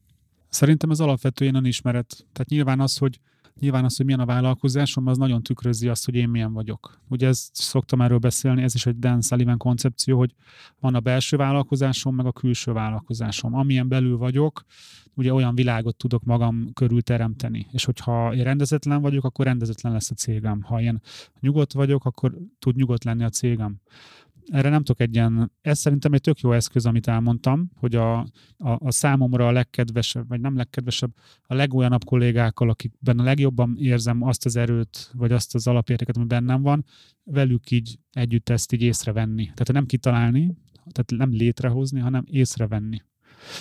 Szerintem 0.50 0.90
ez 0.90 1.00
alapvetően 1.00 1.56
önismeret. 1.56 2.26
Tehát 2.34 2.50
nyilván 2.50 2.80
az, 2.80 2.98
hogy 2.98 3.20
Nyilván 3.60 3.84
az, 3.84 3.98
hogy 3.98 4.06
milyen 4.06 4.22
a 4.22 4.26
vállalkozásom, 4.26 5.08
az 5.08 5.18
nagyon 5.18 5.44
tükrözi 5.44 5.88
azt, 5.88 6.06
hogy 6.06 6.16
én 6.16 6.30
milyen 6.30 6.54
vagyok. 6.54 7.02
Ugye 7.08 7.28
ezt 7.28 7.56
szoktam 7.56 8.02
erről 8.02 8.18
beszélni, 8.18 8.64
ez 8.64 8.76
is 8.76 8.86
egy 8.86 9.00
Dan 9.00 9.22
Sullivan 9.22 9.58
koncepció, 9.58 10.18
hogy 10.18 10.34
van 10.80 10.96
a 10.96 11.00
belső 11.00 11.38
vállalkozásom, 11.38 12.16
meg 12.16 12.26
a 12.26 12.32
külső 12.32 12.72
vállalkozásom. 12.72 13.56
Amilyen 13.56 13.88
belül 13.88 14.18
vagyok, 14.18 14.64
ugye 15.14 15.34
olyan 15.34 15.56
világot 15.56 15.96
tudok 15.96 16.24
magam 16.24 16.74
körül 16.74 17.02
teremteni. 17.02 17.68
És 17.72 17.86
hogyha 17.86 18.34
én 18.34 18.44
rendezetlen 18.44 19.02
vagyok, 19.02 19.24
akkor 19.24 19.46
rendezetlen 19.46 19.94
lesz 19.94 20.12
a 20.12 20.16
cégem. 20.16 20.62
Ha 20.62 20.82
én 20.82 21.02
nyugodt 21.40 21.74
vagyok, 21.74 22.06
akkor 22.06 22.38
tud 22.60 22.76
nyugodt 22.76 23.04
lenni 23.04 23.24
a 23.24 23.30
cégem 23.30 23.82
erre 24.48 24.70
nem 24.70 24.84
tudok 24.84 25.02
egy 25.02 25.16
ilyen, 25.16 25.52
ez 25.62 25.80
szerintem 25.80 26.14
egy 26.14 26.22
tök 26.22 26.40
jó 26.40 26.52
eszköz, 26.52 26.86
amit 26.86 27.08
elmondtam, 27.08 27.70
hogy 27.76 27.96
a, 27.96 28.20
a, 28.20 28.28
a 28.58 28.92
számomra 28.92 29.48
a 29.48 29.52
legkedvesebb, 29.52 30.28
vagy 30.28 30.40
nem 30.40 30.56
legkedvesebb, 30.56 31.12
a 31.42 31.54
legolyanabb 31.54 32.04
kollégákkal, 32.04 32.70
akikben 32.70 33.20
a 33.20 33.24
legjobban 33.24 33.76
érzem 33.80 34.22
azt 34.24 34.46
az 34.46 34.56
erőt, 34.56 35.12
vagy 35.14 35.32
azt 35.32 35.56
az 35.56 35.68
alapértéket, 35.68 36.18
ami 36.18 36.26
bennem 36.26 36.62
van, 36.62 36.86
velük 37.24 37.72
így 37.72 38.00
együtt 38.12 38.50
ezt 38.50 38.74
így 38.74 38.82
észrevenni. 38.82 39.44
Tehát 39.44 39.72
nem 39.72 39.86
kitalálni, 39.86 40.58
tehát 40.92 41.12
nem 41.28 41.32
létrehozni, 41.32 42.00
hanem 42.00 42.24
észrevenni. 42.28 43.02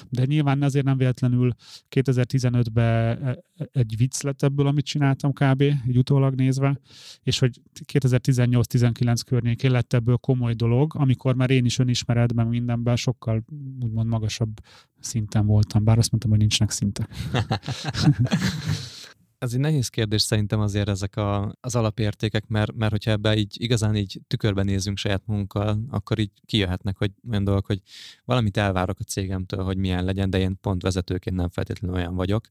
De 0.09 0.25
nyilván 0.25 0.63
azért 0.63 0.85
nem 0.85 0.97
véletlenül 0.97 1.55
2015-ben 1.91 3.23
e, 3.23 3.29
e, 3.57 3.69
egy 3.73 3.95
vicc 3.97 4.23
lett 4.23 4.43
ebből, 4.43 4.67
amit 4.67 4.85
csináltam 4.85 5.33
kb. 5.33 5.61
egy 5.61 5.99
utólag 5.99 6.35
nézve, 6.35 6.81
és 7.23 7.39
hogy 7.39 7.61
2018-19 7.93 9.21
környékén 9.27 9.71
lett 9.71 9.93
ebből 9.93 10.17
komoly 10.17 10.55
dolog, 10.55 10.95
amikor 10.97 11.35
már 11.35 11.51
én 11.51 11.65
is 11.65 11.79
önismeretben 11.79 12.47
mindenben 12.47 12.97
sokkal 12.97 13.45
úgymond 13.83 14.09
magasabb 14.09 14.61
szinten 15.01 15.47
voltam, 15.47 15.85
bár 15.85 15.99
azt 15.99 16.11
mondtam, 16.11 16.31
hogy 16.31 16.41
nincsnek 16.41 16.71
szintek. 16.71 17.09
Ez 19.39 19.53
egy 19.53 19.61
nehéz 19.61 19.89
kérdés 19.89 20.23
szerintem 20.23 20.61
azért 20.61 20.89
ezek 20.89 21.17
a, 21.17 21.57
az 21.61 21.75
alapértékek, 21.75 22.47
mert, 22.47 22.73
mert 22.75 22.91
hogyha 22.91 23.11
ebbe 23.11 23.37
így 23.37 23.61
igazán 23.61 23.97
így 23.97 24.21
tükörben 24.27 24.65
nézünk 24.65 24.97
saját 24.97 25.23
munkkal, 25.27 25.81
akkor 25.91 26.19
így 26.19 26.31
kijöhetnek, 26.47 26.97
hogy 26.97 27.11
olyan 27.31 27.45
dolgok, 27.45 27.67
hogy 27.67 27.81
valamit 28.25 28.57
elvárok 28.57 28.99
a 29.01 29.05
cégemtől, 29.05 29.65
hogy 29.65 29.77
milyen 29.77 30.05
legyen, 30.05 30.31
de 30.31 30.39
én 30.39 30.59
pont 30.61 30.83
vezetőként 30.83 31.37
nem 31.37 31.49
feltétlenül 31.49 31.97
olyan 31.97 32.15
vagyok. 32.15 32.49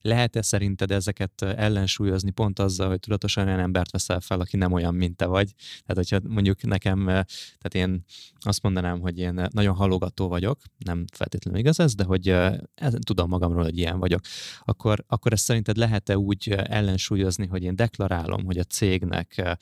Lehet-e 0.00 0.42
szerinted 0.42 0.90
ezeket 0.90 1.42
ellensúlyozni 1.42 2.30
pont 2.30 2.58
azzal, 2.58 2.88
hogy 2.88 3.00
tudatosan 3.00 3.46
olyan 3.46 3.58
embert 3.58 3.90
veszel 3.90 4.20
fel, 4.20 4.40
aki 4.40 4.56
nem 4.56 4.72
olyan, 4.72 4.94
mint 4.94 5.16
te 5.16 5.26
vagy? 5.26 5.54
Tehát, 5.86 6.10
hogyha 6.10 6.28
mondjuk 6.28 6.62
nekem, 6.62 7.04
tehát 7.04 7.74
én 7.74 8.04
azt 8.40 8.62
mondanám, 8.62 9.00
hogy 9.00 9.18
én 9.18 9.46
nagyon 9.50 9.74
halogató 9.74 10.28
vagyok, 10.28 10.58
nem 10.78 11.04
feltétlenül 11.12 11.60
igaz 11.60 11.80
ez, 11.80 11.94
de 11.94 12.04
hogy 12.04 12.28
ez, 12.74 12.94
tudom 13.00 13.28
magamról, 13.28 13.62
hogy 13.62 13.78
ilyen 13.78 13.98
vagyok, 13.98 14.20
akkor, 14.64 15.04
akkor 15.06 15.32
ezt 15.32 15.44
szerinted 15.44 15.76
lehet-e 15.76 16.18
úgy 16.18 16.50
ellensúlyozni, 16.50 17.46
hogy 17.46 17.62
én 17.62 17.76
deklarálom, 17.76 18.44
hogy 18.44 18.58
a 18.58 18.64
cégnek 18.64 19.58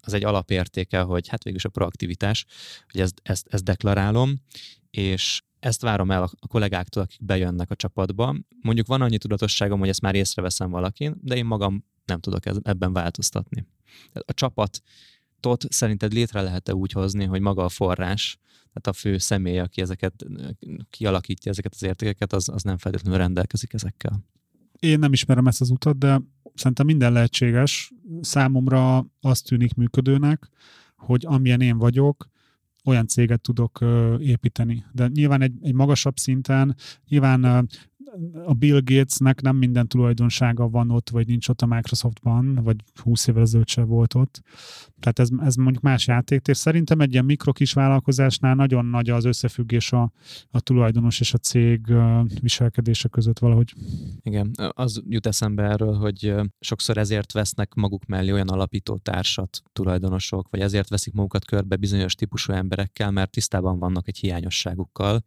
az 0.00 0.12
egy 0.12 0.24
alapértéke, 0.24 1.00
hogy 1.00 1.28
hát 1.28 1.42
végülis 1.42 1.64
a 1.64 1.68
proaktivitás, 1.68 2.46
hogy 2.90 3.00
ezt, 3.00 3.20
ezt, 3.22 3.46
ezt 3.50 3.64
deklarálom, 3.64 4.34
és 4.90 5.42
ezt 5.64 5.82
várom 5.82 6.10
el 6.10 6.22
a 6.22 6.46
kollégáktól, 6.46 7.02
akik 7.02 7.24
bejönnek 7.24 7.70
a 7.70 7.74
csapatba. 7.74 8.36
Mondjuk 8.60 8.86
van 8.86 9.00
annyi 9.00 9.18
tudatosságom, 9.18 9.78
hogy 9.78 9.88
ezt 9.88 10.00
már 10.00 10.14
észreveszem 10.14 10.70
valakin, 10.70 11.16
de 11.20 11.36
én 11.36 11.44
magam 11.44 11.84
nem 12.04 12.20
tudok 12.20 12.46
ebben 12.62 12.92
változtatni. 12.92 13.66
A 14.12 14.32
csapatot 14.34 15.64
szerinted 15.68 16.12
létre 16.12 16.40
lehet-e 16.40 16.74
úgy 16.74 16.92
hozni, 16.92 17.24
hogy 17.24 17.40
maga 17.40 17.64
a 17.64 17.68
forrás, 17.68 18.38
tehát 18.52 18.86
a 18.86 18.92
fő 18.92 19.18
személy, 19.18 19.58
aki 19.58 19.80
ezeket 19.80 20.24
kialakítja 20.90 21.50
ezeket 21.50 21.74
az 21.74 21.82
értékeket, 21.82 22.32
az, 22.32 22.48
az 22.48 22.62
nem 22.62 22.78
feltétlenül 22.78 23.18
rendelkezik 23.18 23.72
ezekkel? 23.72 24.24
Én 24.78 24.98
nem 24.98 25.12
ismerem 25.12 25.46
ezt 25.46 25.60
az 25.60 25.70
utat, 25.70 25.98
de 25.98 26.20
szerintem 26.54 26.86
minden 26.86 27.12
lehetséges. 27.12 27.92
Számomra 28.20 29.06
azt 29.20 29.44
tűnik 29.44 29.74
működőnek, 29.74 30.48
hogy 30.96 31.24
amilyen 31.26 31.60
én 31.60 31.78
vagyok, 31.78 32.32
olyan 32.84 33.06
céget 33.06 33.40
tudok 33.40 33.78
építeni. 34.18 34.84
De 34.92 35.06
nyilván 35.06 35.42
egy, 35.42 35.54
egy 35.62 35.74
magasabb 35.74 36.16
szinten, 36.16 36.76
nyilván 37.08 37.68
a 38.46 38.52
Bill 38.52 38.80
Gatesnek 38.84 39.40
nem 39.40 39.56
minden 39.56 39.88
tulajdonsága 39.88 40.68
van 40.68 40.90
ott, 40.90 41.10
vagy 41.10 41.26
nincs 41.26 41.48
ott 41.48 41.60
a 41.60 41.66
Microsoftban, 41.66 42.54
vagy 42.62 42.76
20 43.02 43.26
évvel 43.26 43.42
ezelőtt 43.42 43.68
se 43.68 43.82
volt 43.82 44.14
ott. 44.14 44.42
Tehát 45.00 45.18
ez, 45.18 45.28
ez 45.46 45.54
mondjuk 45.54 45.82
más 45.82 46.06
játék. 46.06 46.42
szerintem 46.44 47.00
egy 47.00 47.12
ilyen 47.12 47.24
mikrokis 47.24 47.72
vállalkozásnál 47.72 48.54
nagyon 48.54 48.84
nagy 48.84 49.10
az 49.10 49.24
összefüggés 49.24 49.92
a, 49.92 50.12
a 50.50 50.60
tulajdonos 50.60 51.20
és 51.20 51.34
a 51.34 51.38
cég 51.38 51.92
viselkedése 52.40 53.08
között 53.08 53.38
valahogy. 53.38 53.74
Igen, 54.22 54.50
az 54.70 55.02
jut 55.08 55.26
eszembe 55.26 55.62
erről, 55.62 55.94
hogy 55.94 56.34
sokszor 56.60 56.98
ezért 56.98 57.32
vesznek 57.32 57.74
maguk 57.74 58.04
mellé 58.06 58.32
olyan 58.32 58.48
alapító 58.48 58.96
társat 58.96 59.62
tulajdonosok, 59.72 60.48
vagy 60.50 60.60
ezért 60.60 60.88
veszik 60.88 61.12
magukat 61.12 61.44
körbe 61.44 61.76
bizonyos 61.76 62.14
típusú 62.14 62.52
emberekkel, 62.52 63.10
mert 63.10 63.30
tisztában 63.30 63.78
vannak 63.78 64.08
egy 64.08 64.18
hiányosságukkal. 64.18 65.24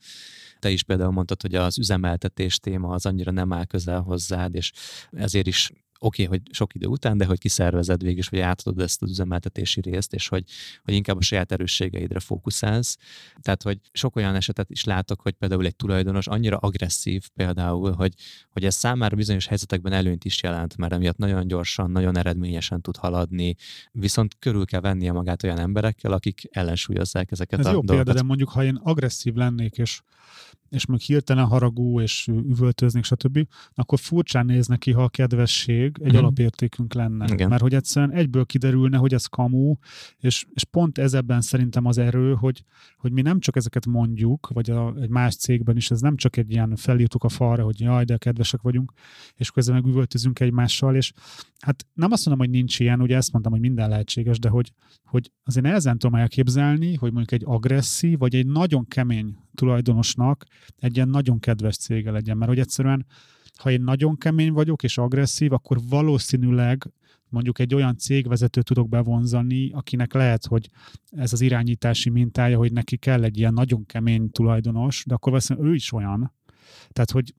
Te 0.60 0.70
is 0.70 0.84
például 0.84 1.12
mondtad, 1.12 1.42
hogy 1.42 1.56
az 1.56 1.78
üzemeltetés 1.78 2.60
téma 2.60 2.77
az 2.84 3.06
annyira 3.06 3.32
nem 3.32 3.54
áll 3.54 3.66
közel 3.66 4.02
hozzád, 4.02 4.56
és 4.56 4.72
ezért 5.12 5.48
is 5.48 5.72
oké, 6.00 6.26
okay, 6.26 6.38
hogy 6.38 6.56
sok 6.56 6.76
idő 6.76 6.88
után, 6.88 7.18
de 7.18 7.26
hogy 7.26 7.40
kiszervezed 7.40 8.02
végig, 8.02 8.18
és 8.18 8.28
hogy 8.28 8.40
átadod 8.40 8.80
ezt 8.80 9.02
az 9.02 9.10
üzemeltetési 9.10 9.82
részt, 9.82 10.14
és 10.14 10.28
hogy, 10.28 10.44
hogy 10.84 10.94
inkább 10.94 11.18
a 11.18 11.22
saját 11.22 11.52
erősségeidre 11.52 12.20
fókuszálsz. 12.20 12.98
Tehát, 13.42 13.64
hogy 13.64 13.80
sok 13.92 14.16
olyan 14.16 14.36
esetet 14.36 14.70
is 14.70 14.84
látok, 14.84 15.22
hogy 15.22 15.34
például 15.34 15.66
egy 15.66 15.76
tulajdonos 15.76 16.28
annyira 16.28 16.58
agresszív 16.58 17.28
például, 17.36 17.92
hogy, 17.92 18.14
hogy 18.50 18.66
ez 18.66 18.76
számára 18.76 19.16
bizonyos 19.16 19.48
helyzetekben 19.48 19.94
előnyt 19.94 20.26
is 20.26 20.44
jelent, 20.44 20.78
mert 20.78 20.94
emiatt 20.94 21.18
nagyon 21.18 21.48
gyorsan, 21.48 21.92
nagyon 21.92 22.18
eredményesen 22.18 22.82
tud 22.82 22.96
haladni, 22.96 23.56
viszont 23.92 24.36
körül 24.40 24.66
kell 24.66 24.82
vennie 24.82 25.12
magát 25.12 25.44
olyan 25.44 25.60
emberekkel, 25.60 26.12
akik 26.12 26.42
ellensúlyozzák 26.52 27.32
ezeket 27.32 27.60
ez 27.60 27.66
a 27.66 27.70
jó 27.70 27.76
dolgokat. 27.76 28.04
példa, 28.04 28.20
de 28.20 28.26
mondjuk, 28.26 28.50
ha 28.50 28.64
én 28.64 28.76
agresszív 28.76 29.34
lennék, 29.34 29.78
és 29.78 30.02
és 30.70 30.86
még 30.86 31.00
hirtelen 31.00 31.46
haragú, 31.46 32.02
és 32.02 32.28
üvöltöznék, 32.28 33.04
stb., 33.04 33.48
akkor 33.74 34.00
furcsán 34.00 34.46
néz 34.46 34.68
neki, 34.68 34.92
ha 34.92 35.04
a 35.04 35.10
kedvesség 35.10 35.96
egy 36.02 36.14
mm. 36.14 36.18
alapértékünk 36.18 36.94
lenne. 36.94 37.26
Igen. 37.32 37.50
Mert 37.50 37.62
hogy 37.62 37.74
egyszerűen 37.74 38.12
egyből 38.12 38.46
kiderülne, 38.46 38.98
hogy 38.98 39.14
ez 39.14 39.26
kamu, 39.26 39.76
és, 40.18 40.46
és 40.54 40.64
pont 40.64 40.98
ez 40.98 41.14
ebben 41.14 41.42
szerintem 41.42 41.86
az 41.86 41.98
erő, 41.98 42.34
hogy, 42.34 42.64
hogy 42.98 43.12
mi 43.12 43.22
nem 43.22 43.40
csak 43.40 43.56
ezeket 43.56 43.86
mondjuk, 43.86 44.48
vagy 44.54 44.70
a, 44.70 44.94
egy 45.02 45.10
más 45.10 45.36
cégben 45.36 45.76
is, 45.76 45.92
ez 45.92 46.02
nem 46.02 46.16
csak 46.16 46.38
egy 46.38 46.52
ilyen 46.52 46.76
felírtuk 46.76 47.24
a 47.24 47.30
falra, 47.30 47.64
hogy 47.64 47.80
jaj, 47.80 48.04
de 48.04 48.18
kedvesek 48.18 48.62
vagyunk, 48.62 48.92
és 49.36 49.52
közben 49.52 49.76
meg 49.76 49.86
üvöltözünk 49.86 50.40
egymással, 50.40 50.96
és 50.96 51.12
hát 51.60 51.86
nem 51.94 52.12
azt 52.12 52.26
mondom, 52.26 52.48
hogy 52.48 52.56
nincs 52.56 52.80
ilyen, 52.80 53.02
ugye 53.02 53.16
ezt 53.16 53.32
mondtam, 53.32 53.54
hogy 53.54 53.62
minden 53.62 53.90
lehetséges, 53.90 54.40
de 54.40 54.50
hogy, 54.50 54.72
hogy 55.04 55.32
azért 55.44 55.66
nehezen 55.66 55.98
tudom 55.98 56.20
elképzelni, 56.20 56.96
hogy 56.96 57.12
mondjuk 57.12 57.42
egy 57.42 57.44
agresszív, 57.46 58.18
vagy 58.18 58.36
egy 58.36 58.48
nagyon 58.48 58.88
kemény 58.88 59.36
tulajdonosnak 59.58 60.46
egy 60.78 60.96
ilyen 60.96 61.10
nagyon 61.10 61.40
kedves 61.40 61.78
cége 61.78 62.12
legyen, 62.12 62.38
mert 62.38 62.50
hogy 62.50 62.60
egyszerűen 62.60 63.06
ha 63.58 63.72
én 63.72 63.82
nagyon 63.82 64.18
kemény 64.18 64.52
vagyok 64.52 64.84
és 64.84 64.98
agresszív, 64.98 65.54
akkor 65.54 65.78
valószínűleg 65.90 66.92
mondjuk 67.30 67.60
egy 67.60 67.76
olyan 67.76 67.98
cégvezető 67.98 68.62
tudok 68.62 68.90
bevonzani, 68.90 69.72
akinek 69.72 70.14
lehet, 70.14 70.46
hogy 70.46 70.70
ez 71.10 71.34
az 71.34 71.42
irányítási 71.42 72.10
mintája, 72.10 72.58
hogy 72.58 72.72
neki 72.72 72.98
kell 72.98 73.24
egy 73.24 73.38
ilyen 73.38 73.54
nagyon 73.54 73.86
kemény 73.86 74.32
tulajdonos, 74.32 75.04
de 75.08 75.14
akkor 75.14 75.32
valószínűleg 75.32 75.70
ő 75.70 75.74
is 75.74 75.92
olyan. 75.92 76.34
Tehát, 76.90 77.12
hogy 77.12 77.34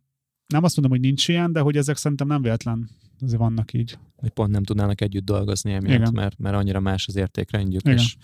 nem 0.47 0.65
azt 0.65 0.77
mondom, 0.77 0.99
hogy 0.99 1.07
nincs 1.07 1.29
ilyen, 1.29 1.53
de 1.53 1.61
hogy 1.61 1.77
ezek 1.77 1.97
szerintem 1.97 2.27
nem 2.27 2.43
véletlen 2.43 2.91
azért 3.21 3.41
vannak 3.41 3.73
így. 3.73 3.99
Hogy 4.17 4.31
pont 4.31 4.51
nem 4.51 4.63
tudnának 4.63 5.01
együtt 5.01 5.25
dolgozni 5.25 5.73
emiatt, 5.73 6.13
mert, 6.13 6.39
mert 6.39 6.57
annyira 6.57 6.81
más 6.81 7.07
az 7.07 7.17
értékrendjük, 7.17 7.83
Igen. 7.85 7.97
és 7.97 8.17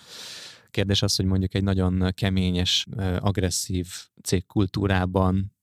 kérdés 0.74 1.02
az, 1.02 1.16
hogy 1.16 1.24
mondjuk 1.24 1.54
egy 1.54 1.62
nagyon 1.62 2.10
keményes, 2.14 2.86
agresszív 3.18 3.88
cégkultúrában 4.22 5.56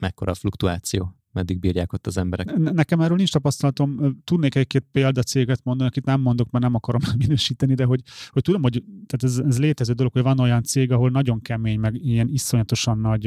mekkora 0.00 0.34
fluktuáció 0.34 1.21
meddig 1.32 1.58
bírják 1.58 1.92
ott 1.92 2.06
az 2.06 2.16
emberek. 2.16 2.56
Nekem 2.56 3.00
erről 3.00 3.16
nincs 3.16 3.32
tapasztalatom. 3.32 4.20
Tudnék 4.24 4.54
egy-két 4.54 4.84
példacéget 4.92 5.60
mondani, 5.64 5.88
akit 5.88 6.04
nem 6.04 6.20
mondok, 6.20 6.50
mert 6.50 6.64
nem 6.64 6.74
akarom 6.74 7.00
minősíteni, 7.18 7.74
de 7.74 7.84
hogy, 7.84 8.00
hogy 8.28 8.42
tudom, 8.42 8.62
hogy 8.62 8.82
tehát 9.06 9.36
ez, 9.36 9.46
ez 9.46 9.58
létező 9.58 9.92
dolog, 9.92 10.12
hogy 10.12 10.22
van 10.22 10.40
olyan 10.40 10.62
cég, 10.62 10.92
ahol 10.92 11.10
nagyon 11.10 11.40
kemény, 11.40 11.78
meg 11.78 12.04
ilyen 12.04 12.28
iszonyatosan 12.28 12.98
nagy, 12.98 13.26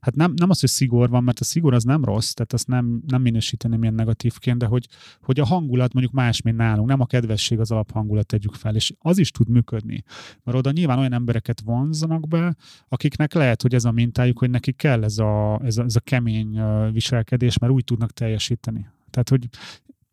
hát 0.00 0.14
nem, 0.14 0.32
nem 0.36 0.50
az, 0.50 0.60
hogy 0.60 0.68
szigor 0.68 1.08
van, 1.08 1.24
mert 1.24 1.40
a 1.40 1.44
szigor 1.44 1.74
az 1.74 1.84
nem 1.84 2.04
rossz, 2.04 2.32
tehát 2.32 2.52
azt 2.52 2.66
nem, 2.66 3.02
nem 3.06 3.22
minősíteném 3.22 3.82
ilyen 3.82 3.94
negatívként, 3.94 4.58
de 4.58 4.66
hogy, 4.66 4.86
hogy 5.20 5.40
a 5.40 5.44
hangulat 5.44 5.92
mondjuk 5.92 6.14
más, 6.14 6.42
mint 6.42 6.56
nálunk, 6.56 6.88
nem 6.88 7.00
a 7.00 7.06
kedvesség 7.06 7.60
az 7.60 7.70
alaphangulat 7.70 8.26
tegyük 8.26 8.54
fel, 8.54 8.74
és 8.74 8.92
az 8.98 9.18
is 9.18 9.30
tud 9.30 9.48
működni. 9.48 10.04
Mert 10.42 10.58
oda 10.58 10.70
nyilván 10.70 10.98
olyan 10.98 11.12
embereket 11.12 11.60
vonzanak 11.64 12.28
be, 12.28 12.56
akiknek 12.88 13.34
lehet, 13.34 13.62
hogy 13.62 13.74
ez 13.74 13.84
a 13.84 13.90
mintájuk, 13.90 14.38
hogy 14.38 14.50
nekik 14.50 14.76
kell 14.76 15.04
ez 15.04 15.18
a, 15.18 15.60
ez 15.64 15.78
a, 15.78 15.82
ez 15.82 15.96
a 15.96 16.00
kemény 16.00 16.60
viselkedés, 16.92 17.33
viselkedés, 17.36 17.58
mert 17.58 17.72
úgy 17.72 17.84
tudnak 17.84 18.12
teljesíteni. 18.12 18.86
Tehát, 19.10 19.28
hogy 19.28 19.48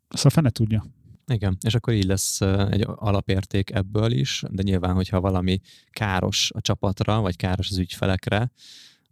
azt 0.08 0.26
a 0.26 0.30
fene 0.30 0.50
tudja. 0.50 0.84
Igen, 1.26 1.56
és 1.66 1.74
akkor 1.74 1.94
így 1.94 2.04
lesz 2.04 2.40
egy 2.40 2.84
alapérték 2.86 3.70
ebből 3.70 4.12
is, 4.12 4.42
de 4.50 4.62
nyilván, 4.62 4.94
hogyha 4.94 5.20
valami 5.20 5.60
káros 5.90 6.50
a 6.54 6.60
csapatra, 6.60 7.20
vagy 7.20 7.36
káros 7.36 7.70
az 7.70 7.78
ügyfelekre, 7.78 8.50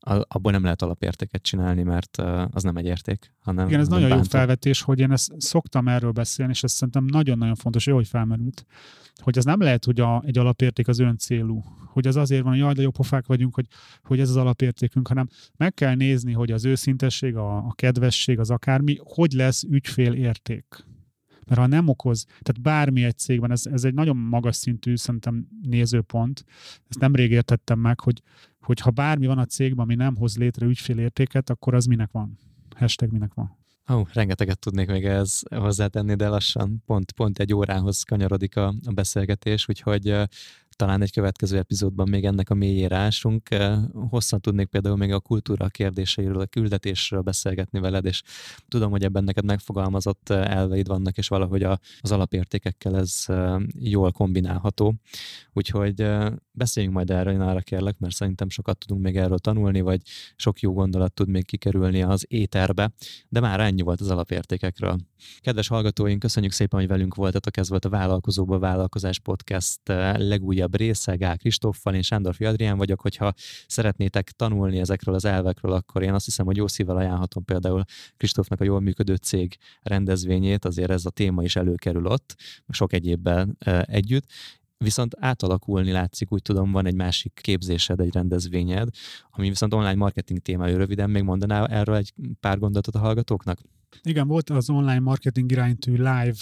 abból 0.03 0.53
nem 0.53 0.63
lehet 0.63 0.83
alapértéket 0.83 1.43
csinálni, 1.43 1.83
mert 1.83 2.17
az 2.51 2.63
nem 2.63 2.77
egy 2.77 2.85
érték, 2.85 3.33
hanem 3.41 3.67
Igen, 3.67 3.81
ez 3.81 3.89
nagyon 3.89 4.09
bántó. 4.09 4.25
jó 4.25 4.29
felvetés, 4.31 4.83
hogy 4.83 4.99
én 4.99 5.13
ezt 5.13 5.41
szoktam 5.41 5.89
erről 5.89 6.11
beszélni, 6.11 6.53
és 6.53 6.63
ez 6.63 6.73
szerintem 6.73 7.05
nagyon-nagyon 7.05 7.55
fontos, 7.55 7.87
jó, 7.87 7.95
hogy 7.95 8.09
felmerült, 8.09 8.67
hogy 9.17 9.37
ez 9.37 9.45
nem 9.45 9.61
lehet, 9.61 9.85
hogy 9.85 10.01
a, 10.01 10.23
egy 10.27 10.39
alapérték 10.39 10.89
az 10.89 10.99
ön 10.99 11.17
célú, 11.17 11.63
hogy 11.87 12.07
az 12.07 12.17
azért 12.17 12.43
van, 12.43 12.51
hogy 12.51 12.61
jaj, 12.61 12.73
de 12.73 12.83
jó 12.83 12.91
pofák 12.91 13.27
vagyunk, 13.27 13.55
hogy, 13.55 13.67
hogy 14.03 14.21
ez 14.21 14.29
az 14.29 14.37
alapértékünk, 14.37 15.09
hanem 15.09 15.29
meg 15.57 15.75
kell 15.75 15.95
nézni, 15.95 16.33
hogy 16.33 16.51
az 16.51 16.65
őszintesség, 16.65 17.37
a, 17.37 17.57
a 17.57 17.73
kedvesség, 17.75 18.39
az 18.39 18.51
akármi, 18.51 18.99
hogy 19.05 19.33
lesz 19.33 19.63
ügyfél 19.63 20.13
érték. 20.13 20.85
Mert 21.47 21.61
ha 21.61 21.67
nem 21.67 21.89
okoz, 21.89 22.25
tehát 22.25 22.61
bármi 22.61 23.05
egy 23.05 23.19
cégben, 23.19 23.51
ez, 23.51 23.67
ez 23.67 23.85
egy 23.85 23.95
nagyon 23.95 24.17
magas 24.17 24.57
szintű 24.57 24.97
szerintem 24.97 25.49
nézőpont, 25.63 26.45
ezt 26.89 26.99
nemrég 26.99 27.31
értettem 27.31 27.79
meg, 27.79 28.01
hogy, 28.01 28.23
hogy 28.61 28.81
ha 28.81 28.91
bármi 28.91 29.27
van 29.27 29.39
a 29.39 29.45
cégben, 29.45 29.85
ami 29.85 29.95
nem 29.95 30.17
hoz 30.17 30.37
létre 30.37 30.67
ügyfélértéket, 30.67 31.51
akkor 31.51 31.75
az 31.75 31.85
minek 31.85 32.11
van? 32.13 32.39
Hashtag 32.77 33.13
minek 33.13 33.35
van? 33.35 33.59
Ó, 33.93 33.95
oh, 33.95 34.09
rengeteget 34.13 34.59
tudnék 34.59 34.89
még 34.89 35.05
ez 35.05 35.41
hozzátenni, 35.57 36.15
de 36.15 36.29
lassan 36.29 36.83
pont, 36.87 37.13
pont 37.13 37.39
egy 37.39 37.55
órához 37.55 38.03
kanyarodik 38.03 38.57
a, 38.57 38.67
a 38.67 38.93
beszélgetés, 38.93 39.69
úgyhogy 39.69 40.15
talán 40.81 41.03
egy 41.03 41.13
következő 41.13 41.59
epizódban 41.59 42.09
még 42.09 42.25
ennek 42.25 42.51
a 42.51 42.55
mélyére 42.55 42.97
ásunk. 42.97 43.49
Hosszan 43.93 44.41
tudnék 44.41 44.67
például 44.67 44.97
még 44.97 45.13
a 45.13 45.21
kultúra 45.21 45.69
kérdéseiről, 45.69 46.41
a 46.41 46.47
küldetésről 46.47 47.21
beszélgetni 47.21 47.81
veled, 47.81 48.05
és 48.05 48.23
tudom, 48.69 48.91
hogy 48.91 49.05
ebben 49.05 49.25
neked 49.25 49.45
megfogalmazott 49.45 50.31
elveid 50.31 50.87
vannak, 50.87 51.19
és 51.19 51.29
valahogy 51.29 51.63
a, 51.63 51.79
az 52.01 52.13
alapértékekkel 52.13 52.97
ez 52.97 53.25
jól 53.79 54.13
kombinálható. 54.13 54.95
Úgyhogy 55.53 56.07
beszéljünk 56.53 56.95
majd 56.95 57.11
erről, 57.11 57.33
én 57.33 57.41
arra 57.41 57.61
kérlek, 57.61 57.99
mert 57.99 58.15
szerintem 58.15 58.49
sokat 58.49 58.79
tudunk 58.79 59.03
még 59.03 59.17
erről 59.17 59.39
tanulni, 59.39 59.81
vagy 59.81 60.01
sok 60.37 60.61
jó 60.61 60.73
gondolat 60.73 61.13
tud 61.13 61.29
még 61.29 61.45
kikerülni 61.45 62.03
az 62.03 62.25
éterbe, 62.29 62.93
de 63.29 63.41
már 63.41 63.61
ennyi 63.61 63.83
volt 63.83 64.01
az 64.01 64.11
alapértékekről. 64.11 64.99
Kedves 65.41 65.69
hallgatóink, 65.69 66.19
köszönjük 66.19 66.53
szépen, 66.53 66.79
hogy 66.79 66.89
velünk 66.89 67.15
voltatok, 67.15 67.57
ez 67.57 67.69
volt 67.69 67.85
a 67.85 67.89
Vállalkozóba 67.89 68.59
Vállalkozás 68.59 69.19
Podcast 69.19 69.81
legújabb 70.17 70.70
része, 70.77 71.15
Gál 71.15 71.37
Kristóffal, 71.37 71.95
én 71.95 72.03
Sándor 72.03 72.35
Adrián 72.39 72.77
vagyok, 72.77 73.01
hogyha 73.01 73.33
szeretnétek 73.67 74.31
tanulni 74.31 74.79
ezekről 74.79 75.15
az 75.15 75.25
elvekről, 75.25 75.73
akkor 75.73 76.03
én 76.03 76.15
azt 76.15 76.25
hiszem, 76.25 76.47
hogy 76.47 76.57
jó 76.57 76.67
szívvel 76.67 76.97
ajánlhatom 76.97 77.45
például 77.45 77.85
Kristófnak 78.17 78.61
a 78.61 78.65
jól 78.65 78.81
működő 78.81 79.15
cég 79.15 79.57
rendezvényét, 79.83 80.65
azért 80.65 80.91
ez 80.91 81.05
a 81.05 81.11
téma 81.11 81.43
is 81.43 81.57
előkerül 81.57 82.07
ott, 82.07 82.37
sok 82.69 82.93
egyébben 82.93 83.57
együtt, 83.83 84.25
Viszont 84.85 85.15
átalakulni 85.19 85.91
látszik, 85.91 86.33
úgy 86.33 86.43
tudom, 86.43 86.73
van 86.73 86.87
egy 86.87 86.95
másik 86.95 87.41
képzésed, 87.43 88.01
egy 88.01 88.13
rendezvényed, 88.13 88.89
ami 89.31 89.49
viszont 89.49 89.75
online 89.75 89.95
marketing 89.95 90.39
témájú. 90.39 90.77
Röviden 90.77 91.11
még 91.11 91.23
mondanál 91.23 91.67
erről 91.67 91.95
egy 91.95 92.13
pár 92.41 92.59
gondolatot 92.59 92.95
a 92.95 92.99
hallgatóknak? 92.99 93.59
Igen, 94.03 94.27
volt 94.27 94.51
az 94.51 94.71
online 94.71 94.99
marketing 95.01 95.51
iránytű 95.51 95.93
live 95.93 96.35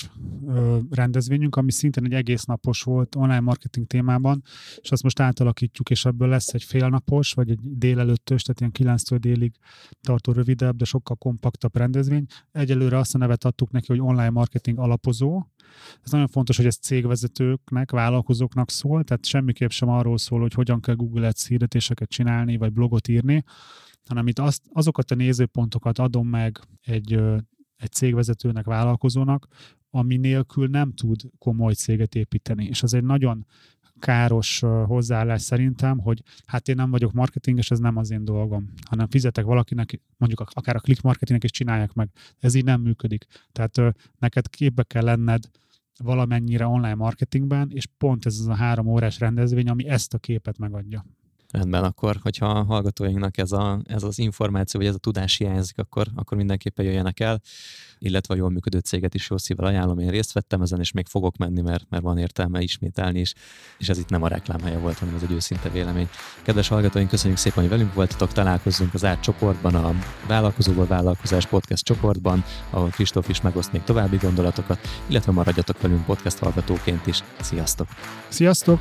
ö, 0.47 0.79
rendezvényünk, 0.91 1.57
ami 1.57 1.73
szintén 1.73 2.05
egy 2.05 2.13
egész 2.13 2.45
napos 2.45 2.83
volt 2.83 3.15
online 3.15 3.41
marketing 3.41 3.87
témában, 3.87 4.43
és 4.77 4.91
azt 4.91 5.03
most 5.03 5.21
átalakítjuk, 5.21 5.91
és 5.91 6.05
ebből 6.05 6.29
lesz 6.29 6.55
egy 6.55 6.63
félnapos, 6.63 7.33
vagy 7.33 7.51
egy 7.51 7.59
délelőttös, 7.63 8.43
tehát 8.43 8.77
ilyen 8.77 8.97
9-től 8.97 9.19
délig 9.21 9.53
tartó 10.01 10.33
rövidebb, 10.33 10.77
de 10.77 10.85
sokkal 10.85 11.17
kompaktabb 11.17 11.77
rendezvény. 11.77 12.27
Egyelőre 12.53 12.99
azt 12.99 13.15
a 13.15 13.19
nevet 13.19 13.45
adtuk 13.45 13.71
neki, 13.71 13.87
hogy 13.87 14.01
online 14.01 14.31
marketing 14.31 14.79
alapozó. 14.79 15.47
Ez 16.05 16.11
nagyon 16.11 16.29
fontos, 16.29 16.57
hogy 16.57 16.67
ez 16.67 16.77
cégvezetőknek, 16.77 17.91
vállalkozóknak 17.91 18.71
szól, 18.71 19.05
tehát 19.05 19.27
semmiképp 19.27 19.71
sem 19.71 19.89
arról 19.89 20.19
szól, 20.19 20.41
hogy 20.41 20.53
hogyan 20.53 20.81
kell 20.81 20.95
Google 20.95 21.27
Ads 21.27 21.47
hirdetéseket 21.47 22.09
csinálni, 22.09 22.57
vagy 22.57 22.73
blogot 22.73 23.09
írni, 23.09 23.45
hanem 24.09 24.27
itt 24.27 24.39
azt, 24.39 24.63
azokat 24.73 25.11
a 25.11 25.15
nézőpontokat 25.15 25.99
adom 25.99 26.29
meg 26.29 26.61
egy, 26.81 27.13
egy 27.77 27.93
cégvezetőnek, 27.93 28.65
vállalkozónak, 28.65 29.47
ami 29.91 30.17
nélkül 30.17 30.67
nem 30.67 30.93
tud 30.93 31.21
komoly 31.39 31.73
céget 31.73 32.15
építeni. 32.15 32.65
És 32.65 32.83
az 32.83 32.95
egy 32.95 33.05
nagyon 33.05 33.47
káros 33.99 34.61
hozzáállás 34.87 35.43
szerintem, 35.43 35.99
hogy 35.99 36.23
hát 36.47 36.69
én 36.69 36.75
nem 36.75 36.91
vagyok 36.91 37.13
marketing, 37.13 37.59
és 37.59 37.71
ez 37.71 37.79
nem 37.79 37.97
az 37.97 38.11
én 38.11 38.25
dolgom, 38.25 38.73
hanem 38.89 39.07
fizetek 39.07 39.45
valakinek, 39.45 40.01
mondjuk 40.17 40.41
akár 40.41 40.77
a 40.77 40.81
click 40.81 41.03
marketingnek 41.03 41.45
is 41.45 41.51
csinálják 41.51 41.93
meg. 41.93 42.11
Ez 42.39 42.55
így 42.55 42.65
nem 42.65 42.81
működik. 42.81 43.27
Tehát 43.53 43.95
neked 44.19 44.49
képbe 44.49 44.83
kell 44.83 45.05
lenned 45.05 45.49
valamennyire 45.99 46.67
online 46.67 46.95
marketingben, 46.95 47.71
és 47.71 47.87
pont 47.99 48.27
ez 48.27 48.39
az 48.39 48.47
a 48.47 48.55
három 48.55 48.87
órás 48.87 49.19
rendezvény, 49.19 49.69
ami 49.69 49.89
ezt 49.89 50.15
a 50.15 50.19
képet 50.19 50.59
megadja. 50.59 51.05
Rendben, 51.53 51.85
akkor, 51.85 52.17
hogyha 52.23 52.47
a 52.47 52.65
hallgatóinknak 52.65 53.39
ez, 53.39 53.53
a, 53.53 53.81
ez 53.85 54.03
az 54.03 54.19
információ, 54.19 54.81
vagy 54.81 54.89
ez 54.89 54.95
a 54.95 54.99
tudás 54.99 55.37
hiányzik, 55.37 55.79
akkor, 55.79 56.07
akkor 56.15 56.37
mindenképpen 56.37 56.85
jöjjenek 56.85 57.21
el, 57.21 57.41
illetve 57.99 58.35
a 58.35 58.37
jól 58.37 58.51
működő 58.51 58.79
céget 58.79 59.15
is 59.15 59.31
jó 59.31 59.37
szívvel 59.37 59.67
ajánlom. 59.67 59.99
Én 59.99 60.11
részt 60.11 60.33
vettem 60.33 60.63
ezen, 60.63 60.81
és 60.81 60.93
még 60.93 61.07
fogok 61.07 61.37
menni, 61.37 61.61
mert, 61.61 61.85
mert 61.89 62.03
van 62.03 62.19
értelme 62.19 62.61
ismételni 62.61 63.21
is, 63.21 63.35
és 63.79 63.89
ez 63.89 63.99
itt 63.99 64.09
nem 64.09 64.23
a 64.23 64.29
reklámhelye 64.29 64.79
volt, 64.79 64.99
hanem 64.99 65.15
ez 65.15 65.23
egy 65.23 65.33
őszinte 65.33 65.69
vélemény. 65.69 66.09
Kedves 66.43 66.69
hallgatóink, 66.69 67.09
köszönjük 67.09 67.39
szépen, 67.39 67.61
hogy 67.61 67.71
velünk 67.71 67.95
voltatok, 67.95 68.33
találkozzunk 68.33 68.95
az 68.95 69.05
át 69.05 69.21
csoportban, 69.21 69.75
a 69.75 69.95
Vállalkozóból 70.27 70.87
Vállalkozás 70.87 71.47
podcast 71.47 71.85
csoportban, 71.85 72.45
ahol 72.71 72.89
Kristóf 72.89 73.29
is 73.29 73.41
megoszt 73.41 73.73
még 73.73 73.83
további 73.83 74.17
gondolatokat, 74.17 74.79
illetve 75.07 75.33
maradjatok 75.33 75.81
velünk 75.81 76.05
podcast 76.05 76.39
hallgatóként 76.39 77.07
is. 77.07 77.25
Sziasztok! 77.41 77.89
Sziasztok! 78.29 78.81